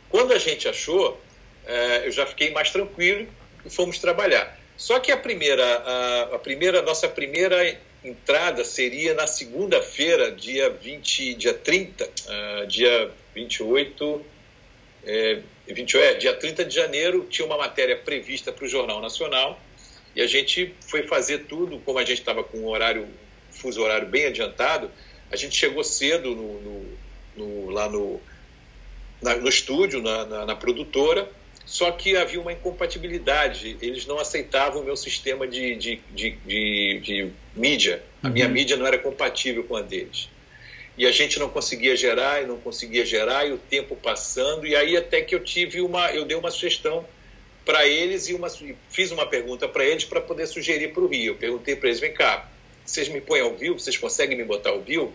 Quando 0.10 0.32
a 0.32 0.38
gente 0.38 0.66
achou, 0.66 1.20
é, 1.66 2.08
eu 2.08 2.12
já 2.14 2.26
fiquei 2.26 2.52
mais 2.52 2.72
tranquilo 2.72 3.28
e 3.66 3.70
fomos 3.70 4.00
trabalhar. 4.00 4.58
Só 4.78 4.98
que 4.98 5.12
a 5.12 5.18
primeira, 5.18 5.62
a, 5.62 6.36
a 6.36 6.40
primeira, 6.40 6.82
nossa 6.82 7.10
primeira 7.10 7.78
entrada 8.02 8.64
seria 8.64 9.14
na 9.14 9.28
segunda-feira, 9.28 10.32
dia 10.32 10.70
20, 10.70 11.34
dia 11.34 11.54
30, 11.54 12.06
uh, 12.06 12.68
dia 12.68 13.12
28, 13.36 14.26
é, 15.06 15.40
20, 15.68 15.98
é, 15.98 16.14
dia 16.14 16.34
30 16.34 16.64
de 16.64 16.74
janeiro, 16.74 17.28
tinha 17.30 17.46
uma 17.46 17.58
matéria 17.58 17.98
prevista 17.98 18.54
para 18.54 18.64
o 18.64 18.70
Jornal 18.70 19.02
Nacional, 19.02 19.60
e 20.16 20.22
a 20.22 20.28
gente 20.28 20.74
foi 20.88 21.04
fazer 21.04 21.40
tudo, 21.40 21.80
como 21.80 22.00
a 22.00 22.06
gente 22.06 22.20
estava 22.20 22.42
com 22.42 22.60
um 22.60 22.68
horário 22.68 23.06
fuso 23.64 23.82
horário 23.82 24.08
bem 24.08 24.26
adiantado, 24.26 24.92
a 25.32 25.38
gente 25.38 25.56
chegou 25.56 25.84
cedo 25.84 26.36
no, 26.36 26.62
no, 26.62 26.98
no, 27.38 27.70
lá 27.70 27.88
no, 27.88 28.20
na, 29.22 29.36
no 29.36 29.48
estúdio, 29.48 30.02
na, 30.02 30.26
na, 30.26 30.46
na, 30.46 30.56
produtora, 30.56 31.32
só 31.66 31.90
que 31.92 32.18
havia 32.18 32.42
uma 32.42 32.52
incompatibilidade, 32.52 33.78
eles 33.82 34.06
não 34.06 34.20
aceitavam 34.20 34.82
o 34.82 34.86
meu 34.86 34.98
sistema 34.98 35.48
de, 35.48 35.76
de, 35.76 36.02
de, 36.14 36.32
de, 36.46 37.00
de 37.00 37.32
mídia, 37.56 38.04
a 38.22 38.30
minha 38.30 38.48
uhum. 38.48 38.52
mídia 38.52 38.76
não 38.76 38.86
era 38.86 39.00
compatível 39.00 39.64
com 39.64 39.78
a 39.78 39.82
deles. 39.82 40.30
E 40.96 41.08
a 41.08 41.12
gente 41.12 41.40
não 41.40 41.50
conseguia 41.50 41.96
gerar 41.96 42.44
e 42.44 42.46
não 42.46 42.58
conseguia 42.58 43.06
gerar, 43.06 43.48
e 43.48 43.54
o 43.54 43.58
tempo 43.58 43.96
passando, 43.96 44.68
e 44.68 44.76
aí 44.76 44.96
até 44.98 45.22
que 45.22 45.34
eu 45.34 45.40
tive 45.40 45.82
uma, 45.82 46.12
eu 46.12 46.26
dei 46.26 46.38
uma 46.38 46.52
sugestão 46.52 47.06
para 47.66 47.88
eles 47.88 48.28
e 48.28 48.34
uma, 48.34 48.50
fiz 48.90 49.10
uma 49.10 49.26
pergunta 49.26 49.68
para 49.68 49.86
eles 49.86 50.04
para 50.04 50.20
poder 50.20 50.46
sugerir 50.48 50.94
para 50.94 51.02
o 51.02 51.08
Rio. 51.08 51.32
Eu 51.32 51.36
perguntei 51.36 51.76
para 51.76 51.88
eles, 51.88 52.00
vem 52.00 52.14
cá, 52.14 52.48
vocês 52.86 53.08
me 53.10 53.22
põem 53.22 53.42
ao 53.42 53.56
vivo, 53.56 53.80
vocês 53.80 53.98
conseguem 53.98 54.38
me 54.38 54.44
botar 54.44 54.72
ao 54.72 54.82
vivo? 54.82 55.14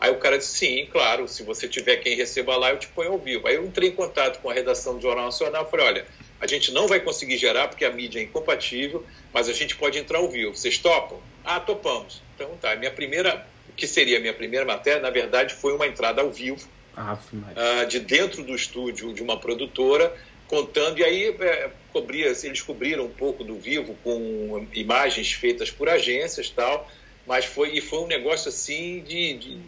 Aí 0.00 0.10
o 0.10 0.18
cara 0.18 0.36
disse, 0.36 0.58
sim, 0.58 0.88
claro, 0.90 1.26
se 1.28 1.42
você 1.42 1.68
tiver 1.68 1.96
quem 1.96 2.16
receba 2.16 2.56
lá, 2.56 2.70
eu 2.70 2.78
te 2.78 2.88
ponho 2.88 3.12
ao 3.12 3.18
vivo. 3.18 3.46
Aí 3.46 3.54
eu 3.54 3.64
entrei 3.64 3.88
em 3.88 3.92
contato 3.92 4.40
com 4.40 4.50
a 4.50 4.52
redação 4.52 4.96
do 4.96 5.00
Jornal 5.00 5.26
Nacional 5.26 5.64
e 5.66 5.70
falei, 5.70 5.86
olha, 5.86 6.06
a 6.40 6.46
gente 6.46 6.72
não 6.72 6.86
vai 6.86 7.00
conseguir 7.00 7.38
gerar 7.38 7.68
porque 7.68 7.84
a 7.84 7.90
mídia 7.90 8.20
é 8.20 8.22
incompatível, 8.22 9.04
mas 9.32 9.48
a 9.48 9.52
gente 9.52 9.76
pode 9.76 9.98
entrar 9.98 10.18
ao 10.18 10.28
vivo. 10.28 10.54
Vocês 10.54 10.76
topam? 10.78 11.18
Ah, 11.44 11.60
topamos. 11.60 12.20
Então 12.34 12.50
tá, 12.60 12.74
minha 12.76 12.90
primeira, 12.90 13.46
que 13.76 13.86
seria 13.86 14.18
a 14.18 14.20
minha 14.20 14.34
primeira 14.34 14.66
matéria, 14.66 15.00
na 15.00 15.10
verdade 15.10 15.54
foi 15.54 15.72
uma 15.72 15.86
entrada 15.86 16.20
ao 16.20 16.30
vivo, 16.30 16.68
ah, 16.96 17.16
uh, 17.16 17.86
de 17.86 18.00
dentro 18.00 18.42
do 18.42 18.54
estúdio 18.54 19.12
de 19.12 19.22
uma 19.22 19.38
produtora, 19.38 20.14
contando, 20.54 21.00
e 21.00 21.04
aí 21.04 21.34
é, 21.40 21.70
cobria, 21.92 22.26
eles 22.26 22.62
cobriram 22.62 23.06
um 23.06 23.10
pouco 23.10 23.42
do 23.42 23.58
vivo 23.58 23.96
com 24.04 24.68
imagens 24.72 25.32
feitas 25.32 25.68
por 25.68 25.88
agências 25.88 26.48
tal, 26.48 26.88
mas 27.26 27.44
foi, 27.44 27.76
e 27.76 27.80
foi 27.80 27.98
um 27.98 28.06
negócio 28.06 28.50
assim 28.50 29.00
de, 29.00 29.34
de 29.34 29.58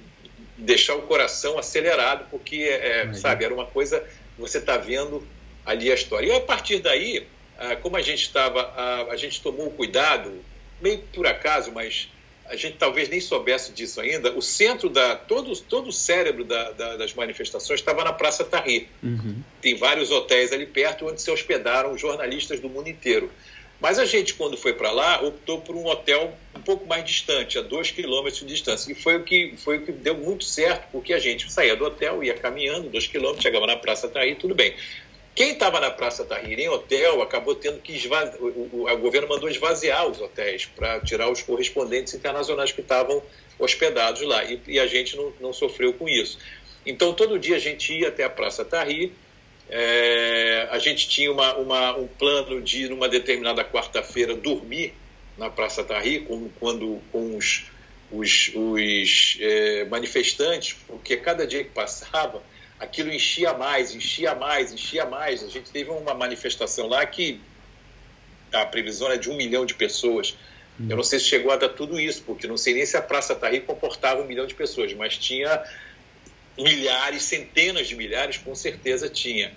deixar 0.57 0.95
o 0.95 1.03
coração 1.03 1.59
acelerado, 1.59 2.29
porque, 2.31 2.63
é, 2.63 3.13
sabe, 3.15 3.45
era 3.45 3.53
uma 3.53 3.67
coisa, 3.67 4.05
você 4.39 4.59
está 4.59 4.77
vendo 4.77 5.27
ali 5.65 5.91
a 5.91 5.95
história. 5.95 6.29
E 6.29 6.37
a 6.37 6.41
partir 6.41 6.79
daí, 6.79 7.27
ah, 7.59 7.75
como 7.75 7.97
a 7.97 8.03
gente 8.03 8.23
estava, 8.23 8.61
ah, 8.77 9.07
a 9.11 9.17
gente 9.17 9.43
tomou 9.43 9.73
cuidado, 9.73 10.41
meio 10.81 10.99
por 11.13 11.27
acaso, 11.27 11.73
mas 11.73 12.09
a 12.49 12.57
gente 12.57 12.77
talvez 12.77 13.09
nem 13.09 13.21
soubesse 13.21 13.73
disso 13.73 14.01
ainda, 14.01 14.33
o 14.33 14.43
centro 14.43 14.89
da. 14.89 15.17
todo, 15.17 15.57
todo 15.61 15.89
o 15.89 15.93
cérebro 15.93 16.45
da, 16.45 16.71
da, 16.73 16.97
das 16.97 17.15
manifestações 17.15 17.81
estava 17.81 18.05
na 18.05 18.13
Praça 18.13 18.45
Tahrir. 18.45 18.89
Uhum. 19.03 19.43
Tem 19.61 19.77
vários 19.77 20.11
hotéis 20.11 20.53
ali 20.53 20.67
perto 20.67 21.07
onde 21.07 21.21
se 21.21 21.31
hospedaram 21.31 21.97
jornalistas 21.97 22.61
do 22.61 22.69
mundo 22.69 22.89
inteiro. 22.89 23.31
Mas 23.81 23.99
a 23.99 24.07
gente, 24.07 24.35
quando 24.35 24.57
foi 24.57 24.73
para 24.73 24.91
lá, 24.91 25.21
optou 25.23 25.61
por 25.61 25.77
um 25.77 25.87
hotel 25.87 26.35
um 26.57 26.63
pouco 26.63 26.87
mais 26.87 27.05
distante, 27.05 27.59
a 27.59 27.63
dois 27.63 27.91
quilômetros 27.91 28.41
de 28.41 28.47
distância. 28.47 28.91
E 28.91 28.95
foi 28.95 29.17
o, 29.17 29.23
que, 29.23 29.55
foi 29.59 29.79
o 29.79 29.83
que 29.83 29.93
deu 29.93 30.17
muito 30.17 30.45
certo, 30.45 30.89
porque 30.91 31.13
a 31.13 31.19
gente 31.19 31.53
saía 31.53 31.77
do 31.77 31.85
hotel, 31.85 32.25
ia 32.25 32.33
caminhando 32.33 32.89
dois 32.89 33.07
quilômetros, 33.07 33.43
chegava 33.43 33.67
na 33.67 33.77
Praça 33.77 34.09
Tahrir, 34.09 34.37
tudo 34.37 34.55
bem. 34.55 34.75
Quem 35.37 35.51
estava 35.51 35.79
na 35.81 35.91
Praça 35.91 36.25
Tahrir 36.25 36.59
em 36.59 36.71
hotel 36.71 37.21
acabou 37.21 37.55
tendo 37.55 37.79
que 37.83 37.93
esvaziar, 37.93 38.41
o, 38.41 38.71
o, 38.73 38.91
o 38.91 38.97
governo 38.97 39.29
mandou 39.29 39.51
esvaziar 39.51 40.07
os 40.07 40.19
hotéis 40.19 40.65
para 40.65 40.99
tirar 41.01 41.31
os 41.31 41.43
correspondentes 41.43 42.15
internacionais 42.15 42.73
que 42.73 42.81
estavam 42.81 43.23
hospedados 43.59 44.23
lá. 44.23 44.43
E, 44.45 44.59
e 44.67 44.81
a 44.81 44.87
gente 44.87 45.15
não, 45.15 45.31
não, 45.39 45.53
sofreu 45.53 45.93
com 45.93 46.09
isso. 46.09 46.39
Então, 46.87 47.13
todo 47.13 47.39
dia 47.39 47.57
a 47.57 47.59
gente 47.59 47.93
ia 47.93 48.09
até 48.09 48.25
a 48.25 48.31
Praça 48.31 48.65
Tahrir. 48.65 49.13
É, 49.69 50.69
a 50.71 50.79
gente 50.79 51.07
tinha 51.07 51.31
uma, 51.31 51.55
uma, 51.57 51.97
um 51.99 52.07
plano 52.07 52.63
de, 52.63 52.89
numa 52.89 53.07
determinada 53.07 53.63
quarta-feira, 53.63 54.35
dormir 54.35 54.95
na 55.37 55.51
Praça 55.51 55.85
Tahrir 55.85 56.23
com, 56.25 56.49
quando, 56.59 56.99
com 57.13 57.37
os, 57.37 57.67
os, 58.11 58.53
os 58.55 59.37
é, 59.39 59.85
manifestantes, 59.85 60.79
porque 60.87 61.15
cada 61.19 61.47
dia 61.47 61.63
que 61.63 61.71
passava 61.71 62.43
aquilo 62.79 63.13
enchia 63.13 63.55
mais, 63.55 63.95
enchia 63.95 64.35
mais, 64.35 64.73
enchia 64.73 65.05
mais. 65.07 65.43
A 65.43 65.49
gente 65.49 65.71
teve 65.71 65.91
uma 65.91 66.15
manifestação 66.15 66.87
lá 66.87 67.05
que 67.07 67.41
a 68.53 68.65
previsão 68.67 69.11
é 69.11 69.17
de 69.17 69.31
um 69.31 69.37
milhão 69.37 69.65
de 69.65 69.75
pessoas. 69.75 70.37
Hum. 70.81 70.87
Eu 70.89 70.97
não 70.97 71.05
sei 71.05 71.19
se 71.19 71.27
chegou 71.27 71.51
a 71.51 71.57
dar 71.57 71.71
tudo 71.71 71.99
isso, 71.99 72.23
porque 72.25 72.47
não 72.47 72.57
sei 72.57 72.75
nem 72.75 72.87
se 72.87 72.97
a 72.97 73.03
Praça 73.03 73.35
Tahrir 73.35 73.63
comportava 73.63 74.21
um 74.23 74.27
milhão 74.27 74.47
de 74.47 74.55
pessoas, 74.55 74.93
mas 74.95 75.17
tinha 75.17 75.63
milhares, 76.59 77.23
centenas 77.23 77.87
de 77.87 77.97
milhares, 77.97 78.39
com 78.39 78.55
certeza 78.55 79.09
tinha. 79.09 79.53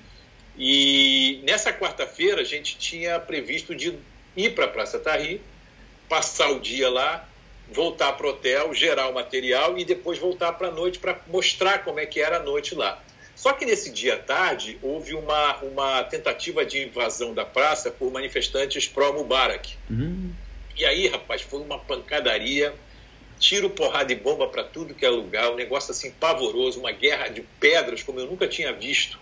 E 0.57 1.39
nessa 1.43 1.71
quarta-feira 1.71 2.41
a 2.41 2.45
gente 2.45 2.77
tinha 2.77 3.19
previsto 3.19 3.73
de 3.73 3.97
ir 4.35 4.55
para 4.55 4.65
a 4.65 4.67
Praça 4.67 4.99
Tahrir, 4.99 5.39
passar 6.07 6.49
o 6.49 6.59
dia 6.59 6.89
lá, 6.89 7.27
voltar 7.71 8.13
para 8.13 8.25
o 8.25 8.29
hotel, 8.31 8.73
gerar 8.73 9.07
o 9.07 9.13
material 9.13 9.77
e 9.77 9.85
depois 9.85 10.17
voltar 10.17 10.53
para 10.53 10.69
a 10.69 10.71
noite 10.71 10.99
para 10.99 11.19
mostrar 11.27 11.83
como 11.83 11.99
é 11.99 12.05
que 12.05 12.19
era 12.19 12.37
a 12.37 12.43
noite 12.43 12.75
lá. 12.75 13.01
Só 13.39 13.53
que 13.53 13.65
nesse 13.65 13.89
dia 13.89 14.15
à 14.15 14.17
tarde 14.17 14.77
houve 14.81 15.13
uma, 15.13 15.55
uma 15.59 16.03
tentativa 16.03 16.65
de 16.65 16.83
invasão 16.83 17.33
da 17.33 17.45
praça 17.45 17.89
por 17.89 18.11
manifestantes 18.11 18.85
pró-Mubarak. 18.85 19.77
Uhum. 19.89 20.33
E 20.75 20.83
aí, 20.83 21.07
rapaz, 21.07 21.41
foi 21.43 21.61
uma 21.61 21.79
pancadaria, 21.79 22.73
tiro, 23.39 23.69
porrada 23.69 24.11
e 24.11 24.15
bomba 24.17 24.45
para 24.49 24.65
tudo 24.65 24.93
que 24.93 25.05
é 25.05 25.09
lugar, 25.09 25.53
um 25.53 25.55
negócio 25.55 25.91
assim 25.91 26.11
pavoroso, 26.11 26.81
uma 26.81 26.91
guerra 26.91 27.29
de 27.29 27.41
pedras 27.61 28.03
como 28.03 28.19
eu 28.19 28.25
nunca 28.25 28.45
tinha 28.45 28.73
visto. 28.73 29.17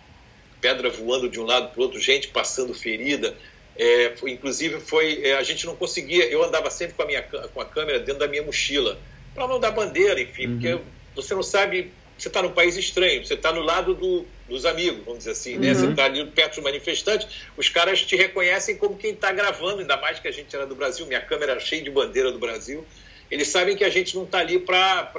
Pedra 0.60 0.90
voando 0.90 1.30
de 1.30 1.40
um 1.40 1.46
lado 1.46 1.70
para 1.70 1.80
o 1.80 1.84
outro, 1.84 2.00
gente 2.00 2.30
passando 2.30 2.74
ferida. 2.74 3.38
É, 3.76 4.14
foi, 4.16 4.32
inclusive, 4.32 4.80
foi 4.80 5.22
é, 5.24 5.38
a 5.38 5.44
gente 5.44 5.64
não 5.68 5.76
conseguia. 5.76 6.26
Eu 6.26 6.44
andava 6.44 6.72
sempre 6.72 6.96
com 6.96 7.04
a, 7.04 7.06
minha, 7.06 7.22
com 7.22 7.62
a 7.62 7.66
câmera 7.66 8.00
dentro 8.00 8.22
da 8.22 8.28
minha 8.28 8.42
mochila, 8.42 9.00
para 9.36 9.48
não 9.48 9.60
dar 9.60 9.70
bandeira, 9.70 10.20
enfim, 10.20 10.48
uhum. 10.48 10.54
porque 10.54 10.80
você 11.14 11.36
não 11.36 11.44
sabe 11.44 11.92
você 12.18 12.28
está 12.28 12.42
num 12.42 12.52
país 12.52 12.76
estranho, 12.76 13.26
você 13.26 13.36
está 13.36 13.52
no 13.52 13.62
lado 13.62 13.94
do, 13.94 14.26
dos 14.50 14.66
amigos, 14.66 15.04
vamos 15.06 15.20
dizer 15.20 15.32
assim, 15.32 15.58
né? 15.58 15.70
Uhum. 15.70 15.76
Você 15.76 15.88
está 15.88 16.06
ali 16.06 16.26
perto 16.26 16.56
dos 16.56 16.64
manifestantes, 16.64 17.28
os 17.56 17.70
caras 17.70 18.02
te 18.02 18.16
reconhecem 18.16 18.76
como 18.76 18.98
quem 18.98 19.12
está 19.12 19.32
gravando, 19.32 19.82
ainda 19.82 19.98
mais 19.98 20.20
que 20.20 20.28
a 20.28 20.32
gente 20.32 20.56
era 20.56 20.66
do 20.66 20.76
Brasil, 20.76 21.06
minha 21.06 21.22
câmera 21.22 21.52
era 21.54 21.60
cheia 21.60 21.82
de 21.82 21.90
bandeira 21.90 22.32
do 22.32 22.40
Brasil. 22.40 22.86
Eles 23.30 23.50
sabem 23.50 23.76
que 23.76 23.84
a 23.84 23.90
gente 23.90 24.16
não 24.16 24.24
está 24.24 24.40
ali 24.40 24.58
para, 24.58 25.12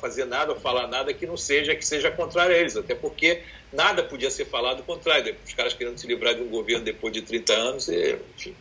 fazer 0.00 0.24
nada 0.24 0.52
ou 0.52 0.58
falar 0.58 0.88
nada 0.88 1.14
que 1.14 1.26
não 1.26 1.36
seja, 1.36 1.74
que 1.74 1.86
seja 1.86 2.10
contrário 2.10 2.54
a 2.54 2.58
eles, 2.58 2.76
até 2.76 2.94
porque 2.94 3.40
nada 3.72 4.02
podia 4.02 4.30
ser 4.30 4.46
falado 4.46 4.82
contrário. 4.82 5.36
Os 5.46 5.54
caras 5.54 5.72
querendo 5.74 5.96
se 5.96 6.08
livrar 6.08 6.34
de 6.34 6.42
um 6.42 6.48
governo 6.48 6.84
depois 6.84 7.12
de 7.12 7.22
30 7.22 7.52
anos, 7.52 7.88
e, 7.88 8.18
enfim. 8.36 8.54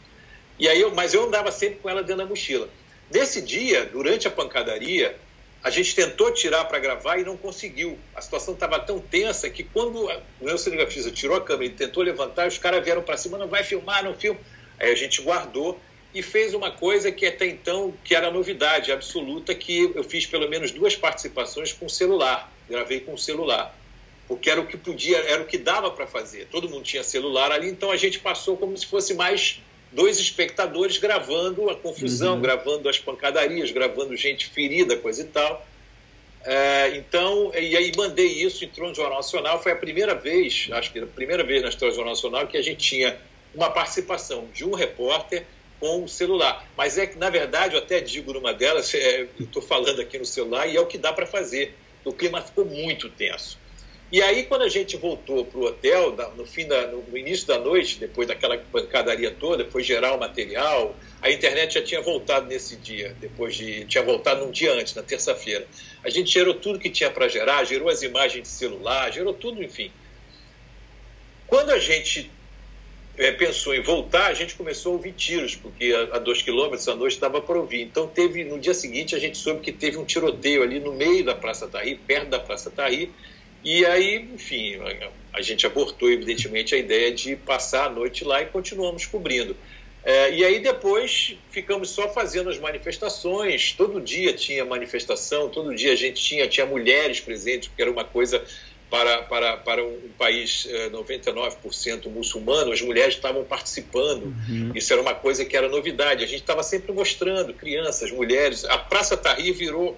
E 0.60 0.68
aí, 0.68 0.80
eu, 0.80 0.94
mas 0.94 1.16
eu 1.16 1.24
andava 1.26 1.52
sempre 1.52 1.80
com 1.80 1.90
ela 1.90 2.02
dentro 2.02 2.18
da 2.18 2.26
mochila. 2.26 2.70
Nesse 3.12 3.42
dia, 3.42 3.86
durante 3.86 4.28
a 4.28 4.32
pancadaria, 4.32 5.16
a 5.68 5.70
gente 5.70 5.94
tentou 5.94 6.32
tirar 6.32 6.64
para 6.64 6.80
gravar 6.80 7.18
e 7.18 7.26
não 7.26 7.36
conseguiu. 7.36 8.00
A 8.16 8.22
situação 8.22 8.54
estava 8.54 8.80
tão 8.80 9.02
tensa 9.02 9.50
que 9.50 9.66
quando 9.66 10.06
o 10.06 10.46
meu 10.46 10.58
cinegrafista 10.58 11.12
tirou 11.12 11.36
a 11.36 11.42
câmera 11.42 11.66
e 11.66 11.76
tentou 11.76 12.04
levantar, 12.04 12.48
os 12.48 12.58
caras 12.58 12.82
vieram 12.86 13.02
para 13.02 13.18
cima, 13.18 13.38
não 13.38 13.50
vai 13.50 13.66
filmar, 13.66 14.02
não 14.02 14.14
filma. 14.14 14.40
Aí 14.80 14.90
a 14.90 14.96
gente 14.96 15.22
guardou 15.22 15.78
e 16.14 16.24
fez 16.24 16.54
uma 16.54 16.72
coisa 16.72 17.12
que 17.12 17.26
até 17.26 17.48
então 17.48 17.94
que 18.02 18.16
era 18.16 18.32
novidade 18.32 18.94
absoluta, 18.94 19.54
que 19.54 19.92
eu 19.94 20.06
fiz 20.06 20.26
pelo 20.26 20.48
menos 20.48 20.72
duas 20.72 20.96
participações 20.96 21.74
com 21.74 21.90
celular, 21.90 22.50
gravei 22.70 23.02
com 23.02 23.18
celular, 23.18 23.78
porque 24.26 24.50
era 24.50 24.62
o 24.62 24.68
que 24.68 24.78
podia, 24.78 25.18
era 25.18 25.42
o 25.42 25.46
que 25.46 25.58
dava 25.58 25.92
para 25.92 26.08
fazer. 26.08 26.48
Todo 26.50 26.70
mundo 26.70 26.84
tinha 26.84 27.04
celular 27.04 27.52
ali, 27.52 27.68
então 27.68 27.92
a 27.92 27.98
gente 27.98 28.20
passou 28.20 28.56
como 28.56 28.78
se 28.78 28.86
fosse 28.86 29.14
mais 29.16 29.62
dois 29.92 30.20
espectadores 30.20 30.98
gravando 30.98 31.70
a 31.70 31.76
confusão, 31.76 32.36
uhum. 32.36 32.42
gravando 32.42 32.90
as 32.90 33.00
pancadarias, 33.00 33.72
gravando 33.72 34.16
gente 34.16 34.48
ferida, 34.48 34.98
coisa 34.98 35.22
e 35.22 35.26
tal. 35.26 35.66
É, 36.44 36.96
então, 36.96 37.52
e 37.54 37.76
aí 37.76 37.92
mandei 37.98 38.28
isso, 38.28 38.64
entrou 38.64 38.90
no 38.90 38.96
Jornal 38.96 39.18
Nacional. 39.18 39.62
Foi 39.62 39.72
a 39.72 39.76
primeira 39.76 40.16
vez, 40.16 40.70
acho 40.72 40.92
que 40.92 41.00
a 41.00 41.06
primeira 41.06 41.44
vez 41.44 41.62
na 41.62 41.70
história 41.70 41.92
do 41.92 41.96
Jornal 41.96 42.14
Nacional, 42.14 42.48
que 42.48 42.58
a 42.58 42.62
gente 42.62 42.80
tinha 42.80 43.18
uma 43.54 43.70
participação 43.70 44.48
de 44.54 44.64
um 44.64 44.74
repórter 44.74 45.46
com 45.80 46.04
o 46.04 46.08
celular. 46.08 46.66
Mas 46.76 46.98
é 46.98 47.06
que, 47.06 47.18
na 47.18 47.30
verdade, 47.30 47.76
eu 47.76 47.80
até 47.80 48.00
digo 48.00 48.34
numa 48.34 48.54
delas, 48.54 48.94
é, 48.96 49.22
eu 49.22 49.46
estou 49.46 49.62
falando 49.62 50.00
aqui 50.00 50.18
no 50.18 50.26
celular 50.26 50.68
e 50.68 50.78
é 50.78 50.80
o 50.80 50.86
que 50.86 50.98
dá 50.98 51.12
para 51.12 51.26
fazer. 51.26 51.76
O 52.06 52.14
clima 52.14 52.42
ficou 52.42 52.66
muito 52.66 53.10
tenso. 53.10 53.60
E 54.10 54.22
aí, 54.22 54.46
quando 54.46 54.62
a 54.62 54.70
gente 54.70 54.96
voltou 54.96 55.44
para 55.44 55.60
o 55.60 55.66
hotel, 55.66 56.16
no, 56.38 56.46
fim 56.46 56.66
da, 56.66 56.88
no 56.88 57.18
início 57.18 57.46
da 57.46 57.60
noite, 57.60 58.00
depois 58.00 58.26
daquela 58.26 58.58
pancadaria 58.58 59.32
toda, 59.32 59.66
foi 59.66 59.84
gerar 59.84 60.14
o 60.14 60.20
material, 60.20 60.96
a 61.22 61.30
internet 61.30 61.74
já 61.74 61.82
tinha 61.82 62.02
voltado 62.02 62.48
nesse 62.48 62.78
dia, 62.78 63.14
depois 63.20 63.56
de. 63.56 63.84
tinha 63.86 64.04
voltado 64.04 64.46
um 64.46 64.52
dia 64.52 64.74
antes, 64.74 64.96
na 64.96 65.04
terça-feira. 65.04 65.68
A 66.06 66.10
gente 66.10 66.32
gerou 66.32 66.54
tudo 66.54 66.80
que 66.80 66.90
tinha 66.90 67.12
para 67.12 67.28
gerar, 67.28 67.66
gerou 67.66 67.90
as 67.90 68.02
imagens 68.02 68.44
de 68.44 68.48
celular, 68.48 69.12
gerou 69.12 69.34
tudo, 69.34 69.62
enfim. 69.62 69.92
Quando 71.46 71.72
a 71.72 71.80
gente 71.80 72.32
é, 73.18 73.34
pensou 73.34 73.76
em 73.76 73.82
voltar, 73.82 74.28
a 74.28 74.34
gente 74.34 74.56
começou 74.56 74.94
a 74.94 74.96
ouvir 74.96 75.12
tiros, 75.14 75.54
porque 75.54 75.94
a, 75.94 76.16
a 76.16 76.20
dois 76.20 76.42
quilômetros 76.42 76.88
à 76.88 76.96
noite 76.96 77.14
estava 77.14 77.42
para 77.42 77.60
ouvir. 77.60 77.82
Então, 77.82 78.08
teve 78.08 78.46
no 78.46 78.58
dia 78.58 78.74
seguinte, 78.74 79.16
a 79.16 79.20
gente 79.20 79.38
soube 79.38 79.60
que 79.60 79.74
teve 79.74 79.98
um 79.98 80.06
tiroteio 80.06 80.64
ali 80.64 80.80
no 80.80 80.94
meio 80.94 81.26
da 81.26 81.36
Praça 81.36 81.68
Tahrir, 81.68 82.00
perto 82.08 82.30
da 82.30 82.40
Praça 82.40 82.70
Tahrir, 82.70 83.10
e 83.64 83.86
aí, 83.86 84.30
enfim, 84.34 84.78
a 85.34 85.42
gente 85.42 85.66
abortou, 85.66 86.10
evidentemente, 86.10 86.74
a 86.74 86.78
ideia 86.78 87.14
de 87.14 87.36
passar 87.36 87.86
a 87.86 87.90
noite 87.90 88.24
lá 88.24 88.42
e 88.42 88.46
continuamos 88.46 89.06
cobrindo. 89.06 89.56
É, 90.04 90.34
e 90.34 90.46
aí 90.46 90.60
depois 90.60 91.36
ficamos 91.52 91.90
só 91.90 92.08
fazendo 92.08 92.50
as 92.50 92.58
manifestações, 92.58 93.74
todo 93.74 94.00
dia 94.00 94.32
tinha 94.32 94.64
manifestação, 94.64 95.50
todo 95.50 95.76
dia 95.76 95.92
a 95.92 95.96
gente 95.98 96.24
tinha, 96.24 96.48
tinha 96.48 96.66
mulheres 96.66 97.20
presentes, 97.20 97.68
porque 97.68 97.82
era 97.82 97.92
uma 97.92 98.06
coisa 98.06 98.42
para, 98.90 99.24
para, 99.24 99.58
para 99.58 99.84
um 99.84 100.10
país 100.18 100.66
99% 100.92 102.06
é, 102.06 102.10
muçulmano, 102.10 102.72
as 102.72 102.82
mulheres 102.82 103.16
estavam 103.16 103.44
participando. 103.44 104.34
Uhum. 104.48 104.72
Isso 104.74 104.94
era 104.94 105.02
uma 105.02 105.14
coisa 105.14 105.44
que 105.44 105.58
era 105.58 105.68
novidade. 105.68 106.24
A 106.24 106.28
gente 106.28 106.40
estava 106.40 106.64
sempre 106.64 106.94
mostrando 106.94 107.54
crianças, 107.54 108.10
mulheres. 108.10 108.64
A 108.64 108.78
Praça 108.78 109.18
Tahrir 109.18 109.54
virou 109.54 109.98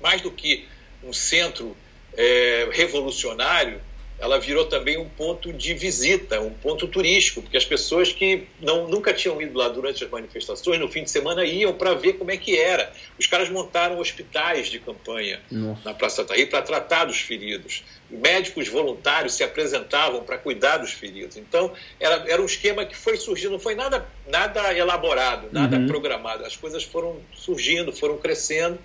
mais 0.00 0.20
do 0.20 0.32
que 0.32 0.66
um 1.04 1.12
centro 1.12 1.76
é, 2.16 2.68
revolucionário, 2.72 3.80
ela 4.18 4.38
virou 4.38 4.64
também 4.64 4.96
um 4.96 5.08
ponto 5.08 5.52
de 5.52 5.74
visita, 5.74 6.40
um 6.40 6.50
ponto 6.50 6.88
turístico, 6.88 7.42
porque 7.42 7.56
as 7.56 7.66
pessoas 7.66 8.12
que 8.12 8.46
não, 8.60 8.88
nunca 8.88 9.12
tinham 9.12 9.40
ido 9.42 9.58
lá 9.58 9.68
durante 9.68 10.02
as 10.02 10.10
manifestações, 10.10 10.80
no 10.80 10.88
fim 10.88 11.04
de 11.04 11.10
semana 11.10 11.44
iam 11.44 11.74
para 11.74 11.92
ver 11.92 12.14
como 12.14 12.30
é 12.30 12.36
que 12.36 12.58
era. 12.58 12.90
Os 13.18 13.26
caras 13.26 13.50
montaram 13.50 13.98
hospitais 13.98 14.68
de 14.68 14.78
campanha 14.78 15.40
Nossa. 15.50 15.82
na 15.84 15.92
Praça 15.92 16.24
Taí 16.24 16.46
para 16.46 16.62
tratar 16.62 17.04
dos 17.04 17.20
feridos. 17.20 17.84
Médicos 18.08 18.68
voluntários 18.68 19.34
se 19.34 19.44
apresentavam 19.44 20.22
para 20.22 20.38
cuidar 20.38 20.78
dos 20.78 20.92
feridos. 20.92 21.36
Então, 21.36 21.72
era, 22.00 22.24
era 22.26 22.40
um 22.40 22.46
esquema 22.46 22.86
que 22.86 22.96
foi 22.96 23.18
surgindo, 23.18 23.52
não 23.52 23.58
foi 23.58 23.74
nada, 23.74 24.06
nada 24.26 24.72
elaborado, 24.72 25.48
nada 25.52 25.76
uhum. 25.76 25.86
programado. 25.86 26.44
As 26.44 26.56
coisas 26.56 26.82
foram 26.82 27.20
surgindo, 27.34 27.92
foram 27.92 28.16
crescendo. 28.16 28.78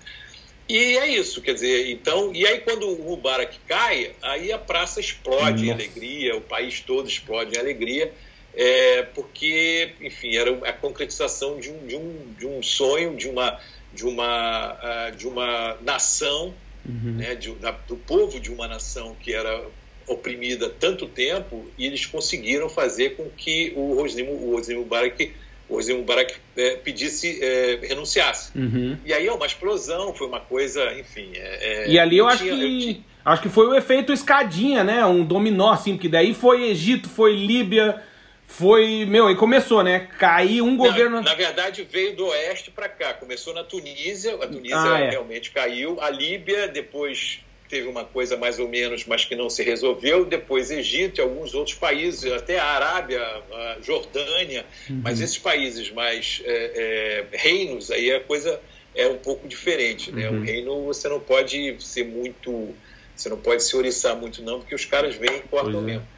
E 0.68 0.96
é 0.96 1.08
isso, 1.08 1.42
quer 1.42 1.54
dizer, 1.54 1.90
então, 1.90 2.32
e 2.34 2.46
aí 2.46 2.60
quando 2.60 2.88
o 2.88 3.02
Mubarak 3.02 3.58
cai, 3.66 4.12
aí 4.22 4.52
a 4.52 4.58
praça 4.58 5.00
explode 5.00 5.64
Nossa. 5.64 5.64
em 5.64 5.70
alegria, 5.72 6.36
o 6.36 6.40
país 6.40 6.80
todo 6.80 7.08
explode 7.08 7.56
em 7.56 7.58
alegria, 7.58 8.12
é, 8.54 9.02
porque, 9.14 9.92
enfim, 10.00 10.36
era 10.36 10.50
a 10.68 10.72
concretização 10.72 11.58
de 11.58 11.70
um, 11.70 11.86
de 11.86 11.96
um, 11.96 12.34
de 12.38 12.46
um 12.46 12.62
sonho, 12.62 13.16
de 13.16 13.28
uma, 13.28 13.60
de 13.92 14.04
uma, 14.04 14.74
uh, 14.74 15.16
de 15.16 15.26
uma 15.26 15.76
nação, 15.82 16.54
uhum. 16.86 17.12
né, 17.12 17.34
de, 17.34 17.50
da, 17.54 17.72
do 17.72 17.96
povo 17.96 18.38
de 18.38 18.52
uma 18.52 18.68
nação 18.68 19.16
que 19.20 19.34
era 19.34 19.64
oprimida 20.06 20.68
tanto 20.68 21.06
tempo, 21.06 21.66
e 21.78 21.86
eles 21.86 22.06
conseguiram 22.06 22.68
fazer 22.68 23.16
com 23.16 23.28
que 23.30 23.72
o 23.74 23.98
Hosni, 23.98 24.22
o 24.22 24.78
Mubarak 24.78 25.32
o 25.72 25.76
Hosni 25.76 25.94
Mubarak 25.94 26.34
é, 26.56 26.76
pedisse, 26.76 27.42
é, 27.42 27.78
renunciasse. 27.82 28.56
Uhum. 28.56 28.98
E 29.04 29.12
aí 29.12 29.26
é 29.26 29.32
uma 29.32 29.46
explosão, 29.46 30.14
foi 30.14 30.26
uma 30.26 30.40
coisa, 30.40 30.92
enfim. 30.92 31.30
É, 31.34 31.84
é 31.84 31.88
e 31.88 31.98
ali 31.98 32.18
eu, 32.18 32.26
eu 32.26 32.28
acho 32.28 32.44
tinha, 32.44 32.54
que. 32.54 32.62
Eu 32.62 32.80
tinha... 32.80 33.04
Acho 33.24 33.42
que 33.42 33.48
foi 33.48 33.66
o 33.68 33.74
efeito 33.74 34.12
escadinha, 34.12 34.84
né? 34.84 35.04
Um 35.06 35.24
dominó, 35.24 35.72
assim, 35.72 35.94
porque 35.94 36.08
daí 36.08 36.34
foi 36.34 36.64
Egito, 36.64 37.08
foi 37.08 37.34
Líbia, 37.34 38.02
foi. 38.46 39.06
Meu, 39.06 39.30
e 39.30 39.36
começou, 39.36 39.82
né? 39.82 40.08
Caiu 40.18 40.66
um 40.66 40.76
governo. 40.76 41.22
Na 41.22 41.34
verdade, 41.34 41.86
veio 41.90 42.14
do 42.14 42.26
oeste 42.26 42.70
para 42.70 42.88
cá. 42.88 43.14
Começou 43.14 43.54
na 43.54 43.64
Tunísia, 43.64 44.34
a 44.34 44.46
Tunísia 44.46 44.76
ah, 44.76 44.98
é. 44.98 45.10
realmente 45.10 45.52
caiu. 45.52 46.00
A 46.00 46.10
Líbia, 46.10 46.68
depois 46.68 47.40
teve 47.72 47.88
uma 47.88 48.04
coisa 48.04 48.36
mais 48.36 48.58
ou 48.58 48.68
menos, 48.68 49.06
mas 49.06 49.24
que 49.24 49.34
não 49.34 49.48
se 49.48 49.62
resolveu. 49.62 50.26
Depois 50.26 50.70
Egito 50.70 51.18
e 51.18 51.22
alguns 51.22 51.54
outros 51.54 51.74
países, 51.74 52.30
até 52.30 52.58
a 52.58 52.66
Arábia, 52.66 53.18
a 53.18 53.78
Jordânia, 53.80 54.66
uhum. 54.90 55.00
mas 55.02 55.22
esses 55.22 55.38
países 55.38 55.90
mais 55.90 56.42
é, 56.44 57.24
é, 57.32 57.36
reinos, 57.38 57.90
aí 57.90 58.12
a 58.12 58.20
coisa 58.20 58.60
é 58.94 59.08
um 59.08 59.16
pouco 59.16 59.48
diferente. 59.48 60.12
Né? 60.12 60.28
Uhum. 60.28 60.40
O 60.40 60.44
reino 60.44 60.84
você 60.84 61.08
não 61.08 61.18
pode 61.18 61.74
ser 61.82 62.04
muito, 62.04 62.74
você 63.16 63.30
não 63.30 63.38
pode 63.38 63.62
se 63.62 63.74
oriçar 63.74 64.14
muito 64.16 64.42
não, 64.42 64.60
porque 64.60 64.74
os 64.74 64.84
caras 64.84 65.14
vêm 65.14 65.38
e 65.38 65.40
cortam 65.40 65.72
pois 65.72 65.84
é. 65.84 65.86
mesmo. 65.86 66.08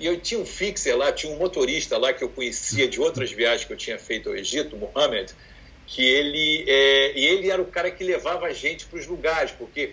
E 0.00 0.06
eu 0.06 0.18
tinha 0.18 0.40
um 0.40 0.44
fixer 0.44 0.96
lá, 0.96 1.12
tinha 1.12 1.32
um 1.32 1.38
motorista 1.38 1.96
lá 1.96 2.12
que 2.12 2.24
eu 2.24 2.28
conhecia 2.28 2.88
de 2.88 3.00
outras 3.00 3.30
viagens 3.32 3.64
que 3.64 3.72
eu 3.72 3.76
tinha 3.76 4.00
feito 4.00 4.30
ao 4.30 4.34
Egito, 4.34 4.76
Mohamed, 4.76 5.32
que 5.86 6.04
ele, 6.04 6.64
é, 6.66 7.16
e 7.16 7.24
ele 7.24 7.50
era 7.50 7.62
o 7.62 7.66
cara 7.66 7.88
que 7.88 8.02
levava 8.02 8.46
a 8.46 8.52
gente 8.52 8.86
para 8.86 8.98
os 8.98 9.06
lugares, 9.06 9.52
porque 9.52 9.92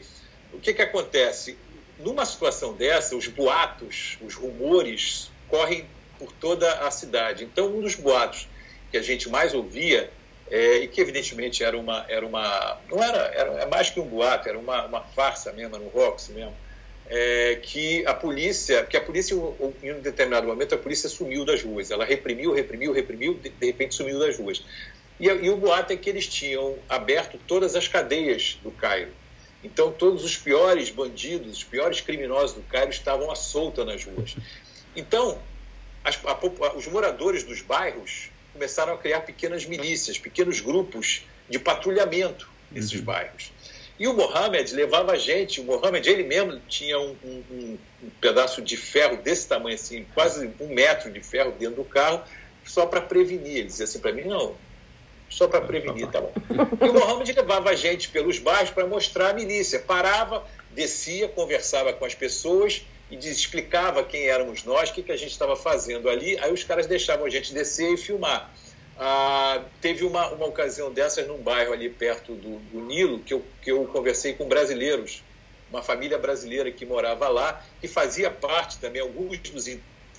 o 0.54 0.60
que, 0.60 0.74
que 0.74 0.82
acontece? 0.82 1.58
Numa 2.00 2.26
situação 2.26 2.74
dessa, 2.74 3.16
os 3.16 3.28
boatos, 3.28 4.18
os 4.22 4.34
rumores 4.34 5.32
correm 5.48 5.86
por 6.18 6.32
toda 6.34 6.72
a 6.86 6.92
cidade. 6.92 7.44
Então, 7.44 7.68
um 7.68 7.82
dos 7.82 7.96
boatos 7.96 8.48
que 8.92 8.98
a 8.98 9.02
gente 9.02 9.30
mais 9.30 9.54
ouvia 9.54 10.10
é, 10.52 10.80
e 10.80 10.88
que 10.88 11.00
evidentemente 11.00 11.64
era 11.64 11.78
uma 11.78 12.06
era 12.10 12.26
uma 12.26 12.78
não 12.90 13.02
era 13.02 13.20
era 13.34 13.52
é 13.62 13.66
mais 13.66 13.90
que 13.90 14.02
um 14.02 14.06
boato 14.06 14.50
era 14.50 14.60
uma, 14.60 14.86
uma 14.86 15.02
farsa 15.02 15.54
mesmo 15.54 15.76
era 15.76 15.84
um 15.84 15.88
rox 15.88 16.28
mesmo 16.28 16.54
é, 17.08 17.58
que 17.62 18.06
a 18.06 18.14
polícia 18.14 18.84
que 18.84 18.98
a 18.98 19.02
polícia 19.02 19.34
em 19.82 19.94
um 19.94 20.02
determinado 20.02 20.46
momento 20.46 20.76
a 20.76 20.78
polícia 20.78 21.08
sumiu 21.08 21.46
das 21.46 21.64
ruas 21.64 21.90
ela 21.90 22.04
reprimiu 22.04 22.54
reprimiu 22.54 22.92
reprimiu 22.92 23.36
de, 23.36 23.48
de 23.50 23.66
repente 23.66 23.96
sumiu 23.96 24.20
das 24.20 24.38
ruas 24.38 24.62
e, 25.18 25.28
e, 25.28 25.50
o 25.50 25.56
boato 25.56 25.94
é 25.94 25.96
que 25.96 26.10
eles 26.10 26.28
tinham 26.28 26.78
aberto 26.90 27.40
todas 27.48 27.74
as 27.76 27.88
cadeias 27.88 28.60
do 28.62 28.72
Cairo 28.72 29.12
então, 29.64 29.92
todos 29.92 30.24
os 30.24 30.36
piores 30.36 30.90
bandidos, 30.90 31.58
os 31.58 31.64
piores 31.64 32.02
criminosos 32.02 32.56
do 32.56 32.64
Cairo 32.64 32.90
estavam 32.90 33.30
à 33.30 33.36
solta 33.36 33.86
nas 33.86 34.04
ruas. 34.04 34.36
Então, 34.96 35.40
as, 36.04 36.20
a, 36.26 36.76
os 36.76 36.88
moradores 36.88 37.44
dos 37.44 37.62
bairros 37.62 38.30
começaram 38.54 38.94
a 38.94 38.98
criar 38.98 39.22
pequenas 39.22 39.66
milícias, 39.66 40.18
pequenos 40.18 40.60
grupos 40.60 41.24
de 41.50 41.60
patrulhamento 41.60 42.50
nesses 42.72 42.94
uhum. 42.94 43.04
bairros. 43.04 43.52
E 44.00 44.08
o 44.08 44.14
Mohamed 44.16 44.74
levava 44.74 45.12
a 45.12 45.16
gente, 45.16 45.62
o 45.62 45.64
Mohamed 45.64 46.10
ele 46.10 46.24
mesmo 46.24 46.60
tinha 46.68 47.00
um, 47.00 47.16
um, 47.24 47.44
um, 47.52 48.10
pedaço 48.20 48.60
de 48.62 48.76
ferro 48.76 49.18
desse 49.18 49.48
tamanho, 49.48 49.76
assim, 49.76 50.06
quase 50.16 50.52
um 50.60 50.74
metro 50.74 51.12
de 51.12 51.22
ferro 51.22 51.52
dentro 51.52 51.76
do 51.76 51.84
carro, 51.84 52.24
só 52.66 52.88
para 52.88 53.00
prevenir. 53.00 53.58
Ele 53.58 53.68
dizia 53.68 53.84
assim 53.84 54.00
para 54.00 54.12
mim: 54.12 54.24
não, 54.24 54.56
só 55.32 55.48
para 55.48 55.62
prevenir, 55.62 56.08
tá 56.08 56.20
bom. 56.20 56.34
E 56.86 56.90
o 56.90 56.94
Mohamed 56.94 57.32
levava 57.32 57.70
a 57.70 57.76
gente 57.76 58.10
pelos 58.10 58.38
bairros 58.38 58.70
para 58.70 58.86
mostrar 58.86 59.30
a 59.30 59.34
milícia. 59.34 59.80
Parava, 59.80 60.46
descia, 60.72 61.30
conversava 61.30 61.94
com 61.94 62.04
as 62.04 62.14
pessoas 62.14 62.86
e 63.10 63.16
explicava 63.16 64.04
quem 64.04 64.28
éramos 64.28 64.64
nós, 64.66 64.90
o 64.90 64.94
que, 64.94 65.02
que 65.02 65.12
a 65.12 65.18
gente 65.18 65.32
estava 65.32 65.56
fazendo 65.56 66.10
ali. 66.10 66.38
Aí 66.40 66.52
os 66.52 66.66
caras 66.66 66.86
deixavam 66.86 67.26
a 67.26 67.30
gente 67.30 67.54
descer 67.54 67.94
e 67.94 67.98
filmar. 67.98 68.52
Ah, 69.00 69.64
teve 69.80 70.04
uma, 70.04 70.28
uma 70.30 70.46
ocasião 70.46 70.92
dessas 70.92 71.26
num 71.26 71.38
bairro 71.38 71.72
ali 71.72 71.90
perto 71.90 72.34
do, 72.34 72.60
do 72.60 72.82
Nilo, 72.82 73.20
que 73.20 73.34
eu, 73.34 73.44
que 73.62 73.72
eu 73.72 73.86
conversei 73.86 74.34
com 74.34 74.48
brasileiros, 74.48 75.24
uma 75.70 75.82
família 75.82 76.18
brasileira 76.18 76.70
que 76.72 76.86
morava 76.86 77.30
lá, 77.30 77.64
que 77.80 77.88
fazia 77.88 78.30
parte 78.30 78.78
também, 78.80 79.02
alguns 79.02 79.40
dos 79.40 79.68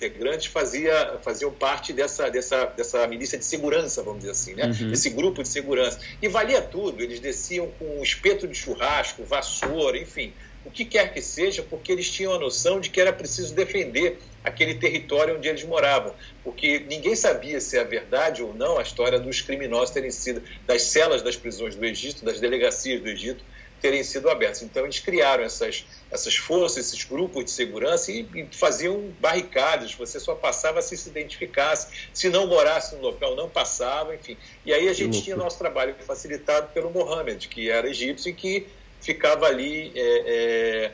integrantes 0.03 0.47
fazia, 0.47 1.19
faziam 1.21 1.51
parte 1.51 1.93
dessa, 1.93 2.29
dessa, 2.29 2.65
dessa 2.65 3.07
milícia 3.07 3.37
de 3.37 3.45
segurança, 3.45 4.03
vamos 4.03 4.19
dizer 4.19 4.31
assim, 4.31 4.53
né? 4.53 4.65
Uhum. 4.65 4.91
Esse 4.91 5.09
grupo 5.09 5.41
de 5.41 5.49
segurança. 5.49 5.99
E 6.21 6.27
valia 6.27 6.61
tudo, 6.61 7.01
eles 7.01 7.19
desciam 7.19 7.67
com 7.79 7.99
um 7.99 8.03
espeto 8.03 8.47
de 8.47 8.55
churrasco, 8.55 9.23
vassoura, 9.23 9.97
enfim, 9.97 10.33
o 10.65 10.71
que 10.71 10.85
quer 10.85 11.13
que 11.13 11.21
seja, 11.21 11.63
porque 11.63 11.91
eles 11.91 12.09
tinham 12.09 12.33
a 12.33 12.39
noção 12.39 12.79
de 12.79 12.89
que 12.89 12.99
era 12.99 13.11
preciso 13.11 13.53
defender 13.53 14.19
aquele 14.43 14.75
território 14.75 15.37
onde 15.37 15.47
eles 15.47 15.63
moravam, 15.63 16.13
porque 16.43 16.79
ninguém 16.89 17.15
sabia 17.15 17.59
se 17.59 17.77
é 17.77 17.83
verdade 17.83 18.43
ou 18.43 18.53
não 18.53 18.77
a 18.77 18.81
história 18.81 19.19
dos 19.19 19.41
criminosos 19.41 19.91
terem 19.91 20.11
sido 20.11 20.41
das 20.65 20.83
celas 20.83 21.21
das 21.21 21.35
prisões 21.35 21.75
do 21.75 21.85
Egito, 21.85 22.25
das 22.25 22.39
delegacias 22.39 23.01
do 23.01 23.09
Egito 23.09 23.43
terem 23.83 24.01
sido 24.01 24.29
abertos. 24.29 24.61
Então, 24.61 24.85
eles 24.85 24.99
criaram 24.99 25.43
essas, 25.43 25.85
essas 26.09 26.37
forças, 26.37 26.85
esses 26.87 27.03
grupos 27.03 27.43
de 27.43 27.51
segurança 27.51 28.13
e, 28.13 28.25
e 28.33 28.47
faziam 28.49 29.11
barricadas. 29.19 29.93
Você 29.93 30.21
só 30.21 30.33
passava 30.33 30.81
se 30.81 30.95
se 30.95 31.09
identificasse. 31.09 32.09
Se 32.13 32.29
não 32.29 32.47
morasse 32.47 32.95
no 32.95 33.01
local, 33.01 33.35
não 33.35 33.49
passava, 33.49 34.15
enfim. 34.15 34.37
E 34.65 34.73
aí 34.73 34.87
a 34.87 34.93
gente 34.93 35.21
tinha 35.21 35.35
nosso 35.35 35.57
trabalho 35.57 35.93
facilitado 36.07 36.69
pelo 36.73 36.91
Mohammed, 36.91 37.45
que 37.49 37.69
era 37.69 37.89
egípcio 37.89 38.29
e 38.29 38.33
que 38.33 38.67
ficava 39.01 39.47
ali, 39.47 39.91
é, 39.93 40.23
é, 40.25 40.91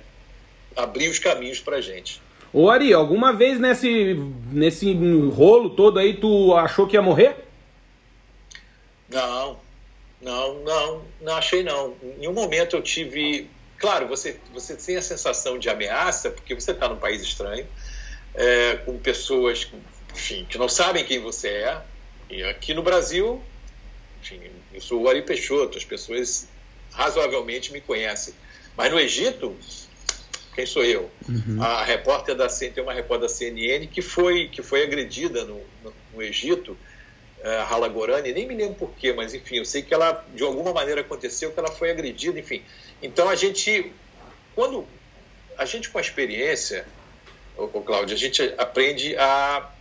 abria 0.75 1.11
os 1.11 1.19
caminhos 1.19 1.59
para 1.59 1.77
a 1.77 1.81
gente. 1.81 2.19
Ô 2.51 2.71
Ari, 2.71 2.91
alguma 2.91 3.31
vez 3.31 3.59
nesse, 3.59 4.15
nesse 4.51 4.91
rolo 5.31 5.69
todo 5.69 5.99
aí 5.99 6.15
tu 6.15 6.55
achou 6.55 6.87
que 6.87 6.95
ia 6.95 7.03
morrer? 7.03 7.35
Não, 9.07 9.59
não, 10.22 10.59
não, 10.59 11.05
não 11.22 11.36
achei 11.36 11.63
não. 11.63 11.95
Em 12.03 12.20
nenhum 12.20 12.34
momento 12.34 12.76
eu 12.76 12.82
tive. 12.82 13.49
Claro, 13.78 14.07
você, 14.07 14.38
você 14.53 14.76
tem 14.76 14.97
a 14.97 15.01
sensação 15.01 15.57
de 15.57 15.70
ameaça, 15.70 16.30
porque 16.30 16.53
você 16.53 16.72
está 16.72 16.89
num 16.89 16.97
país 16.97 17.22
estranho, 17.22 17.65
é, 18.36 18.76
com 18.78 18.97
pessoas 18.97 19.70
enfim, 20.13 20.45
que 20.49 20.57
não 20.57 20.67
sabem 20.67 21.05
quem 21.05 21.20
você 21.20 21.47
é. 21.47 21.82
E 22.30 22.43
aqui 22.43 22.74
no 22.74 22.84
Brasil, 22.84 23.41
enfim, 24.22 24.41
eu 24.74 24.82
sou 24.82 25.01
o 25.01 25.09
Ari 25.09 25.22
Peixoto, 25.22 25.78
as 25.78 25.86
pessoas 25.86 26.47
razoavelmente 26.91 27.72
me 27.72 27.82
conhecem. 27.82 28.34
Mas 28.76 28.91
no 28.91 28.99
Egito, 28.99 29.55
quem 30.53 30.65
sou 30.65 30.84
eu? 30.84 31.09
Uhum. 31.28 31.61
A 31.61 31.84
repórter 31.84 32.36
da 32.36 32.47
tem 32.47 32.84
uma 32.84 32.93
repórter 32.93 33.28
da 33.28 33.34
CNN 33.34 33.88
que 33.88 34.01
foi, 34.01 34.47
que 34.47 34.61
foi 34.61 34.84
agredida 34.84 35.45
no, 35.45 35.61
no, 35.84 35.93
no 36.13 36.22
Egito 36.22 36.78
uh, 37.43 37.73
Halagorani, 37.73 38.33
nem 38.33 38.47
me 38.47 38.55
lembro 38.55 38.75
porquê, 38.75 39.13
mas 39.13 39.33
enfim, 39.33 39.57
eu 39.57 39.65
sei 39.65 39.81
que 39.81 39.93
ela, 39.93 40.25
de 40.33 40.43
alguma 40.43 40.73
maneira 40.73 41.01
aconteceu, 41.01 41.51
que 41.51 41.59
ela 41.59 41.71
foi 41.71 41.91
agredida, 41.91 42.39
enfim. 42.39 42.63
Então 43.01 43.29
a 43.29 43.35
gente, 43.35 43.91
quando 44.55 44.85
a 45.57 45.65
gente 45.65 45.89
com 45.89 45.97
a 45.97 46.01
experiência, 46.01 46.85
ô, 47.57 47.63
ô 47.65 47.81
Cláudio, 47.81 48.15
a 48.15 48.19
gente 48.19 48.41
aprende 48.57 49.15
a 49.17 49.71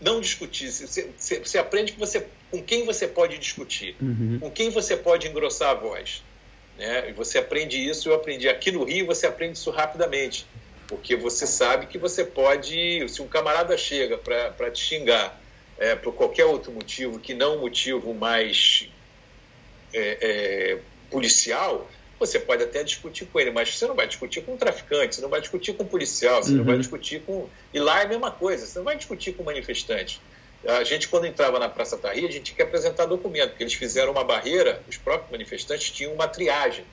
não 0.00 0.20
discutir. 0.20 0.70
Você, 0.70 1.10
você, 1.16 1.38
você 1.38 1.58
aprende 1.58 1.92
que 1.92 1.98
você, 1.98 2.26
com 2.50 2.62
quem 2.62 2.84
você 2.84 3.06
pode 3.06 3.38
discutir, 3.38 3.96
uhum. 4.00 4.38
com 4.40 4.50
quem 4.50 4.70
você 4.70 4.96
pode 4.96 5.28
engrossar 5.28 5.70
a 5.70 5.74
voz. 5.74 6.22
Né? 6.76 7.10
E 7.10 7.12
você 7.12 7.38
aprende 7.38 7.78
isso, 7.78 8.08
eu 8.08 8.14
aprendi 8.14 8.48
aqui 8.48 8.72
no 8.72 8.84
Rio, 8.84 9.06
você 9.06 9.26
aprende 9.26 9.58
isso 9.58 9.70
rapidamente. 9.70 10.46
Porque 10.88 11.16
você 11.16 11.46
sabe 11.46 11.86
que 11.86 11.96
você 11.96 12.24
pode, 12.24 13.08
se 13.08 13.22
um 13.22 13.28
camarada 13.28 13.76
chega 13.78 14.18
para 14.18 14.70
te 14.70 14.80
xingar 14.80 15.41
é, 15.78 15.94
por 15.94 16.14
qualquer 16.14 16.44
outro 16.44 16.72
motivo 16.72 17.18
que 17.18 17.34
não 17.34 17.56
um 17.56 17.60
motivo 17.60 18.14
mais 18.14 18.88
é, 19.92 20.18
é, 20.20 20.78
policial, 21.10 21.88
você 22.18 22.38
pode 22.38 22.62
até 22.62 22.84
discutir 22.84 23.26
com 23.26 23.40
ele, 23.40 23.50
mas 23.50 23.76
você 23.76 23.86
não 23.86 23.94
vai 23.94 24.06
discutir 24.06 24.42
com 24.42 24.54
um 24.54 24.56
traficante, 24.56 25.16
você 25.16 25.20
não 25.20 25.28
vai 25.28 25.40
discutir 25.40 25.72
com 25.74 25.82
um 25.82 25.86
policial, 25.86 26.42
você 26.42 26.52
uhum. 26.52 26.58
não 26.58 26.64
vai 26.64 26.78
discutir 26.78 27.20
com. 27.22 27.48
E 27.74 27.80
lá 27.80 28.00
é 28.00 28.04
a 28.04 28.08
mesma 28.08 28.30
coisa, 28.30 28.64
você 28.64 28.78
não 28.78 28.84
vai 28.84 28.96
discutir 28.96 29.32
com 29.32 29.42
um 29.42 29.46
manifestante. 29.46 30.20
A 30.64 30.84
gente, 30.84 31.08
quando 31.08 31.26
entrava 31.26 31.58
na 31.58 31.68
Praça 31.68 31.98
Tahrir, 31.98 32.28
a 32.28 32.30
gente 32.30 32.44
tinha 32.44 32.56
que 32.56 32.62
apresentar 32.62 33.06
documento, 33.06 33.50
porque 33.50 33.64
eles 33.64 33.74
fizeram 33.74 34.12
uma 34.12 34.22
barreira, 34.22 34.80
os 34.88 34.96
próprios 34.96 35.32
manifestantes 35.32 35.90
tinham 35.90 36.12
uma 36.12 36.28
triagem. 36.28 36.84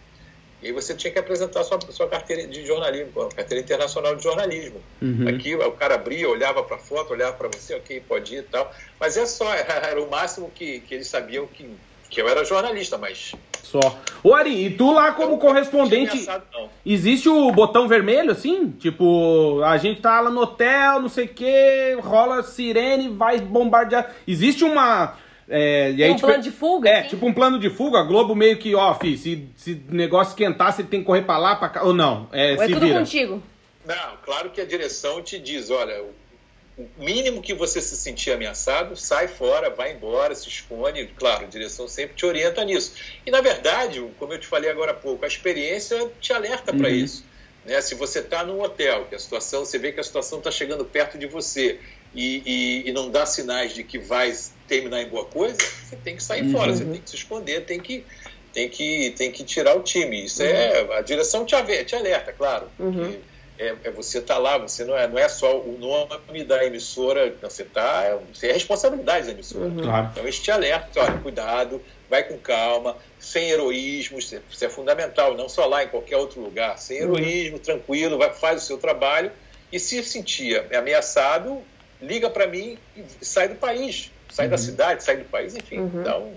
E 0.62 0.68
aí 0.68 0.74
você 0.74 0.94
tinha 0.94 1.12
que 1.12 1.20
apresentar 1.20 1.64
sua, 1.64 1.80
sua 1.90 2.08
carteira 2.08 2.46
de 2.46 2.66
jornalismo, 2.66 3.30
carteira 3.36 3.64
internacional 3.64 4.16
de 4.16 4.24
jornalismo. 4.24 4.82
Uhum. 5.02 5.28
Aqui 5.30 5.56
o 5.56 5.72
cara 5.72 5.96
abria, 5.96 6.30
olhava 6.30 6.64
para 6.64 6.76
a 6.76 6.80
foto, 6.80 7.14
olhava 7.14 7.34
para 7.34 7.48
você, 7.48 7.76
ok, 7.76 8.04
pode 8.08 8.36
ir 8.36 8.40
e 8.40 8.44
tal. 8.44 8.70
Mas 9.00 9.16
é 9.16 9.26
só, 9.26 9.54
era, 9.54 9.88
era 9.88 10.02
o 10.02 10.10
máximo 10.10 10.52
que, 10.54 10.82
que 10.82 10.96
eles 10.96 11.08
sabiam 11.08 11.48
que, 11.48 11.70
que 12.10 12.22
eu 12.22 12.28
era 12.28 12.44
jornalista, 12.44 12.98
mas. 12.98 13.34
Só. 13.64 13.80
Ô 14.22 14.34
Ari, 14.34 14.66
e 14.66 14.70
tu 14.72 14.92
lá 14.92 15.14
como 15.14 15.38
correspondente. 15.38 16.12
Ameaçado, 16.12 16.44
existe 16.86 17.30
o 17.30 17.52
botão 17.52 17.88
vermelho, 17.88 18.32
assim? 18.32 18.72
Tipo, 18.72 19.62
a 19.64 19.78
gente 19.78 20.02
tá 20.02 20.20
lá 20.20 20.30
no 20.30 20.42
hotel, 20.42 21.02
não 21.02 21.10
sei 21.10 21.26
o 21.26 21.30
que, 21.30 21.98
rola 22.02 22.44
sirene, 22.44 23.08
vai 23.08 23.40
bombardear. 23.40 24.14
Existe 24.28 24.66
uma 24.66 25.18
é, 25.50 25.92
e 25.92 26.04
aí, 26.04 26.12
um 26.12 26.16
tipo, 26.16 26.28
plano 26.28 26.44
de 26.44 26.52
fuga? 26.52 26.90
É, 26.90 27.00
assim? 27.00 27.10
tipo 27.10 27.26
um 27.26 27.34
plano 27.34 27.60
de 27.60 27.70
fuga. 27.70 28.00
A 28.00 28.04
Globo 28.04 28.36
meio 28.36 28.58
que, 28.58 28.76
ó, 28.76 28.94
fi, 28.94 29.18
se, 29.18 29.48
se 29.56 29.82
negócio 29.90 30.32
esquentar, 30.32 30.72
você 30.72 30.84
tem 30.84 31.00
que 31.00 31.06
correr 31.06 31.24
pra 31.24 31.38
lá, 31.38 31.56
pra 31.56 31.70
cá. 31.70 31.84
Ou 31.84 31.94
não? 31.94 32.30
É, 32.32 32.56
ou 32.56 32.64
é 32.64 32.68
tudo 32.68 32.82
vira. 32.82 33.00
contigo? 33.00 33.42
Não, 33.86 34.18
claro 34.24 34.52
que 34.52 34.62
a 34.62 34.66
direção 34.66 35.22
te 35.24 35.40
diz, 35.40 35.72
olha, 35.72 36.04
o 36.04 37.04
mínimo 37.04 37.42
que 37.42 37.54
você 37.54 37.82
se 37.82 37.96
sentir 37.96 38.32
ameaçado, 38.32 38.96
sai 38.96 39.28
fora, 39.28 39.70
vai 39.70 39.94
embora, 39.94 40.36
se 40.36 40.48
esconde. 40.48 41.08
Claro, 41.18 41.46
a 41.46 41.48
direção 41.48 41.88
sempre 41.88 42.16
te 42.16 42.26
orienta 42.26 42.64
nisso. 42.64 42.94
E, 43.26 43.32
na 43.32 43.42
verdade, 43.42 44.06
como 44.20 44.34
eu 44.34 44.40
te 44.40 44.48
falei 44.48 44.70
agora 44.70 44.92
há 44.92 44.96
pouco, 44.96 45.26
a 45.26 45.28
experiência 45.28 46.10
te 46.22 46.32
alerta 46.32 46.72
para 46.72 46.88
uhum. 46.88 46.96
isso. 46.96 47.26
Né? 47.66 47.82
Se 47.82 47.96
você 47.96 48.20
está 48.20 48.44
num 48.44 48.62
hotel, 48.62 49.06
que 49.10 49.16
a 49.16 49.20
situação, 49.20 49.66
você 49.66 49.78
vê 49.78 49.92
que 49.92 50.00
a 50.00 50.04
situação 50.04 50.38
está 50.38 50.52
chegando 50.52 50.86
perto 50.86 51.18
de 51.18 51.28
você 51.28 51.80
e, 52.14 52.42
e, 52.46 52.90
e, 52.90 52.92
não 52.94 53.10
dá 53.10 53.26
sinais 53.26 53.74
de 53.74 53.84
que 53.84 54.00
vai 54.00 54.34
terminar 54.70 55.02
em 55.02 55.10
boa 55.10 55.26
coisa, 55.26 55.58
você 55.58 55.96
tem 55.98 56.16
que 56.16 56.24
sair 56.24 56.44
uhum. 56.44 56.52
fora, 56.52 56.72
você 56.72 56.86
tem 56.86 57.02
que 57.02 57.10
se 57.10 57.16
esconder, 57.16 57.66
tem 57.66 57.80
que, 57.80 58.06
tem 58.54 58.70
que, 58.70 59.10
tem 59.18 59.32
que 59.32 59.44
tirar 59.44 59.76
o 59.76 59.82
time. 59.82 60.24
Isso 60.24 60.44
é, 60.44 60.84
uhum. 60.84 60.94
é 60.94 60.98
a 61.00 61.02
direção 61.02 61.44
te, 61.44 61.56
te 61.84 61.96
alerta, 61.96 62.32
claro. 62.32 62.70
Uhum. 62.80 63.18
É, 63.58 63.76
é, 63.84 63.92
você 63.92 64.22
tá 64.22 64.38
lá, 64.38 64.58
você 64.58 64.86
não 64.86 64.96
é, 64.98 65.06
não 65.06 65.18
é 65.18 65.28
só 65.28 65.60
o 65.60 65.78
nome 65.78 66.46
da 66.46 66.64
emissora, 66.64 67.36
você 67.42 67.66
tá, 67.66 68.04
é, 68.06 68.18
você 68.34 68.48
é 68.48 68.54
responsabilidade 68.54 69.26
da 69.26 69.34
emissora. 69.34 69.66
Uhum. 69.66 69.82
Claro. 69.82 70.10
Então 70.12 70.24
eles 70.24 70.40
te 70.40 70.50
alertam, 70.50 71.04
olha, 71.04 71.18
cuidado, 71.18 71.82
vai 72.10 72.24
com 72.24 72.38
calma, 72.38 72.96
sem 73.20 73.50
heroísmo, 73.50 74.18
isso 74.18 74.40
é 74.62 74.70
fundamental, 74.70 75.36
não 75.36 75.50
só 75.50 75.66
lá, 75.66 75.84
em 75.84 75.90
qualquer 75.90 76.16
outro 76.16 76.40
lugar, 76.40 76.78
sem 76.78 77.04
uhum. 77.04 77.18
heroísmo, 77.18 77.60
tranquilo, 77.60 78.18
vai, 78.18 78.34
faz 78.34 78.64
o 78.64 78.66
seu 78.66 78.78
trabalho 78.78 79.30
e 79.72 79.78
se 79.78 80.02
sentia 80.04 80.66
ameaçado, 80.74 81.62
liga 82.02 82.30
para 82.30 82.48
mim 82.48 82.78
e 82.96 83.26
sai 83.26 83.50
do 83.50 83.56
país, 83.56 84.10
sai 84.40 84.46
uhum. 84.46 84.52
da 84.52 84.58
cidade, 84.58 85.04
sai 85.04 85.18
do 85.18 85.26
país, 85.26 85.56
enfim. 85.56 85.80
Uhum. 85.80 86.02
Então. 86.02 86.32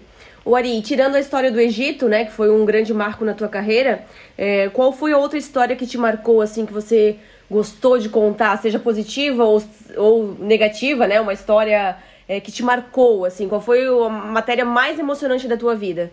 O 0.45 0.57
Ari, 0.57 0.83
tirando 0.83 1.15
a 1.15 1.21
história 1.21 1.53
do 1.53 1.61
Egito, 1.61 2.09
né, 2.09 2.25
que 2.25 2.33
foi 2.33 2.51
um 2.51 2.65
grande 2.65 2.93
marco 2.93 3.25
na 3.25 3.33
tua 3.33 3.49
carreira, 3.49 4.05
é, 4.37 4.69
qual 4.71 4.93
foi 4.93 5.13
a 5.13 5.19
outra 5.19 5.39
história 5.39 5.77
que 5.77 5.87
te 5.87 5.97
marcou, 5.97 6.41
assim, 6.41 6.67
que 6.67 6.73
você 6.73 7.17
gostou 7.49 7.97
de 7.97 8.09
contar, 8.09 8.57
seja 8.59 8.79
positiva 8.79 9.45
ou, 9.45 9.63
ou 9.97 10.35
negativa, 10.41 11.07
né, 11.07 11.21
uma 11.21 11.33
história 11.33 11.97
é, 12.29 12.41
que 12.41 12.51
te 12.51 12.63
marcou, 12.65 13.25
assim, 13.25 13.49
qual 13.49 13.61
foi 13.61 13.87
a 13.87 14.09
matéria 14.09 14.65
mais 14.65 14.99
emocionante 14.99 15.47
da 15.47 15.57
tua 15.57 15.77
vida? 15.77 16.11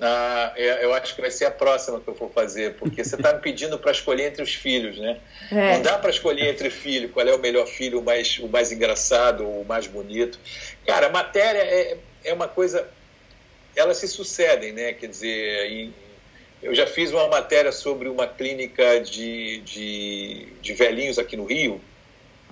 Ah, 0.00 0.52
eu 0.56 0.92
acho 0.92 1.14
que 1.14 1.20
vai 1.20 1.30
ser 1.30 1.44
a 1.44 1.50
próxima 1.52 2.00
que 2.00 2.08
eu 2.08 2.14
vou 2.14 2.28
fazer, 2.28 2.74
porque 2.74 3.04
você 3.04 3.14
está 3.14 3.32
me 3.32 3.38
pedindo 3.38 3.78
para 3.78 3.92
escolher 3.92 4.26
entre 4.26 4.42
os 4.42 4.52
filhos, 4.52 4.98
né? 4.98 5.18
É. 5.52 5.74
Não 5.74 5.82
dá 5.82 5.98
para 5.98 6.10
escolher 6.10 6.48
entre 6.48 6.68
filho, 6.68 7.08
qual 7.10 7.26
é 7.26 7.32
o 7.32 7.38
melhor 7.38 7.66
filho, 7.66 8.00
o 8.00 8.04
mais, 8.04 8.38
o 8.38 8.48
mais 8.48 8.72
engraçado, 8.72 9.46
o 9.46 9.64
mais 9.64 9.86
bonito. 9.86 10.38
Cara, 10.86 11.06
a 11.06 11.10
matéria 11.10 11.58
é, 11.58 11.98
é 12.24 12.32
uma 12.32 12.48
coisa. 12.48 12.88
Elas 13.74 13.96
se 13.96 14.08
sucedem, 14.08 14.72
né? 14.72 14.92
Quer 14.92 15.08
dizer, 15.08 15.70
em, 15.70 15.94
eu 16.62 16.74
já 16.74 16.86
fiz 16.86 17.10
uma 17.10 17.28
matéria 17.28 17.72
sobre 17.72 18.08
uma 18.08 18.26
clínica 18.26 19.00
de, 19.00 19.60
de, 19.60 20.46
de 20.60 20.72
velhinhos 20.74 21.18
aqui 21.18 21.36
no 21.36 21.44
Rio, 21.44 21.80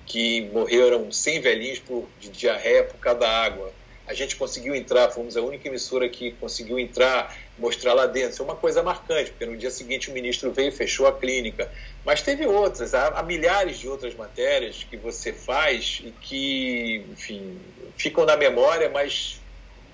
que 0.05 0.41
morreram 0.51 1.11
100 1.11 1.41
velhinhos 1.41 1.79
por, 1.79 2.07
de 2.19 2.29
diarreia 2.29 2.83
por 2.83 2.97
causa 2.97 3.19
da 3.19 3.29
água 3.29 3.73
a 4.05 4.13
gente 4.13 4.35
conseguiu 4.35 4.75
entrar, 4.75 5.09
fomos 5.11 5.37
a 5.37 5.41
única 5.41 5.67
emissora 5.67 6.07
que 6.09 6.31
conseguiu 6.33 6.77
entrar, 6.77 7.35
mostrar 7.57 7.93
lá 7.93 8.05
dentro. 8.05 8.31
Isso 8.31 8.41
é 8.41 8.45
uma 8.45 8.55
coisa 8.55 8.81
marcante, 8.81 9.31
porque 9.31 9.45
no 9.45 9.57
dia 9.57 9.69
seguinte 9.69 10.09
o 10.09 10.13
ministro 10.13 10.51
veio 10.51 10.69
e 10.69 10.71
fechou 10.71 11.07
a 11.07 11.13
clínica. 11.13 11.69
Mas 12.05 12.21
teve 12.21 12.45
outras, 12.45 12.93
há, 12.93 13.07
há 13.09 13.23
milhares 13.23 13.77
de 13.77 13.87
outras 13.87 14.15
matérias 14.15 14.85
que 14.89 14.97
você 14.97 15.31
faz 15.31 16.01
e 16.03 16.11
que, 16.11 17.05
enfim, 17.11 17.59
ficam 17.97 18.25
na 18.25 18.35
memória, 18.35 18.89
mas 18.89 19.39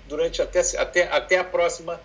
durante 0.08 0.42
até, 0.42 0.62
até, 0.78 1.04
até 1.04 1.38
a 1.38 1.44
próxima 1.44 2.02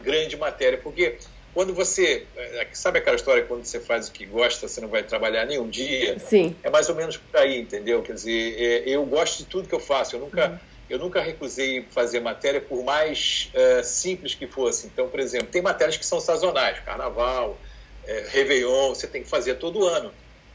grande 0.00 0.36
matéria. 0.36 0.78
Porque 0.78 1.18
quando 1.52 1.72
você. 1.72 2.26
É, 2.36 2.66
sabe 2.72 2.98
aquela 2.98 3.16
história 3.16 3.44
quando 3.44 3.64
você 3.64 3.78
faz 3.78 4.08
o 4.08 4.12
que 4.12 4.26
gosta, 4.26 4.66
você 4.66 4.80
não 4.80 4.88
vai 4.88 5.02
trabalhar 5.02 5.44
nenhum 5.44 5.68
dia? 5.68 6.18
Sim. 6.18 6.56
É 6.62 6.70
mais 6.70 6.88
ou 6.88 6.94
menos 6.94 7.16
por 7.16 7.38
aí, 7.38 7.60
entendeu? 7.60 8.02
Quer 8.02 8.14
dizer, 8.14 8.56
é, 8.60 8.88
eu 8.88 9.04
gosto 9.04 9.38
de 9.38 9.44
tudo 9.44 9.68
que 9.68 9.74
eu 9.74 9.80
faço. 9.80 10.16
Eu 10.16 10.20
nunca. 10.20 10.48
Uhum 10.48 10.73
eu 10.88 10.98
nunca 10.98 11.20
recusei 11.20 11.86
fazer 11.90 12.20
matéria 12.20 12.60
por 12.60 12.84
mais 12.84 13.50
uh, 13.54 13.82
simples 13.82 14.34
que 14.34 14.46
fosse. 14.46 14.86
Então, 14.86 15.08
por 15.08 15.18
exemplo, 15.20 15.48
tem 15.48 15.62
matérias 15.62 15.96
que 15.96 16.04
são 16.04 16.20
sazonais, 16.20 16.78
Carnaval, 16.80 17.58
é, 18.06 18.26
Réveillon, 18.28 18.90
você 18.90 19.06
tem 19.06 19.22
que 19.22 19.28
fazer 19.28 19.54
todo 19.54 19.86
ano. 19.86 20.12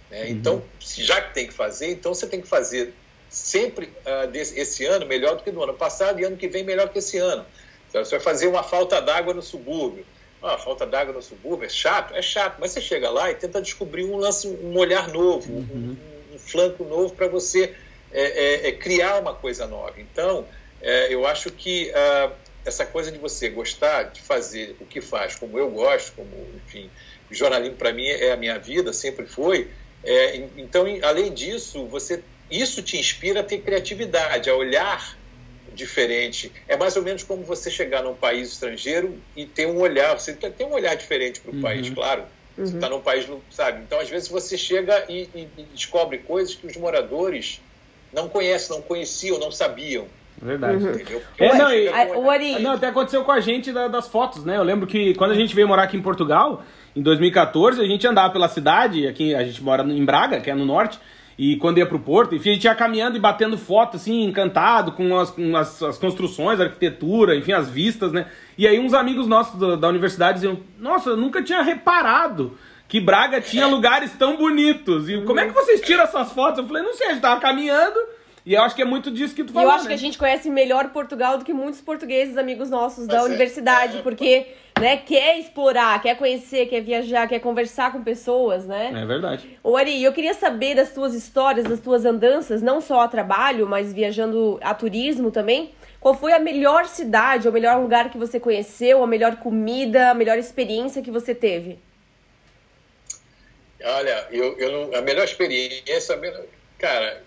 Né? 0.10 0.24
Uhum. 0.24 0.28
Então, 0.30 0.64
já 0.80 1.22
que 1.22 1.34
tem 1.34 1.48
que 1.48 1.54
fazer, 1.54 1.90
então 1.92 2.14
você 2.14 2.28
tem 2.28 2.42
que 2.42 2.48
fazer 2.48 2.94
sempre 3.30 3.92
uh, 4.06 4.28
desse, 4.28 4.60
esse 4.60 4.86
ano 4.86 5.06
melhor 5.06 5.36
do 5.36 5.44
que 5.44 5.52
no 5.52 5.64
ano 5.64 5.74
passado 5.74 6.20
e 6.20 6.24
ano 6.24 6.38
que 6.38 6.48
vem 6.48 6.64
melhor 6.64 6.90
que 6.90 7.00
esse 7.00 7.18
ano. 7.18 7.46
Então, 7.90 8.06
você 8.06 8.12
vai 8.12 8.20
fazer 8.20 8.48
uma 8.48 8.62
falta 8.62 9.02
d'água 9.02 9.34
no 9.34 9.42
subúrbio. 9.42 10.06
Ah, 10.42 10.58
falta 10.58 10.86
d'água 10.86 11.14
no 11.14 11.22
subúrbio 11.22 11.66
é 11.66 11.70
chato? 11.70 12.16
É 12.16 12.22
chato, 12.22 12.58
mas 12.60 12.72
você 12.72 12.80
chega 12.80 13.10
lá 13.10 13.30
e 13.30 13.36
tenta 13.36 13.62
descobrir 13.62 14.06
um 14.06 14.16
lance, 14.16 14.48
um 14.48 14.78
olhar 14.78 15.10
novo, 15.10 15.52
uhum. 15.52 15.98
um, 16.32 16.36
um 16.36 16.40
flanco 16.40 16.84
novo 16.84 17.14
para 17.14 17.28
você 17.28 17.76
é, 18.12 18.22
é, 18.22 18.68
é 18.70 18.72
criar 18.72 19.20
uma 19.20 19.34
coisa 19.34 19.68
nova. 19.68 19.94
Então, 19.98 20.46
é, 20.82 21.14
eu 21.14 21.26
acho 21.26 21.52
que 21.52 21.92
ah, 21.94 22.32
essa 22.66 22.86
coisa 22.86 23.12
de 23.12 23.18
você 23.18 23.50
gostar 23.50 24.04
de 24.04 24.22
fazer 24.22 24.76
o 24.80 24.86
que 24.86 25.02
faz, 25.02 25.36
como 25.36 25.58
eu 25.58 25.70
gosto, 25.70 26.14
como, 26.14 26.48
enfim, 26.66 26.90
jornalismo 27.32 27.76
para 27.76 27.94
mim 27.94 28.06
é 28.06 28.32
a 28.32 28.38
minha 28.38 28.58
vida, 28.58 28.94
sempre 28.94 29.26
foi. 29.26 29.70
É, 30.04 30.38
então, 30.58 30.86
além 31.04 31.34
disso, 31.34 31.86
você 31.88 32.24
isso 32.50 32.82
te 32.82 32.98
inspira 32.98 33.42
a 33.42 33.44
ter 33.44 33.60
criatividade, 33.60 34.50
a 34.50 34.56
olhar 34.56 35.18
diferente. 35.74 36.52
É 36.68 36.76
mais 36.76 36.96
ou 36.96 37.04
menos 37.04 37.24
como 37.24 37.44
você 37.44 37.70
chegar 37.70 38.04
num 38.04 38.16
país 38.16 38.50
estrangeiro 38.54 39.18
e 39.36 39.46
ter 39.46 39.68
um 39.68 39.80
olhar, 39.80 40.20
você 40.20 40.34
tem 40.34 40.66
um 40.66 40.74
olhar 40.74 40.96
diferente 40.96 41.40
para 41.40 41.52
o 41.52 41.56
uhum. 41.56 41.62
país, 41.62 41.90
claro. 41.90 42.24
Uhum. 42.58 42.66
Você 42.66 42.76
está 42.76 42.90
num 42.90 43.02
país, 43.02 43.28
sabe? 43.52 43.84
Então, 43.84 44.00
às 44.00 44.10
vezes, 44.10 44.28
você 44.28 44.58
chega 44.58 45.06
e, 45.08 45.30
e, 45.34 45.48
e 45.58 45.64
descobre 45.74 46.18
coisas 46.20 46.56
que 46.56 46.66
os 46.66 46.76
moradores 46.76 47.62
não 48.14 48.28
conhecem, 48.28 48.76
não 48.76 48.82
conheciam, 48.82 49.40
não 49.40 49.52
sabiam. 49.52 50.06
Verdade. 50.42 50.84
Uhum. 50.86 51.22
É, 51.38 51.58
não, 51.58 51.74
e, 51.74 51.90
o 52.16 52.30
Ari... 52.30 52.60
não, 52.60 52.72
até 52.72 52.88
aconteceu 52.88 53.24
com 53.24 53.32
a 53.32 53.40
gente 53.42 53.72
da, 53.72 53.88
das 53.88 54.08
fotos, 54.08 54.46
né? 54.46 54.58
Eu 54.58 54.64
lembro 54.64 54.88
que 54.88 55.14
quando 55.16 55.32
a 55.32 55.36
gente 55.36 55.54
veio 55.54 55.68
morar 55.68 55.84
aqui 55.84 55.98
em 55.98 56.02
Portugal, 56.02 56.64
em 56.96 57.02
2014, 57.02 57.82
a 57.82 57.86
gente 57.86 58.08
andava 58.08 58.32
pela 58.32 58.48
cidade, 58.48 59.06
aqui 59.06 59.36
a 59.36 59.44
gente 59.44 59.62
mora 59.62 59.84
em 59.84 60.06
Braga, 60.06 60.40
que 60.40 60.50
é 60.50 60.56
no 60.56 60.66
norte, 60.66 60.98
e 61.38 61.56
quando 61.58 61.78
ia 61.78 61.86
pro 61.86 62.00
Porto, 62.00 62.36
enfim, 62.36 62.52
a 62.52 62.54
gente 62.54 62.64
ia 62.66 62.76
caminhando 62.76 63.18
e 63.18 63.20
batendo 63.20 63.58
foto, 63.58 63.96
assim, 63.96 64.24
encantado 64.24 64.92
com 64.94 65.18
as, 65.18 65.32
com 65.32 65.56
as, 65.56 65.82
as 65.84 65.98
construções, 65.98 66.60
a 66.60 66.64
arquitetura, 66.64 67.36
enfim, 67.36 67.54
as 67.54 67.70
vistas, 67.70 68.12
né? 68.12 68.26
E 68.58 68.68
aí 68.68 68.80
uns 68.80 68.94
amigos 68.94 69.28
nossos 69.28 69.60
da, 69.60 69.76
da 69.76 69.88
universidade 69.88 70.36
diziam, 70.36 70.60
nossa, 70.78 71.12
eu 71.12 71.18
nunca 71.18 71.42
tinha 71.42 71.62
reparado 71.62 72.58
que 72.90 73.00
Braga 73.00 73.40
tinha 73.40 73.68
lugares 73.68 74.12
tão 74.18 74.36
bonitos. 74.36 75.08
E 75.08 75.22
como 75.22 75.40
é 75.40 75.46
que 75.46 75.54
vocês 75.54 75.80
tiram 75.80 76.04
essas 76.04 76.32
fotos? 76.32 76.58
Eu 76.58 76.68
falei, 76.68 76.82
não 76.82 76.96
sei, 76.96 77.08
a 77.08 77.10
gente 77.12 77.22
tava 77.22 77.40
caminhando. 77.40 78.00
E 78.44 78.56
eu 78.56 78.64
acho 78.64 78.76
que 78.76 78.82
é 78.82 78.86
muito 78.86 79.12
disso 79.12 79.36
que 79.36 79.44
tu 79.44 79.54
falou. 79.54 79.70
Eu 79.70 79.76
acho 79.76 79.84
né? 79.84 79.90
que 79.90 79.94
a 79.94 79.98
gente 79.98 80.18
conhece 80.18 80.50
melhor 80.50 80.90
Portugal 80.90 81.38
do 81.38 81.46
que 81.46 81.54
muitos 81.54 81.82
portugueses, 81.82 82.36
amigos 82.36 82.68
nossos 82.72 83.06
da 83.06 83.24
universidade, 83.24 84.02
porque 84.02 84.48
né, 84.80 84.98
quer 84.98 85.38
explorar, 85.38 86.02
quer 86.02 86.16
conhecer, 86.18 86.66
quer 86.66 86.82
viajar, 86.82 87.28
quer 87.28 87.38
conversar 87.38 87.92
com 87.92 88.02
pessoas, 88.02 88.66
né? 88.66 88.92
É 88.92 89.06
verdade. 89.06 89.60
Ô 89.64 89.78
Ari, 89.78 90.04
eu 90.04 90.12
queria 90.12 90.34
saber 90.34 90.74
das 90.74 90.92
tuas 90.92 91.14
histórias, 91.14 91.68
das 91.68 91.80
tuas 91.80 92.06
andanças, 92.06 92.60
não 92.60 92.82
só 92.82 93.02
a 93.02 93.08
trabalho, 93.08 93.68
mas 93.68 93.94
viajando 93.94 94.58
a 94.64 94.74
turismo 94.74 95.30
também. 95.30 95.72
Qual 96.00 96.16
foi 96.16 96.34
a 96.34 96.40
melhor 96.40 96.88
cidade, 96.88 97.48
o 97.48 97.52
melhor 97.52 97.80
lugar 97.80 98.10
que 98.10 98.18
você 98.18 98.40
conheceu, 98.40 99.04
a 99.04 99.08
melhor 99.08 99.36
comida, 99.36 100.10
a 100.10 100.14
melhor 100.16 100.40
experiência 100.40 101.04
que 101.04 101.12
você 101.12 101.36
teve? 101.36 101.78
Olha, 103.84 104.28
eu, 104.32 104.58
eu 104.58 104.96
a 104.96 105.02
melhor 105.02 105.24
experiência, 105.24 106.20
cara, 106.78 107.24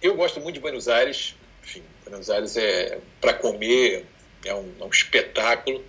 eu 0.00 0.14
gosto 0.14 0.40
muito 0.40 0.54
de 0.54 0.60
Buenos 0.60 0.88
Aires. 0.88 1.34
Enfim, 1.62 1.82
Buenos 2.04 2.30
Aires 2.30 2.56
é 2.56 2.98
para 3.20 3.34
comer, 3.34 4.06
é 4.44 4.54
um, 4.54 4.72
é 4.80 4.84
um 4.84 4.88
espetáculo. 4.88 5.84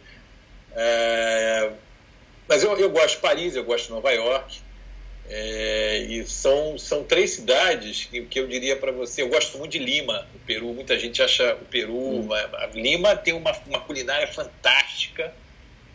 É, 0.76 1.72
Mas 2.48 2.64
eu, 2.64 2.78
eu 2.78 2.90
gosto 2.90 3.16
de 3.16 3.22
Paris, 3.22 3.56
eu 3.56 3.64
gosto 3.64 3.86
de 3.86 3.92
Nova 3.92 4.12
York. 4.12 4.62
É, 5.32 6.00
e 6.10 6.26
são, 6.26 6.76
são 6.76 7.04
três 7.04 7.32
cidades 7.32 8.06
que, 8.06 8.26
que 8.26 8.40
eu 8.40 8.48
diria 8.48 8.76
para 8.76 8.92
você. 8.92 9.22
Eu 9.22 9.30
gosto 9.30 9.60
muito 9.60 9.74
de 9.74 9.80
Lima, 9.80 10.28
o 10.34 10.40
Peru. 10.40 10.74
Muita 10.74 10.98
gente 10.98 11.22
acha 11.22 11.54
o 11.54 11.66
Peru. 11.66 11.96
Hum. 11.96 12.28
Lima 12.74 13.16
tem 13.16 13.36
uma, 13.36 13.52
uma 13.68 13.80
culinária 13.80 14.28
fantástica 14.28 15.32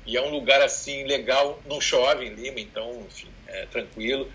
e 0.07 0.17
é 0.17 0.23
um 0.23 0.31
lugar 0.31 0.63
assim 0.63 1.03
legal. 1.05 1.61
Não 1.67 1.81
chove 1.81 2.27
em 2.27 2.35
Lima, 2.35 2.61
então, 2.61 3.05
enfim, 3.09 3.29
é 3.55 3.67
tranquilo. 3.67 4.31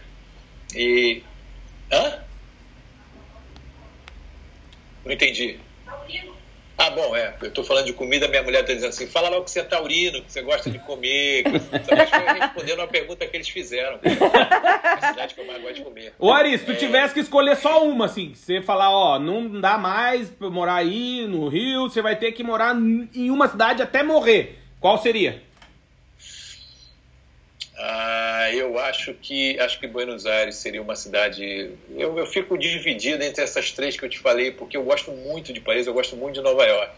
E. 0.75 1.21
Hã? 1.91 2.19
Não 5.05 5.11
entendi. 5.11 5.59
Ah, 6.77 6.91
bom, 6.91 7.13
é. 7.13 7.35
Eu 7.41 7.49
estou 7.49 7.61
falando 7.61 7.87
de 7.87 7.93
comida, 7.93 8.25
minha 8.29 8.41
mulher 8.41 8.61
está 8.61 8.73
dizendo 8.73 8.89
assim: 8.89 9.05
fala 9.05 9.27
logo 9.27 9.43
que 9.43 9.51
você 9.51 9.59
é 9.59 9.63
taurino, 9.63 10.21
que 10.21 10.31
você 10.31 10.41
gosta 10.41 10.69
de 10.69 10.79
comer. 10.79 11.43
Você 11.51 11.95
vai 11.95 12.39
respondendo 12.39 12.79
uma 12.79 12.87
pergunta 12.87 13.27
que 13.27 13.35
eles 13.35 13.49
fizeram. 13.49 13.99
A 14.01 15.09
cidade 15.09 15.35
que 15.35 15.41
eu 15.41 15.45
mais 15.45 15.61
gosto 15.61 15.75
de 15.75 15.81
comer. 15.81 16.13
Ô, 16.17 16.31
Ari, 16.31 16.57
se 16.57 16.65
tu 16.65 16.71
é... 16.71 16.75
tivesse 16.75 17.13
que 17.13 17.19
escolher 17.19 17.57
só 17.57 17.83
uma, 17.85 18.05
assim, 18.05 18.33
você 18.33 18.61
falar, 18.61 18.91
ó, 18.91 19.19
não 19.19 19.59
dá 19.59 19.77
mais 19.77 20.29
pra 20.29 20.49
morar 20.49 20.75
aí 20.75 21.27
no 21.27 21.49
Rio, 21.49 21.89
você 21.89 22.01
vai 22.01 22.15
ter 22.15 22.31
que 22.31 22.43
morar 22.43 22.73
em 22.75 23.29
uma 23.29 23.49
cidade 23.49 23.81
até 23.81 24.01
morrer. 24.01 24.57
Qual 24.79 24.97
seria? 24.97 25.43
Ah, 27.81 28.49
eu 28.53 28.77
acho 28.77 29.13
que 29.13 29.57
acho 29.57 29.79
que 29.79 29.87
Buenos 29.87 30.25
Aires 30.25 30.55
seria 30.55 30.81
uma 30.81 30.97
cidade. 30.97 31.71
Eu, 31.95 32.17
eu 32.17 32.25
fico 32.25 32.57
dividido 32.57 33.23
entre 33.23 33.41
essas 33.41 33.71
três 33.71 33.97
que 33.97 34.03
eu 34.03 34.09
te 34.09 34.19
falei, 34.19 34.51
porque 34.51 34.75
eu 34.75 34.83
gosto 34.83 35.11
muito 35.11 35.53
de 35.53 35.61
Paris, 35.61 35.87
eu 35.87 35.93
gosto 35.93 36.17
muito 36.17 36.35
de 36.35 36.41
Nova 36.41 36.65
York. 36.65 36.91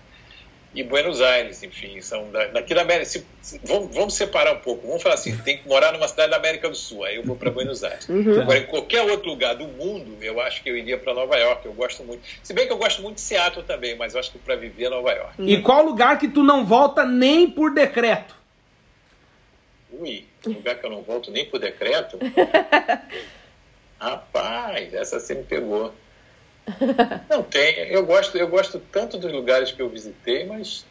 E 0.73 0.83
Buenos 0.83 1.21
Aires, 1.21 1.61
enfim, 1.61 1.99
são 2.01 2.31
da, 2.31 2.47
daqui 2.47 2.73
da 2.73 2.81
América. 2.81 3.05
Se, 3.05 3.27
se, 3.41 3.59
vamos, 3.63 3.93
vamos, 3.93 4.13
separar 4.15 4.53
um 4.53 4.59
pouco. 4.59 4.87
Vamos 4.87 5.03
falar 5.03 5.15
assim: 5.15 5.37
tem 5.37 5.57
que 5.57 5.67
morar 5.67 5.91
numa 5.91 6.07
cidade 6.07 6.31
da 6.31 6.37
América 6.37 6.67
do 6.67 6.75
Sul. 6.75 7.03
Aí 7.03 7.17
eu 7.17 7.23
vou 7.23 7.35
para 7.35 7.51
Buenos 7.51 7.83
Aires. 7.83 8.07
Uhum. 8.09 8.41
Agora, 8.41 8.57
em 8.57 8.65
qualquer 8.65 9.03
outro 9.03 9.29
lugar 9.29 9.53
do 9.53 9.67
mundo, 9.67 10.17
eu 10.21 10.39
acho 10.39 10.63
que 10.63 10.69
eu 10.69 10.77
iria 10.77 10.97
para 10.97 11.13
Nova 11.13 11.37
York. 11.37 11.65
Eu 11.65 11.73
gosto 11.73 12.03
muito. 12.03 12.23
Se 12.41 12.53
bem 12.53 12.65
que 12.65 12.73
eu 12.73 12.77
gosto 12.77 13.01
muito 13.01 13.15
de 13.15 13.21
Seattle 13.21 13.65
também, 13.65 13.95
mas 13.97 14.13
eu 14.13 14.19
acho 14.19 14.31
que 14.31 14.39
para 14.39 14.55
viver 14.55 14.85
é 14.85 14.89
Nova 14.89 15.11
York. 15.11 15.33
E 15.39 15.61
qual 15.61 15.83
lugar 15.83 16.17
que 16.17 16.29
tu 16.29 16.41
não 16.41 16.65
volta 16.65 17.05
nem 17.05 17.47
por 17.49 17.73
decreto? 17.73 18.40
Ui, 20.01 20.25
lugar 20.47 20.79
que 20.79 20.85
eu 20.85 20.89
não 20.89 21.03
volto 21.03 21.29
nem 21.29 21.45
por 21.45 21.59
decreto? 21.59 22.17
Rapaz, 23.99 24.91
essa 24.95 25.19
você 25.19 25.35
me 25.35 25.43
pegou. 25.43 25.93
Não 27.29 27.43
tem. 27.43 27.77
Eu 27.89 28.03
gosto, 28.03 28.35
eu 28.35 28.47
gosto 28.47 28.79
tanto 28.91 29.19
dos 29.19 29.31
lugares 29.31 29.71
que 29.71 29.79
eu 29.79 29.87
visitei, 29.89 30.43
mas. 30.45 30.87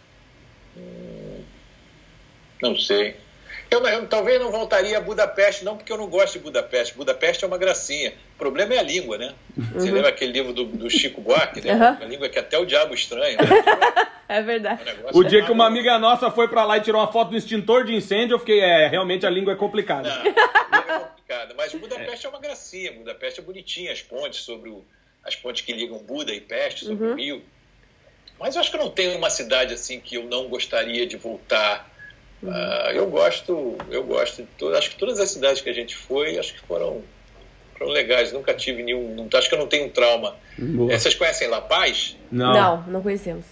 Hum, 0.76 1.42
não 2.62 2.76
sei. 2.76 3.16
Eu, 3.68 3.84
eu, 3.84 4.06
talvez 4.06 4.40
não 4.40 4.52
voltaria 4.52 4.96
a 4.96 5.00
Budapeste, 5.00 5.64
não 5.64 5.76
porque 5.76 5.92
eu 5.92 5.98
não 5.98 6.08
gosto 6.08 6.34
de 6.34 6.38
Budapeste. 6.40 6.94
Budapeste 6.94 7.44
é 7.44 7.48
uma 7.48 7.58
gracinha. 7.58 8.12
O 8.36 8.38
problema 8.38 8.74
é 8.74 8.78
a 8.78 8.82
língua, 8.82 9.18
né? 9.18 9.34
Uhum. 9.56 9.64
Você 9.74 9.90
lembra 9.90 10.10
aquele 10.10 10.32
livro 10.32 10.52
do, 10.52 10.64
do 10.64 10.88
Chico 10.88 11.20
Buarque, 11.20 11.60
né? 11.60 11.74
Uhum. 11.74 12.04
A 12.04 12.06
língua 12.06 12.28
que 12.28 12.38
até 12.38 12.56
o 12.58 12.64
diabo 12.64 12.94
estranha. 12.94 13.36
Né? 13.38 14.10
é 14.38 14.42
verdade. 14.42 14.82
O, 15.12 15.18
o 15.18 15.24
dia 15.24 15.44
que 15.44 15.52
uma 15.52 15.66
amiga 15.66 15.98
nossa 15.98 16.30
foi 16.30 16.48
para 16.48 16.64
lá 16.64 16.78
e 16.78 16.80
tirou 16.80 17.00
uma 17.00 17.10
foto 17.10 17.30
do 17.30 17.36
extintor 17.36 17.84
de 17.84 17.94
incêndio, 17.94 18.34
eu 18.34 18.38
fiquei, 18.38 18.60
é, 18.60 18.88
realmente 18.88 19.26
a 19.26 19.30
língua 19.30 19.52
é 19.52 19.56
complicada. 19.56 20.08
Não, 20.08 20.20
a 20.20 20.22
língua 20.22 20.94
é 20.94 20.98
complicada. 20.98 21.54
Mas 21.56 21.74
Budapeste 21.74 22.26
é. 22.26 22.28
é 22.28 22.30
uma 22.30 22.40
gracinha. 22.40 22.92
Budapeste 22.92 23.40
é 23.40 23.42
bonitinha, 23.42 23.92
as 23.92 24.02
pontes 24.02 24.40
sobre 24.40 24.70
o, 24.70 24.84
as 25.24 25.36
pontes 25.36 25.62
que 25.62 25.72
ligam 25.72 25.98
Buda 25.98 26.32
e 26.32 26.40
Peste 26.40 26.84
sobre 26.84 27.06
uhum. 27.06 27.12
o 27.12 27.16
Rio. 27.16 27.42
Mas 28.38 28.54
eu 28.54 28.60
acho 28.60 28.70
que 28.70 28.78
não 28.78 28.90
tem 28.90 29.14
uma 29.16 29.28
cidade 29.28 29.74
assim 29.74 30.00
que 30.00 30.14
eu 30.14 30.24
não 30.24 30.48
gostaria 30.48 31.06
de 31.06 31.16
voltar 31.16 31.90
Uhum. 32.42 32.50
Uh, 32.50 32.90
eu 32.94 33.06
gosto, 33.06 33.76
eu 33.90 34.02
gosto 34.04 34.42
de 34.42 34.48
todas, 34.56 34.78
acho 34.78 34.90
que 34.90 34.96
todas 34.96 35.20
as 35.20 35.30
cidades 35.30 35.60
que 35.60 35.68
a 35.68 35.72
gente 35.72 35.94
foi, 35.94 36.38
acho 36.38 36.54
que 36.54 36.60
foram, 36.60 37.02
foram 37.76 37.92
legais. 37.92 38.32
Nunca 38.32 38.54
tive 38.54 38.82
nenhum, 38.82 39.14
não, 39.14 39.28
acho 39.38 39.48
que 39.48 39.54
eu 39.54 39.58
não 39.58 39.66
tenho 39.66 39.86
um 39.86 39.90
trauma. 39.90 40.36
É, 40.88 40.98
vocês 40.98 41.14
conhecem 41.14 41.48
La 41.48 41.60
Paz? 41.60 42.16
Não, 42.30 42.52
não, 42.52 42.82
não 42.86 43.02
conhecemos. 43.02 43.44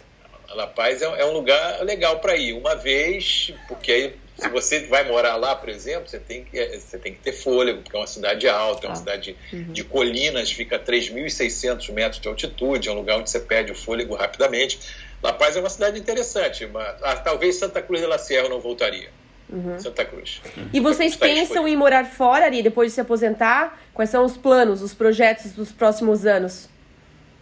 La 0.54 0.66
Paz 0.66 1.02
é, 1.02 1.04
é 1.04 1.24
um 1.24 1.32
lugar 1.32 1.82
legal 1.84 2.20
para 2.20 2.36
ir 2.36 2.52
uma 2.52 2.74
vez, 2.74 3.52
porque 3.68 3.92
aí 3.92 4.14
se 4.38 4.48
você 4.48 4.80
vai 4.86 5.06
morar 5.06 5.34
lá, 5.34 5.56
por 5.56 5.68
exemplo, 5.68 6.08
você 6.08 6.18
tem 6.18 6.44
que, 6.44 6.56
é, 6.56 6.78
você 6.78 6.96
tem 6.96 7.12
que 7.12 7.18
ter 7.18 7.32
fôlego, 7.32 7.82
porque 7.82 7.96
é 7.96 8.00
uma 8.00 8.06
cidade 8.06 8.48
alta, 8.48 8.86
é 8.86 8.88
uma 8.88 8.92
ah. 8.92 8.96
cidade 8.96 9.36
uhum. 9.52 9.72
de 9.72 9.82
colinas, 9.82 10.52
fica 10.52 10.76
a 10.76 10.78
3.600 10.78 11.92
metros 11.92 12.20
de 12.20 12.28
altitude, 12.28 12.88
é 12.88 12.92
um 12.92 12.94
lugar 12.94 13.18
onde 13.18 13.28
você 13.28 13.40
perde 13.40 13.72
o 13.72 13.74
fôlego 13.74 14.14
rapidamente. 14.14 14.78
La 15.20 15.32
Paz 15.32 15.56
é 15.56 15.60
uma 15.60 15.68
cidade 15.68 15.98
interessante, 15.98 16.66
mas 16.66 17.02
ah, 17.02 17.16
talvez 17.16 17.56
Santa 17.56 17.82
Cruz 17.82 18.00
de 18.00 18.06
la 18.06 18.18
Sierra 18.18 18.48
não 18.48 18.60
voltaria. 18.60 19.10
Uhum. 19.50 19.78
Santa 19.80 20.04
Cruz. 20.04 20.40
E 20.72 20.78
vocês 20.78 21.16
pensam 21.16 21.66
em 21.66 21.74
morar 21.74 22.04
fora 22.04 22.46
ali 22.46 22.62
depois 22.62 22.90
de 22.90 22.94
se 22.94 23.00
aposentar? 23.00 23.80
Quais 23.92 24.10
são 24.10 24.24
os 24.24 24.36
planos, 24.36 24.82
os 24.82 24.94
projetos 24.94 25.52
dos 25.52 25.72
próximos 25.72 26.26
anos? 26.26 26.68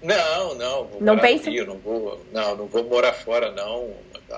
Não, 0.07 0.54
não. 0.54 0.84
Vou 0.84 1.02
não 1.02 1.18
pensa? 1.18 1.50
não 1.50 1.78
vou, 1.78 2.24
não, 2.32 2.57
não 2.57 2.66
vou 2.66 2.84
morar 2.84 3.12
fora, 3.12 3.50
não. 3.50 3.92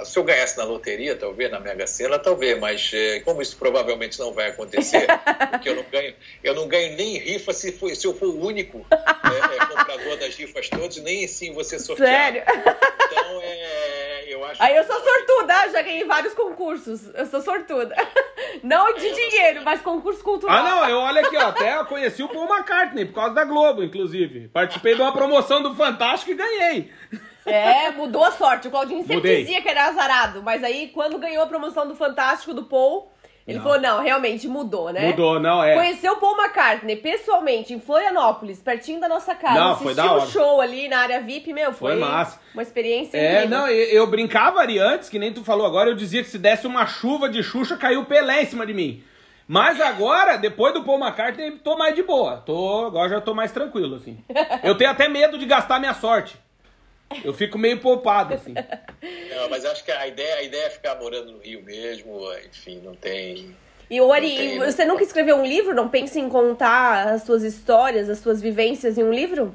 Se 0.05 0.19
eu 0.19 0.25
ganhasse 0.25 0.57
na 0.57 0.65
loteria, 0.65 1.15
talvez, 1.15 1.51
na 1.51 1.61
Mega 1.61 1.87
Sena, 1.87 2.19
talvez, 2.19 2.59
mas 2.59 2.91
é, 2.95 3.21
como 3.21 3.43
isso 3.43 3.57
provavelmente 3.57 4.19
não 4.19 4.33
vai 4.33 4.49
acontecer, 4.49 5.07
porque 5.51 5.69
eu 5.69 5.77
não 5.77 5.85
ganho, 5.85 6.15
eu 6.43 6.55
não 6.55 6.69
ganho 6.69 6.97
nem 6.97 7.19
rifa 7.19 7.53
se, 7.53 7.73
for, 7.73 7.95
se 7.95 8.07
eu 8.07 8.15
for 8.15 8.29
o 8.29 8.47
único 8.47 8.85
é, 8.91 9.57
é, 9.57 9.67
comprador 9.67 10.17
das 10.17 10.35
rifas 10.35 10.69
todos, 10.69 10.97
nem 10.99 11.25
assim 11.25 11.53
você 11.53 11.79
sortear. 11.79 12.09
Sério? 12.09 12.43
Então, 12.47 13.41
é, 13.43 14.25
eu 14.29 14.45
acho. 14.45 14.63
Aí 14.63 14.75
eu 14.75 14.85
sou 14.85 14.97
sortuda, 14.97 15.71
já 15.71 15.83
ganhei 15.83 16.05
vários 16.05 16.33
concursos. 16.35 17.01
Eu 17.15 17.27
sou 17.27 17.43
sortuda. 17.43 17.95
Não 18.63 18.95
de 18.95 19.13
dinheiro, 19.13 19.63
mas 19.65 19.81
concurso 19.81 20.23
cultural. 20.23 20.57
Ah, 20.57 20.63
não, 20.63 20.89
eu 20.89 20.99
olho 20.99 21.19
aqui, 21.21 21.37
ó, 21.37 21.49
até 21.49 21.77
eu 21.77 21.85
conheci 21.87 22.23
o 22.23 22.29
Paul 22.29 22.49
McCartney, 22.49 23.05
por 23.05 23.15
causa 23.15 23.35
da 23.35 23.45
Globo, 23.45 23.83
inclusive. 23.83 24.49
Participei 24.49 24.95
de 24.95 25.01
uma 25.01 25.13
promoção 25.13 25.63
do 25.63 25.75
Fantástico 25.75 26.33
e 26.33 26.35
ganhei. 26.35 26.93
É, 27.47 27.91
mudou 27.93 28.25
a 28.25 28.31
sorte. 28.33 28.69
O 28.69 28.71
Claudinho 28.71 29.01
sempre 29.01 29.17
Mudei. 29.17 29.43
dizia 29.45 29.63
que 29.63 29.69
era 29.69 29.87
azarado, 29.87 30.43
mas 30.43 30.63
aí 30.63 30.89
quando 30.89 31.19
ganhou 31.19 31.43
a 31.43 31.47
promoção 31.47 31.87
do 31.89 31.95
Fantástico 31.95 32.53
do 32.53 32.65
Paul, 32.65 33.11
ele 33.49 33.59
não. 33.59 33.65
falou, 33.65 33.81
não, 33.81 34.03
realmente 34.03 34.47
mudou, 34.47 34.93
né? 34.93 35.07
Mudou, 35.07 35.41
não, 35.41 35.65
é. 35.65 35.75
Conheceu 35.75 36.13
o 36.13 36.17
Paul 36.17 36.37
McCartney 36.37 36.97
pessoalmente 36.97 37.73
em 37.73 37.81
Florianópolis, 37.81 38.61
pertinho 38.61 39.01
da 39.01 39.09
nossa 39.09 39.35
casa. 39.35 39.59
Não, 39.59 39.77
foi 39.79 39.95
da 39.95 40.13
hora. 40.13 40.23
um 40.23 40.27
show 40.27 40.61
ali 40.61 40.87
na 40.89 40.99
área 41.01 41.21
VIP, 41.21 41.53
meu, 41.53 41.73
foi, 41.73 41.93
foi 41.93 42.01
massa. 42.01 42.39
uma 42.53 42.63
experiência 42.63 43.17
É, 43.17 43.39
incrível. 43.39 43.59
não, 43.59 43.67
eu, 43.69 43.85
eu 43.87 44.07
brincava 44.07 44.61
ali 44.61 44.79
antes, 44.79 45.09
que 45.09 45.19
nem 45.19 45.33
tu 45.33 45.43
falou 45.43 45.67
agora, 45.67 45.89
eu 45.91 45.95
dizia 45.95 46.23
que 46.23 46.29
se 46.29 46.39
desse 46.39 46.67
uma 46.67 46.87
chuva 46.87 47.29
de 47.29 47.43
Xuxa, 47.43 47.77
caiu 47.77 48.01
o 48.03 48.05
Pelé 48.07 48.43
em 48.43 48.47
cima 48.47 48.67
de 48.67 48.75
mim. 48.75 49.03
Mas 49.51 49.81
agora, 49.81 50.37
depois 50.37 50.75
do 50.75 50.85
Paul 50.85 50.99
McCartney, 51.01 51.53
tô 51.53 51.75
mais 51.79 51.95
de 51.95 52.03
boa. 52.03 52.37
Tô, 52.45 52.85
agora 52.85 53.09
já 53.09 53.19
tô 53.19 53.33
mais 53.33 53.51
tranquilo, 53.51 53.97
assim. 53.97 54.19
Eu 54.63 54.75
tenho 54.77 54.91
até 54.91 55.09
medo 55.09 55.39
de 55.39 55.47
gastar 55.47 55.79
minha 55.81 55.95
sorte. 55.95 56.37
Eu 57.25 57.33
fico 57.33 57.59
meio 57.59 57.81
poupado, 57.81 58.35
assim. 58.35 58.53
Não, 58.53 59.49
mas 59.49 59.65
acho 59.65 59.85
que 59.85 59.91
a 59.91 60.07
ideia, 60.07 60.37
a 60.37 60.43
ideia 60.43 60.67
é 60.67 60.71
ficar 60.71 60.97
morando 60.97 61.33
no 61.33 61.39
Rio 61.39 61.63
mesmo, 61.63 62.21
enfim, 62.47 62.81
não 62.85 62.95
tem. 62.95 63.57
E 63.91 64.01
Ori, 64.01 64.37
tem, 64.37 64.59
você 64.59 64.85
nunca 64.85 65.03
escreveu 65.03 65.37
um 65.37 65.47
livro? 65.47 65.75
Não 65.75 65.89
pensa 65.89 66.19
em 66.19 66.29
contar 66.29 67.09
as 67.09 67.23
suas 67.23 67.43
histórias, 67.43 68.11
as 68.11 68.19
suas 68.19 68.41
vivências 68.43 68.99
em 68.99 69.03
um 69.03 69.13
livro? 69.13 69.55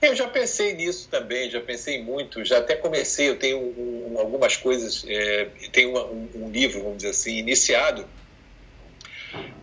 Eu 0.00 0.14
já 0.14 0.28
pensei 0.28 0.74
nisso 0.74 1.08
também, 1.10 1.50
já 1.50 1.60
pensei 1.60 2.00
muito, 2.00 2.44
já 2.44 2.58
até 2.58 2.76
comecei, 2.76 3.28
eu 3.28 3.36
tenho 3.36 3.58
um, 3.58 4.14
algumas 4.16 4.56
coisas, 4.56 5.04
é, 5.08 5.48
tenho 5.72 5.90
uma, 5.90 6.04
um, 6.04 6.28
um, 6.36 6.50
livro, 6.50 6.82
vamos 6.82 6.98
dizer 6.98 7.10
assim, 7.10 7.36
iniciado, 7.36 8.06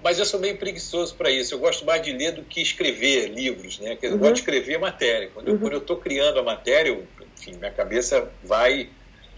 mas 0.04 0.20
eu 0.20 0.26
sou 0.26 0.40
meio 0.40 0.58
preguiçoso 0.58 1.16
para 1.16 1.32
isso. 1.32 1.54
Eu 1.54 1.60
gosto 1.60 1.86
mais 1.86 2.02
de 2.02 2.12
ler 2.12 2.32
do 2.32 2.44
que 2.44 2.62
escrever 2.62 3.28
livros, 3.28 3.80
né? 3.80 3.98
Eu 4.02 4.12
uhum. 4.12 4.18
gosto 4.18 4.34
de 4.34 4.40
escrever 4.42 4.78
matéria. 4.78 5.30
Quando 5.34 5.48
eu 5.48 5.56
uhum. 5.56 5.78
estou 5.78 5.98
criando 5.98 6.40
a 6.40 6.44
matéria, 6.44 6.90
eu, 6.90 7.04
enfim, 7.38 7.56
minha 7.58 7.72
cabeça 7.72 8.30
vai 8.44 8.90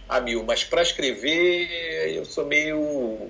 a 0.10 0.20
mil. 0.20 0.44
Mas 0.44 0.64
para 0.64 0.82
escrever, 0.82 2.16
eu 2.16 2.26
sou 2.26 2.46
meio 2.46 3.30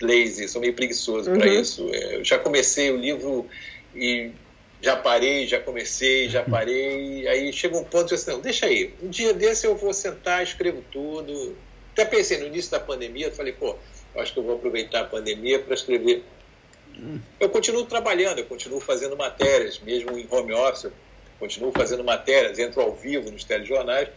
lazy, 0.00 0.48
sou 0.48 0.60
meio 0.60 0.74
preguiçoso 0.74 1.30
uhum. 1.30 1.38
para 1.38 1.48
isso. 1.48 1.88
É, 1.92 2.16
eu 2.16 2.24
já 2.24 2.38
comecei 2.38 2.90
o 2.90 2.96
livro 2.96 3.48
e 3.94 4.30
já 4.80 4.96
parei, 4.96 5.46
já 5.46 5.60
comecei, 5.60 6.28
já 6.28 6.42
parei. 6.42 7.26
Aí 7.28 7.52
chega 7.52 7.76
um 7.76 7.84
ponto 7.84 8.06
que 8.06 8.14
eu 8.14 8.16
disse, 8.16 8.30
não, 8.30 8.40
deixa 8.40 8.66
aí. 8.66 8.92
Um 9.02 9.08
dia 9.08 9.32
desse 9.32 9.66
eu 9.66 9.76
vou 9.76 9.92
sentar, 9.92 10.42
escrevo 10.42 10.84
tudo. 10.90 11.56
Até 11.92 12.04
pensei 12.04 12.38
no 12.38 12.46
início 12.46 12.70
da 12.70 12.80
pandemia, 12.80 13.30
falei, 13.30 13.52
pô, 13.52 13.76
acho 14.16 14.32
que 14.32 14.38
eu 14.38 14.42
vou 14.42 14.56
aproveitar 14.56 15.00
a 15.00 15.04
pandemia 15.04 15.58
para 15.58 15.74
escrever. 15.74 16.24
Eu 17.40 17.48
continuo 17.48 17.84
trabalhando, 17.84 18.38
eu 18.38 18.46
continuo 18.46 18.80
fazendo 18.80 19.16
matérias, 19.16 19.80
mesmo 19.80 20.16
em 20.18 20.26
home 20.30 20.52
office, 20.52 20.92
continuo 21.38 21.72
fazendo 21.72 22.04
matérias, 22.04 22.58
entro 22.58 22.82
ao 22.82 22.94
vivo 22.94 23.30
nos 23.30 23.44
telejornais. 23.44 24.08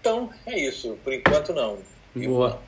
Então, 0.00 0.30
é 0.46 0.58
isso. 0.58 0.98
Por 1.04 1.12
enquanto, 1.12 1.52
não. 1.52 1.78
Boa. 2.14 2.60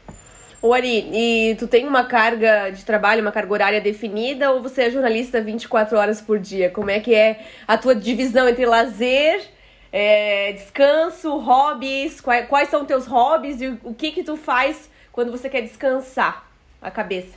Ô 0.63 0.75
Ari, 0.75 1.09
e 1.11 1.55
tu 1.55 1.67
tem 1.67 1.89
uma 1.89 2.05
carga 2.05 2.69
de 2.69 2.85
trabalho, 2.85 3.23
uma 3.23 3.33
carga 3.33 3.51
horária 3.51 3.81
definida 3.81 4.53
ou 4.53 4.63
você 4.63 4.83
é 4.83 4.91
jornalista 4.91 5.41
24 5.41 5.97
horas 5.97 6.21
por 6.21 6.39
dia? 6.39 6.69
Como 6.69 6.91
é 6.91 7.01
que 7.01 7.15
é 7.15 7.47
a 7.67 7.79
tua 7.79 7.95
divisão 7.95 8.47
entre 8.47 8.67
lazer, 8.67 9.43
é, 9.91 10.53
descanso, 10.53 11.39
hobbies? 11.39 12.21
Quais, 12.21 12.47
quais 12.47 12.69
são 12.69 12.85
teus 12.85 13.07
hobbies 13.07 13.63
e 13.63 13.69
o 13.83 13.95
que 13.95 14.13
que 14.13 14.23
tu 14.23 14.37
faz 14.37 14.90
quando 15.21 15.33
você 15.33 15.51
quer 15.51 15.61
descansar 15.61 16.51
a 16.81 16.91
cabeça? 16.91 17.37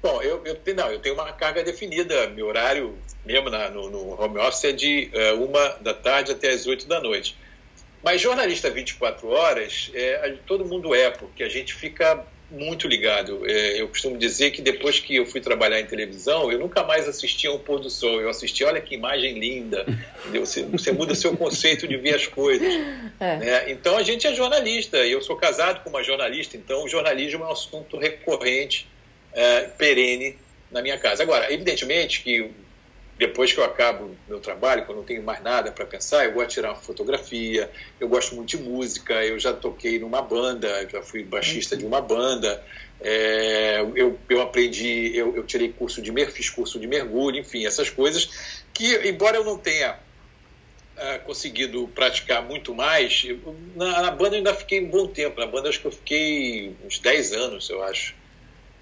Bom, 0.00 0.22
eu, 0.22 0.40
eu, 0.44 0.74
não, 0.76 0.92
eu 0.92 1.00
tenho 1.00 1.16
uma 1.16 1.32
carga 1.32 1.64
definida. 1.64 2.28
Meu 2.28 2.46
horário, 2.46 2.96
mesmo 3.26 3.50
na, 3.50 3.68
no, 3.68 3.90
no, 3.90 4.22
home 4.22 4.38
office, 4.38 4.62
é 4.62 4.70
de 4.70 5.10
uh, 5.12 5.44
uma 5.44 5.70
da 5.80 5.92
tarde 5.92 6.30
até 6.30 6.50
as 6.50 6.68
oito 6.68 6.86
da 6.86 7.00
noite. 7.00 7.36
Mas 8.00 8.20
jornalista 8.20 8.70
24 8.70 9.28
horas, 9.28 9.90
é, 9.92 10.36
todo 10.46 10.64
mundo 10.64 10.94
é, 10.94 11.10
porque 11.10 11.42
a 11.42 11.48
gente 11.48 11.74
fica 11.74 12.24
muito 12.50 12.86
ligado. 12.86 13.48
É, 13.48 13.80
eu 13.80 13.88
costumo 13.88 14.16
dizer 14.16 14.50
que 14.50 14.62
depois 14.62 15.00
que 15.00 15.16
eu 15.16 15.26
fui 15.26 15.40
trabalhar 15.40 15.80
em 15.80 15.86
televisão, 15.86 16.50
eu 16.52 16.58
nunca 16.58 16.82
mais 16.82 17.08
assistia 17.08 17.52
um 17.52 17.58
pôr 17.58 17.80
do 17.80 17.90
sol. 17.90 18.20
Eu 18.20 18.28
assistia, 18.28 18.66
olha 18.66 18.80
que 18.80 18.94
imagem 18.94 19.38
linda. 19.38 19.84
Você, 20.32 20.62
você, 20.62 20.92
muda 20.92 21.14
seu 21.14 21.36
conceito 21.36 21.86
de 21.86 21.96
ver 21.96 22.14
as 22.14 22.26
coisas. 22.26 22.72
É. 23.20 23.36
Né? 23.36 23.70
Então 23.72 23.96
a 23.96 24.02
gente 24.02 24.26
é 24.26 24.34
jornalista. 24.34 24.98
Eu 24.98 25.20
sou 25.22 25.36
casado 25.36 25.82
com 25.82 25.90
uma 25.90 26.02
jornalista, 26.02 26.56
então 26.56 26.84
o 26.84 26.88
jornalismo 26.88 27.44
é 27.44 27.46
um 27.46 27.52
assunto 27.52 27.96
recorrente, 27.96 28.86
é, 29.32 29.62
perene 29.62 30.36
na 30.70 30.82
minha 30.82 30.98
casa. 30.98 31.22
Agora, 31.22 31.52
evidentemente 31.52 32.22
que 32.22 32.50
depois 33.18 33.52
que 33.52 33.60
eu 33.60 33.64
acabo 33.64 34.16
meu 34.28 34.40
trabalho, 34.40 34.84
quando 34.84 34.98
não 34.98 35.04
tenho 35.04 35.22
mais 35.22 35.42
nada 35.42 35.70
para 35.70 35.86
pensar, 35.86 36.24
eu 36.24 36.32
vou 36.32 36.44
tirar 36.46 36.70
uma 36.70 36.80
fotografia, 36.80 37.70
eu 38.00 38.08
gosto 38.08 38.34
muito 38.34 38.48
de 38.48 38.58
música, 38.58 39.24
eu 39.24 39.38
já 39.38 39.52
toquei 39.52 39.98
numa 39.98 40.20
banda, 40.20 40.88
já 40.90 41.00
fui 41.00 41.22
baixista 41.22 41.76
de 41.76 41.86
uma 41.86 42.00
banda, 42.00 42.62
é, 43.00 43.80
eu, 43.94 44.18
eu 44.28 44.40
aprendi, 44.40 45.16
eu, 45.16 45.36
eu 45.36 45.44
tirei 45.44 45.72
curso 45.72 46.02
de 46.02 46.12
fiz 46.26 46.50
curso 46.50 46.80
de 46.80 46.86
mergulho, 46.86 47.38
enfim, 47.38 47.66
essas 47.66 47.88
coisas 47.88 48.64
que, 48.72 49.08
embora 49.08 49.36
eu 49.36 49.44
não 49.44 49.58
tenha 49.58 49.96
uh, 50.96 51.24
conseguido 51.24 51.86
praticar 51.94 52.42
muito 52.42 52.74
mais, 52.74 53.22
eu, 53.24 53.38
na, 53.76 54.02
na, 54.02 54.10
banda 54.10 54.34
eu 54.34 54.38
ainda 54.38 54.54
fiquei 54.54 54.84
um 54.84 54.88
bom 54.88 55.06
tempo, 55.06 55.38
na 55.38 55.46
banda 55.46 55.68
acho 55.68 55.80
que 55.80 55.86
eu 55.86 55.92
fiquei 55.92 56.74
uns 56.84 56.98
10 56.98 57.32
anos, 57.32 57.70
eu 57.70 57.82
acho. 57.84 58.14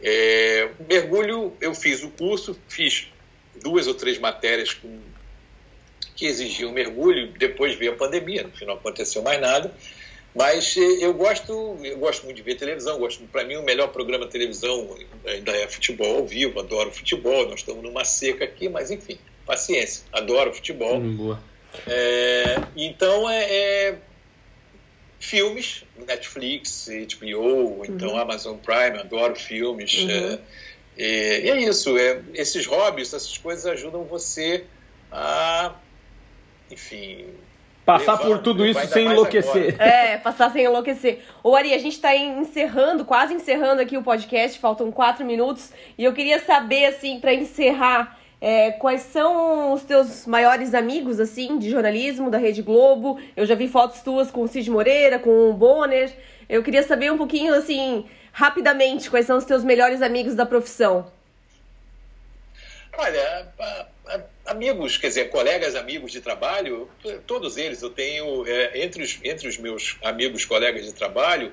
É, 0.01 0.71
mergulho, 0.89 1.57
eu 1.61 1.75
fiz 1.75 2.03
o 2.03 2.11
curso, 2.11 2.59
fiz 2.69 3.12
duas 3.61 3.87
ou 3.87 3.95
três 3.95 4.19
matérias 4.19 4.73
com, 4.73 5.01
que 6.17 6.27
exigiam 6.27 6.73
mergulho, 6.73 7.33
depois 7.33 7.75
veio 7.75 7.93
a 7.93 7.97
pandemia, 7.97 8.45
no 8.45 8.51
final 8.51 8.75
não 8.75 8.81
aconteceu 8.81 9.23
mais 9.23 9.41
nada. 9.41 9.75
Mas 10.35 10.77
eh, 10.77 11.05
eu 11.05 11.13
gosto, 11.13 11.77
eu 11.83 11.99
gosto 11.99 12.25
muito 12.25 12.37
de 12.37 12.43
ver 12.43 12.55
televisão, 12.55 12.99
gosto 12.99 13.23
para 13.25 13.45
mim 13.45 13.57
o 13.57 13.63
melhor 13.63 13.89
programa 13.89 14.25
de 14.25 14.33
televisão 14.33 14.97
ainda 15.27 15.53
é 15.53 15.69
futebol 15.69 16.19
ao 16.19 16.27
vivo, 16.27 16.59
adoro 16.59 16.91
futebol, 16.91 17.49
nós 17.49 17.61
estamos 17.61 17.83
numa 17.83 18.05
seca 18.05 18.45
aqui, 18.45 18.69
mas 18.69 18.91
enfim, 18.91 19.19
paciência, 19.45 20.05
adoro 20.13 20.55
futebol. 20.55 20.97
Hum, 20.97 21.17
boa. 21.17 21.43
É, 21.87 22.63
então 22.77 23.29
é, 23.29 23.45
é, 23.45 23.99
filmes, 25.21 25.85
Netflix, 26.07 26.89
HBO, 26.89 27.85
então 27.85 28.11
uhum. 28.11 28.19
Amazon 28.19 28.57
Prime, 28.57 28.99
adoro 28.99 29.37
filmes. 29.37 29.95
Uhum. 29.99 30.11
É, 30.11 30.39
e, 30.97 31.43
e 31.45 31.51
é 31.51 31.61
isso, 31.61 31.97
é, 31.97 32.21
esses 32.35 32.67
hobbies, 32.67 33.13
essas 33.13 33.37
coisas 33.39 33.67
ajudam 33.67 34.05
você 34.05 34.65
a, 35.11 35.73
enfim, 36.71 37.27
Passar 37.85 38.17
por 38.17 38.39
tudo 38.39 38.65
isso 38.65 38.87
sem 38.87 39.07
enlouquecer. 39.07 39.75
Agora. 39.75 39.91
É, 39.91 40.17
passar 40.17 40.53
sem 40.53 40.65
enlouquecer. 40.65 41.21
Ô, 41.43 41.57
Ari, 41.57 41.75
a 41.75 41.79
gente 41.79 41.95
está 41.95 42.15
encerrando, 42.15 43.05
quase 43.05 43.35
encerrando 43.35 43.83
aqui 43.83 43.97
o 43.97 44.03
podcast, 44.03 44.59
faltam 44.59 44.93
quatro 44.93 45.25
minutos. 45.27 45.73
E 45.99 46.05
eu 46.05 46.13
queria 46.13 46.39
saber, 46.39 46.87
assim, 46.87 47.19
para 47.19 47.35
encerrar, 47.35 48.17
é, 48.41 48.71
quais 48.71 49.01
são 49.03 49.73
os 49.73 49.83
teus 49.83 50.27
maiores 50.27 50.75
amigos, 50.75 51.19
assim, 51.19 51.59
de 51.59 51.69
jornalismo, 51.69 52.31
da 52.31 52.39
Rede 52.39 52.63
Globo? 52.63 53.19
Eu 53.37 53.45
já 53.47 53.57
vi 53.57 53.67
fotos 53.67 54.01
tuas 54.01 54.31
com 54.31 54.43
o 54.43 54.49
Cid 54.49 54.71
Moreira, 54.71 55.19
com 55.19 55.51
o 55.51 55.53
Bonner. 55.53 56.13
Eu 56.49 56.63
queria 56.63 56.85
saber 56.85 57.11
um 57.11 57.19
pouquinho, 57.19 57.53
assim, 57.53 58.05
rapidamente, 58.33 59.11
quais 59.11 59.27
são 59.27 59.37
os 59.37 59.45
teus 59.45 59.63
melhores 59.63 60.03
amigos 60.03 60.35
da 60.35 60.47
profissão? 60.47 61.11
Olha, 62.97 63.49
amigos, 64.47 64.99
quer 64.99 65.09
dizer, 65.09 65.31
colegas, 65.31 65.75
amigos 65.75 66.13
de 66.13 66.21
trabalho, 66.21 66.89
todos 67.27 67.57
eles 67.57 67.81
eu 67.83 67.91
tenho, 67.91 68.47
é, 68.47 68.83
entre, 68.83 69.03
os, 69.03 69.19
entre 69.23 69.49
os 69.49 69.57
meus 69.57 69.97
amigos, 70.03 70.45
colegas 70.45 70.85
de 70.85 70.93
trabalho, 70.93 71.53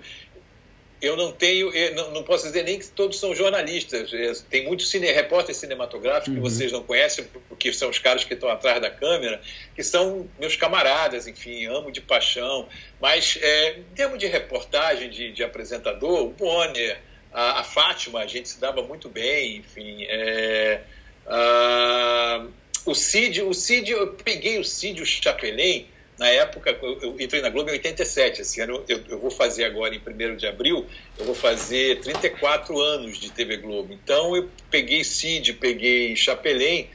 eu 1.02 1.16
não 1.16 1.32
tenho, 1.32 1.72
não, 1.96 2.12
não, 2.12 2.24
posso 2.24 2.46
dizer 2.46 2.64
nem 2.64 2.78
que 2.78 2.88
todos 2.88 3.20
são 3.20 3.34
jornalistas. 3.34 4.14
É, 4.14 4.34
tem 4.50 4.66
muitos 4.66 4.90
cine, 4.90 5.12
repórteres 5.12 5.58
cinematográficos 5.58 6.28
uhum. 6.28 6.36
que 6.36 6.42
vocês 6.42 6.72
não 6.72 6.84
conhecem, 6.84 7.26
porque 7.48 7.72
são 7.72 7.90
os 7.90 8.00
caras 8.00 8.24
que 8.26 8.34
estão 8.34 8.50
atrás 8.50 8.82
da 8.82 8.90
câmera, 8.90 9.42
que 9.76 9.84
são 9.84 10.30
meus 10.38 10.56
camaradas, 10.58 11.28
enfim, 11.28 11.66
amo 11.68 11.92
de 11.92 12.02
paixão. 12.02 12.68
Mas, 13.00 13.38
é, 13.42 13.78
em 13.80 13.96
termos 13.96 14.20
de 14.20 14.28
reportagem, 14.28 15.10
de, 15.10 15.32
de 15.32 15.44
apresentador, 15.44 16.24
o 16.24 16.30
Bonner, 16.32 17.00
a, 17.32 17.62
a, 17.62 17.64
Fátima, 17.64 18.20
a 18.20 18.28
gente 18.28 18.50
se 18.50 18.60
dava 18.60 18.82
muito 18.82 19.08
bem, 19.08 19.58
enfim. 19.58 20.04
É, 20.04 20.82
a, 21.26 22.46
o 22.86 22.94
Cid, 22.94 23.42
o 23.42 23.54
Cid, 23.54 23.92
eu 23.92 24.14
peguei 24.14 24.60
o 24.60 24.66
Cid, 24.66 25.02
o 25.02 25.06
Chapelin, 25.06 25.88
na 26.20 26.28
época, 26.28 26.78
eu, 26.82 27.16
entrei 27.18 27.42
na 27.42 27.50
Globo 27.50 27.70
em 27.70 27.74
87, 27.74 28.42
esse 28.42 28.60
ano 28.60 28.84
eu, 28.90 29.02
eu 29.08 29.18
vou 29.18 29.32
fazer 29.32 29.64
agora 29.64 29.96
em 29.96 30.00
1 30.00 30.36
de 30.36 30.46
abril, 30.46 30.86
eu 31.18 31.24
vou 31.24 31.34
fazer 31.34 32.02
34 32.02 32.78
anos 32.78 33.18
de 33.18 33.32
TV 33.32 33.56
Globo. 33.56 33.94
Então 33.94 34.36
eu 34.36 34.50
peguei 34.70 35.02
Cid, 35.06 35.54
peguei 35.54 36.14
Chapelin 36.18 36.88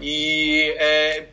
e 0.00 0.74
é, 0.78 1.26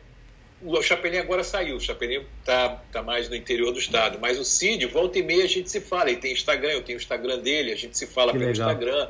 o 0.60 0.82
Chapelin 0.82 1.16
agora 1.16 1.42
saiu, 1.42 1.76
o 1.76 1.80
Chapelin 1.80 2.22
tá, 2.44 2.82
tá 2.92 3.02
mais 3.02 3.30
no 3.30 3.34
interior 3.34 3.72
do 3.72 3.78
estado, 3.78 4.18
mas 4.20 4.38
o 4.38 4.44
Cid, 4.44 4.84
volta 4.84 5.18
e 5.18 5.22
meia 5.22 5.44
a 5.44 5.48
gente 5.48 5.70
se 5.70 5.80
fala, 5.80 6.10
ele 6.10 6.20
tem 6.20 6.32
Instagram, 6.32 6.72
eu 6.72 6.82
tenho 6.82 6.98
o 6.98 7.00
Instagram 7.00 7.38
dele, 7.38 7.72
a 7.72 7.76
gente 7.76 7.96
se 7.96 8.06
fala 8.06 8.32
que 8.32 8.38
pelo 8.38 8.50
legal. 8.50 8.68
Instagram. 8.68 9.08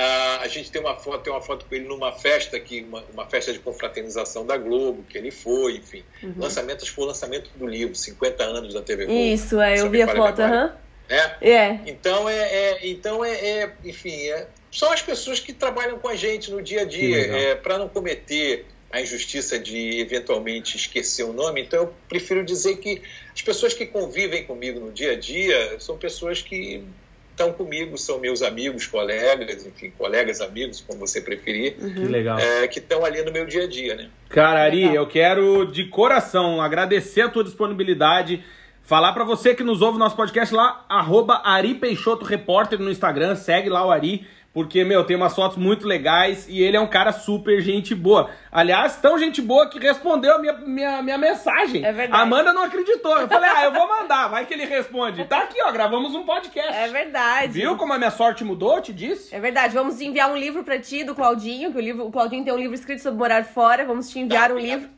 Uh, 0.00 0.40
a 0.40 0.48
gente 0.48 0.70
tem 0.70 0.80
uma 0.80 0.96
foto, 0.96 1.22
tem 1.22 1.30
uma 1.30 1.42
foto 1.42 1.66
com 1.66 1.74
ele 1.74 1.84
numa 1.84 2.10
festa 2.10 2.58
que 2.58 2.80
uma, 2.80 3.04
uma 3.12 3.26
festa 3.26 3.52
de 3.52 3.58
confraternização 3.58 4.46
da 4.46 4.56
Globo, 4.56 5.04
que 5.06 5.18
ele 5.18 5.30
foi, 5.30 5.76
enfim. 5.76 6.02
Uhum. 6.22 6.36
Lançamento, 6.38 6.78
acho 6.78 6.86
que 6.86 6.94
foi 6.94 7.04
o 7.04 7.08
lançamento 7.08 7.50
do 7.54 7.66
livro, 7.66 7.94
50 7.94 8.42
anos 8.42 8.72
da 8.72 8.80
TV 8.80 9.04
Globo. 9.04 9.20
Isso, 9.20 9.60
é, 9.60 9.78
eu 9.78 9.90
vi 9.90 10.00
a 10.00 10.08
foto, 10.08 10.40
aham. 10.40 10.74
É? 11.06 11.50
é? 11.50 11.80
Então 11.86 12.26
é, 12.30 12.38
é 12.38 12.88
então 12.88 13.22
é, 13.22 13.32
é 13.32 13.72
enfim, 13.84 14.28
é, 14.28 14.46
são 14.72 14.90
as 14.90 15.02
pessoas 15.02 15.38
que 15.38 15.52
trabalham 15.52 15.98
com 15.98 16.08
a 16.08 16.16
gente 16.16 16.50
no 16.50 16.62
dia 16.62 16.80
a 16.82 16.84
dia, 16.84 17.18
é, 17.18 17.54
para 17.54 17.76
não 17.76 17.88
cometer 17.88 18.64
a 18.90 19.02
injustiça 19.02 19.58
de 19.58 20.00
eventualmente 20.00 20.78
esquecer 20.78 21.24
o 21.24 21.32
nome. 21.34 21.60
Então 21.60 21.80
eu 21.80 21.94
prefiro 22.08 22.42
dizer 22.42 22.78
que 22.78 23.02
as 23.34 23.42
pessoas 23.42 23.74
que 23.74 23.84
convivem 23.84 24.44
comigo 24.44 24.80
no 24.80 24.90
dia 24.90 25.12
a 25.12 25.16
dia 25.16 25.78
são 25.78 25.98
pessoas 25.98 26.40
que 26.40 26.82
estão 27.40 27.52
comigo, 27.52 27.96
são 27.96 28.18
meus 28.18 28.42
amigos, 28.42 28.86
colegas, 28.86 29.66
enfim, 29.66 29.90
colegas, 29.96 30.40
amigos, 30.40 30.84
como 30.86 31.00
você 31.00 31.20
preferir. 31.20 31.76
Uhum. 31.80 31.94
Que 31.94 32.00
legal. 32.00 32.38
É, 32.38 32.68
que 32.68 32.78
estão 32.78 33.04
ali 33.04 33.22
no 33.24 33.32
meu 33.32 33.46
dia 33.46 33.64
a 33.64 33.66
dia, 33.66 33.94
né? 33.94 34.08
Cara, 34.28 34.62
Ari, 34.62 34.80
legal. 34.80 34.94
eu 34.94 35.06
quero 35.06 35.64
de 35.64 35.86
coração 35.86 36.60
agradecer 36.60 37.22
a 37.22 37.28
tua 37.28 37.42
disponibilidade. 37.42 38.44
Falar 38.82 39.12
para 39.12 39.24
você 39.24 39.54
que 39.54 39.62
nos 39.62 39.80
ouve 39.80 39.98
nosso 39.98 40.16
podcast 40.16 40.54
lá, 40.54 40.84
arroba 40.88 41.40
Ari 41.44 41.74
Peixoto 41.74 42.24
Repórter 42.24 42.78
no 42.78 42.90
Instagram, 42.90 43.36
segue 43.36 43.68
lá 43.68 43.86
o 43.86 43.90
Ari 43.90 44.26
porque, 44.52 44.82
meu, 44.82 45.04
tem 45.04 45.16
umas 45.16 45.32
fotos 45.32 45.56
muito 45.56 45.86
legais 45.86 46.48
e 46.48 46.60
ele 46.60 46.76
é 46.76 46.80
um 46.80 46.86
cara 46.88 47.12
super 47.12 47.60
gente 47.62 47.94
boa. 47.94 48.30
Aliás, 48.50 48.96
tão 48.96 49.16
gente 49.16 49.40
boa 49.40 49.70
que 49.70 49.78
respondeu 49.78 50.34
a 50.34 50.38
minha, 50.40 50.52
minha, 50.54 51.02
minha 51.02 51.18
mensagem. 51.18 51.84
É 51.84 51.92
verdade. 51.92 52.20
A 52.20 52.24
Amanda 52.24 52.52
não 52.52 52.64
acreditou. 52.64 53.16
Eu 53.16 53.28
falei, 53.28 53.48
ah, 53.48 53.64
eu 53.66 53.72
vou 53.72 53.86
mandar, 53.86 54.26
vai 54.26 54.44
que 54.46 54.52
ele 54.52 54.64
responde. 54.64 55.24
Tá 55.26 55.44
aqui, 55.44 55.56
ó, 55.62 55.70
gravamos 55.70 56.16
um 56.16 56.24
podcast. 56.24 56.76
É 56.76 56.88
verdade. 56.88 57.52
Viu 57.52 57.76
como 57.76 57.92
a 57.92 57.98
minha 57.98 58.10
sorte 58.10 58.42
mudou, 58.42 58.76
eu 58.76 58.82
te 58.82 58.92
disse? 58.92 59.32
É 59.32 59.38
verdade. 59.38 59.72
Vamos 59.72 60.00
enviar 60.00 60.28
um 60.28 60.36
livro 60.36 60.64
pra 60.64 60.80
ti, 60.80 61.04
do 61.04 61.14
Claudinho, 61.14 61.70
que 61.70 61.78
o, 61.78 61.80
livro, 61.80 62.06
o 62.06 62.10
Claudinho 62.10 62.42
tem 62.42 62.52
um 62.52 62.58
livro 62.58 62.74
escrito 62.74 63.02
sobre 63.02 63.20
morar 63.20 63.44
fora. 63.44 63.84
Vamos 63.84 64.10
te 64.10 64.18
enviar 64.18 64.48
tá, 64.48 64.54
um 64.54 64.58
livro. 64.58 64.90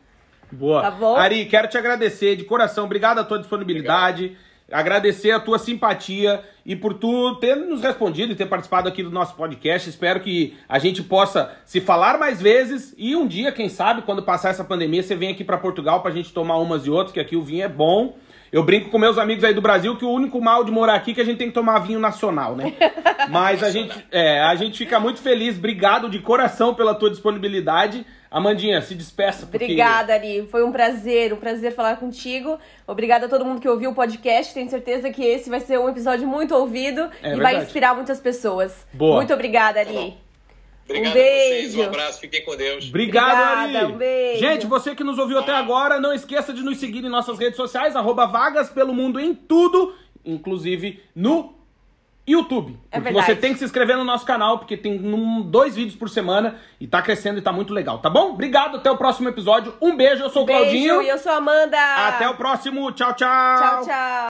Boa. 0.50 0.80
Tá 0.80 0.90
bom? 0.90 1.16
Ari, 1.16 1.44
quero 1.44 1.68
te 1.68 1.76
agradecer 1.76 2.36
de 2.36 2.44
coração. 2.44 2.86
Obrigado 2.86 3.18
a 3.18 3.24
tua 3.24 3.38
disponibilidade. 3.38 4.24
Obrigado 4.24 4.52
agradecer 4.72 5.30
a 5.30 5.38
tua 5.38 5.58
simpatia 5.58 6.42
e 6.64 6.76
por 6.76 6.94
tu 6.94 7.34
ter 7.36 7.56
nos 7.56 7.82
respondido 7.82 8.32
e 8.32 8.36
ter 8.36 8.46
participado 8.46 8.88
aqui 8.88 9.02
do 9.02 9.10
nosso 9.10 9.34
podcast. 9.34 9.88
Espero 9.88 10.20
que 10.20 10.56
a 10.68 10.78
gente 10.78 11.02
possa 11.02 11.52
se 11.64 11.80
falar 11.80 12.18
mais 12.18 12.40
vezes 12.40 12.94
e 12.96 13.16
um 13.16 13.26
dia, 13.26 13.52
quem 13.52 13.68
sabe, 13.68 14.02
quando 14.02 14.22
passar 14.22 14.50
essa 14.50 14.64
pandemia, 14.64 15.02
você 15.02 15.14
vem 15.14 15.30
aqui 15.30 15.44
para 15.44 15.58
Portugal 15.58 16.00
pra 16.00 16.10
gente 16.10 16.32
tomar 16.32 16.58
umas 16.58 16.86
e 16.86 16.90
outras, 16.90 17.12
que 17.12 17.20
aqui 17.20 17.36
o 17.36 17.42
vinho 17.42 17.64
é 17.64 17.68
bom. 17.68 18.16
Eu 18.52 18.62
brinco 18.62 18.90
com 18.90 18.98
meus 18.98 19.16
amigos 19.16 19.42
aí 19.44 19.54
do 19.54 19.62
Brasil 19.62 19.96
que 19.96 20.04
o 20.04 20.10
único 20.10 20.38
mal 20.38 20.62
de 20.62 20.70
morar 20.70 20.94
aqui 20.94 21.12
é 21.12 21.14
que 21.14 21.20
a 21.22 21.24
gente 21.24 21.38
tem 21.38 21.48
que 21.48 21.54
tomar 21.54 21.78
vinho 21.78 21.98
nacional, 21.98 22.54
né? 22.54 22.74
Mas 23.30 23.62
a 23.62 23.70
gente, 23.70 24.04
é, 24.10 24.42
a 24.42 24.54
gente 24.54 24.76
fica 24.76 25.00
muito 25.00 25.20
feliz. 25.20 25.56
Obrigado 25.56 26.10
de 26.10 26.18
coração 26.18 26.74
pela 26.74 26.94
tua 26.94 27.08
disponibilidade. 27.08 28.04
Amandinha, 28.32 28.80
se 28.80 28.94
despeça. 28.94 29.44
Porque... 29.44 29.64
Obrigada, 29.64 30.14
Ari. 30.14 30.48
Foi 30.50 30.64
um 30.64 30.72
prazer, 30.72 31.34
um 31.34 31.36
prazer 31.36 31.72
falar 31.74 31.96
contigo. 31.96 32.58
Obrigada 32.86 33.26
a 33.26 33.28
todo 33.28 33.44
mundo 33.44 33.60
que 33.60 33.68
ouviu 33.68 33.90
o 33.90 33.94
podcast. 33.94 34.54
Tenho 34.54 34.70
certeza 34.70 35.10
que 35.10 35.22
esse 35.22 35.50
vai 35.50 35.60
ser 35.60 35.78
um 35.78 35.86
episódio 35.86 36.26
muito 36.26 36.54
ouvido 36.54 37.02
é 37.02 37.04
e 37.04 37.10
verdade. 37.34 37.40
vai 37.42 37.56
inspirar 37.56 37.94
muitas 37.94 38.18
pessoas. 38.20 38.86
Boa. 38.94 39.16
Muito 39.16 39.34
obrigada, 39.34 39.80
Ari. 39.80 40.16
Obrigado 40.88 41.10
um 41.10 41.14
beijo. 41.14 41.80
um 41.80 41.84
abraço, 41.84 42.20
fiquem 42.20 42.42
com 42.42 42.56
Deus. 42.56 42.88
Obrigado, 42.88 43.60
Obrigada, 43.60 43.78
Ari. 43.78 43.92
Um 43.92 43.98
beijo. 43.98 44.40
Gente, 44.40 44.66
você 44.66 44.94
que 44.94 45.04
nos 45.04 45.18
ouviu 45.18 45.38
até 45.38 45.52
agora, 45.52 46.00
não 46.00 46.14
esqueça 46.14 46.54
de 46.54 46.62
nos 46.62 46.78
seguir 46.78 47.04
em 47.04 47.10
nossas 47.10 47.38
redes 47.38 47.56
sociais, 47.56 47.94
arroba 47.94 48.26
Vagas 48.26 48.70
pelo 48.70 48.94
Mundo 48.94 49.20
em 49.20 49.34
tudo, 49.34 49.94
inclusive 50.24 51.02
no 51.14 51.61
YouTube. 52.26 52.78
É 52.90 52.96
porque 52.98 53.12
verdade. 53.12 53.26
você 53.26 53.34
tem 53.36 53.52
que 53.52 53.58
se 53.58 53.64
inscrever 53.64 53.96
no 53.96 54.04
nosso 54.04 54.24
canal, 54.24 54.58
porque 54.58 54.76
tem 54.76 54.98
num- 54.98 55.42
dois 55.42 55.74
vídeos 55.74 55.96
por 55.96 56.08
semana 56.08 56.56
e 56.80 56.86
tá 56.86 57.02
crescendo 57.02 57.38
e 57.38 57.42
tá 57.42 57.50
muito 57.52 57.72
legal, 57.74 57.98
tá 57.98 58.08
bom? 58.08 58.30
Obrigado, 58.30 58.76
até 58.76 58.90
o 58.90 58.96
próximo 58.96 59.28
episódio. 59.28 59.74
Um 59.82 59.96
beijo, 59.96 60.22
eu 60.22 60.30
sou 60.30 60.44
o 60.44 60.46
Beijo, 60.46 60.60
Claudinho. 60.62 61.02
e 61.02 61.08
eu 61.08 61.18
sou 61.18 61.32
a 61.32 61.36
Amanda. 61.36 61.78
Até 62.06 62.28
o 62.28 62.34
próximo. 62.34 62.92
Tchau, 62.92 63.12
tchau. 63.14 63.58
Tchau, 63.58 63.84
tchau. 63.84 64.12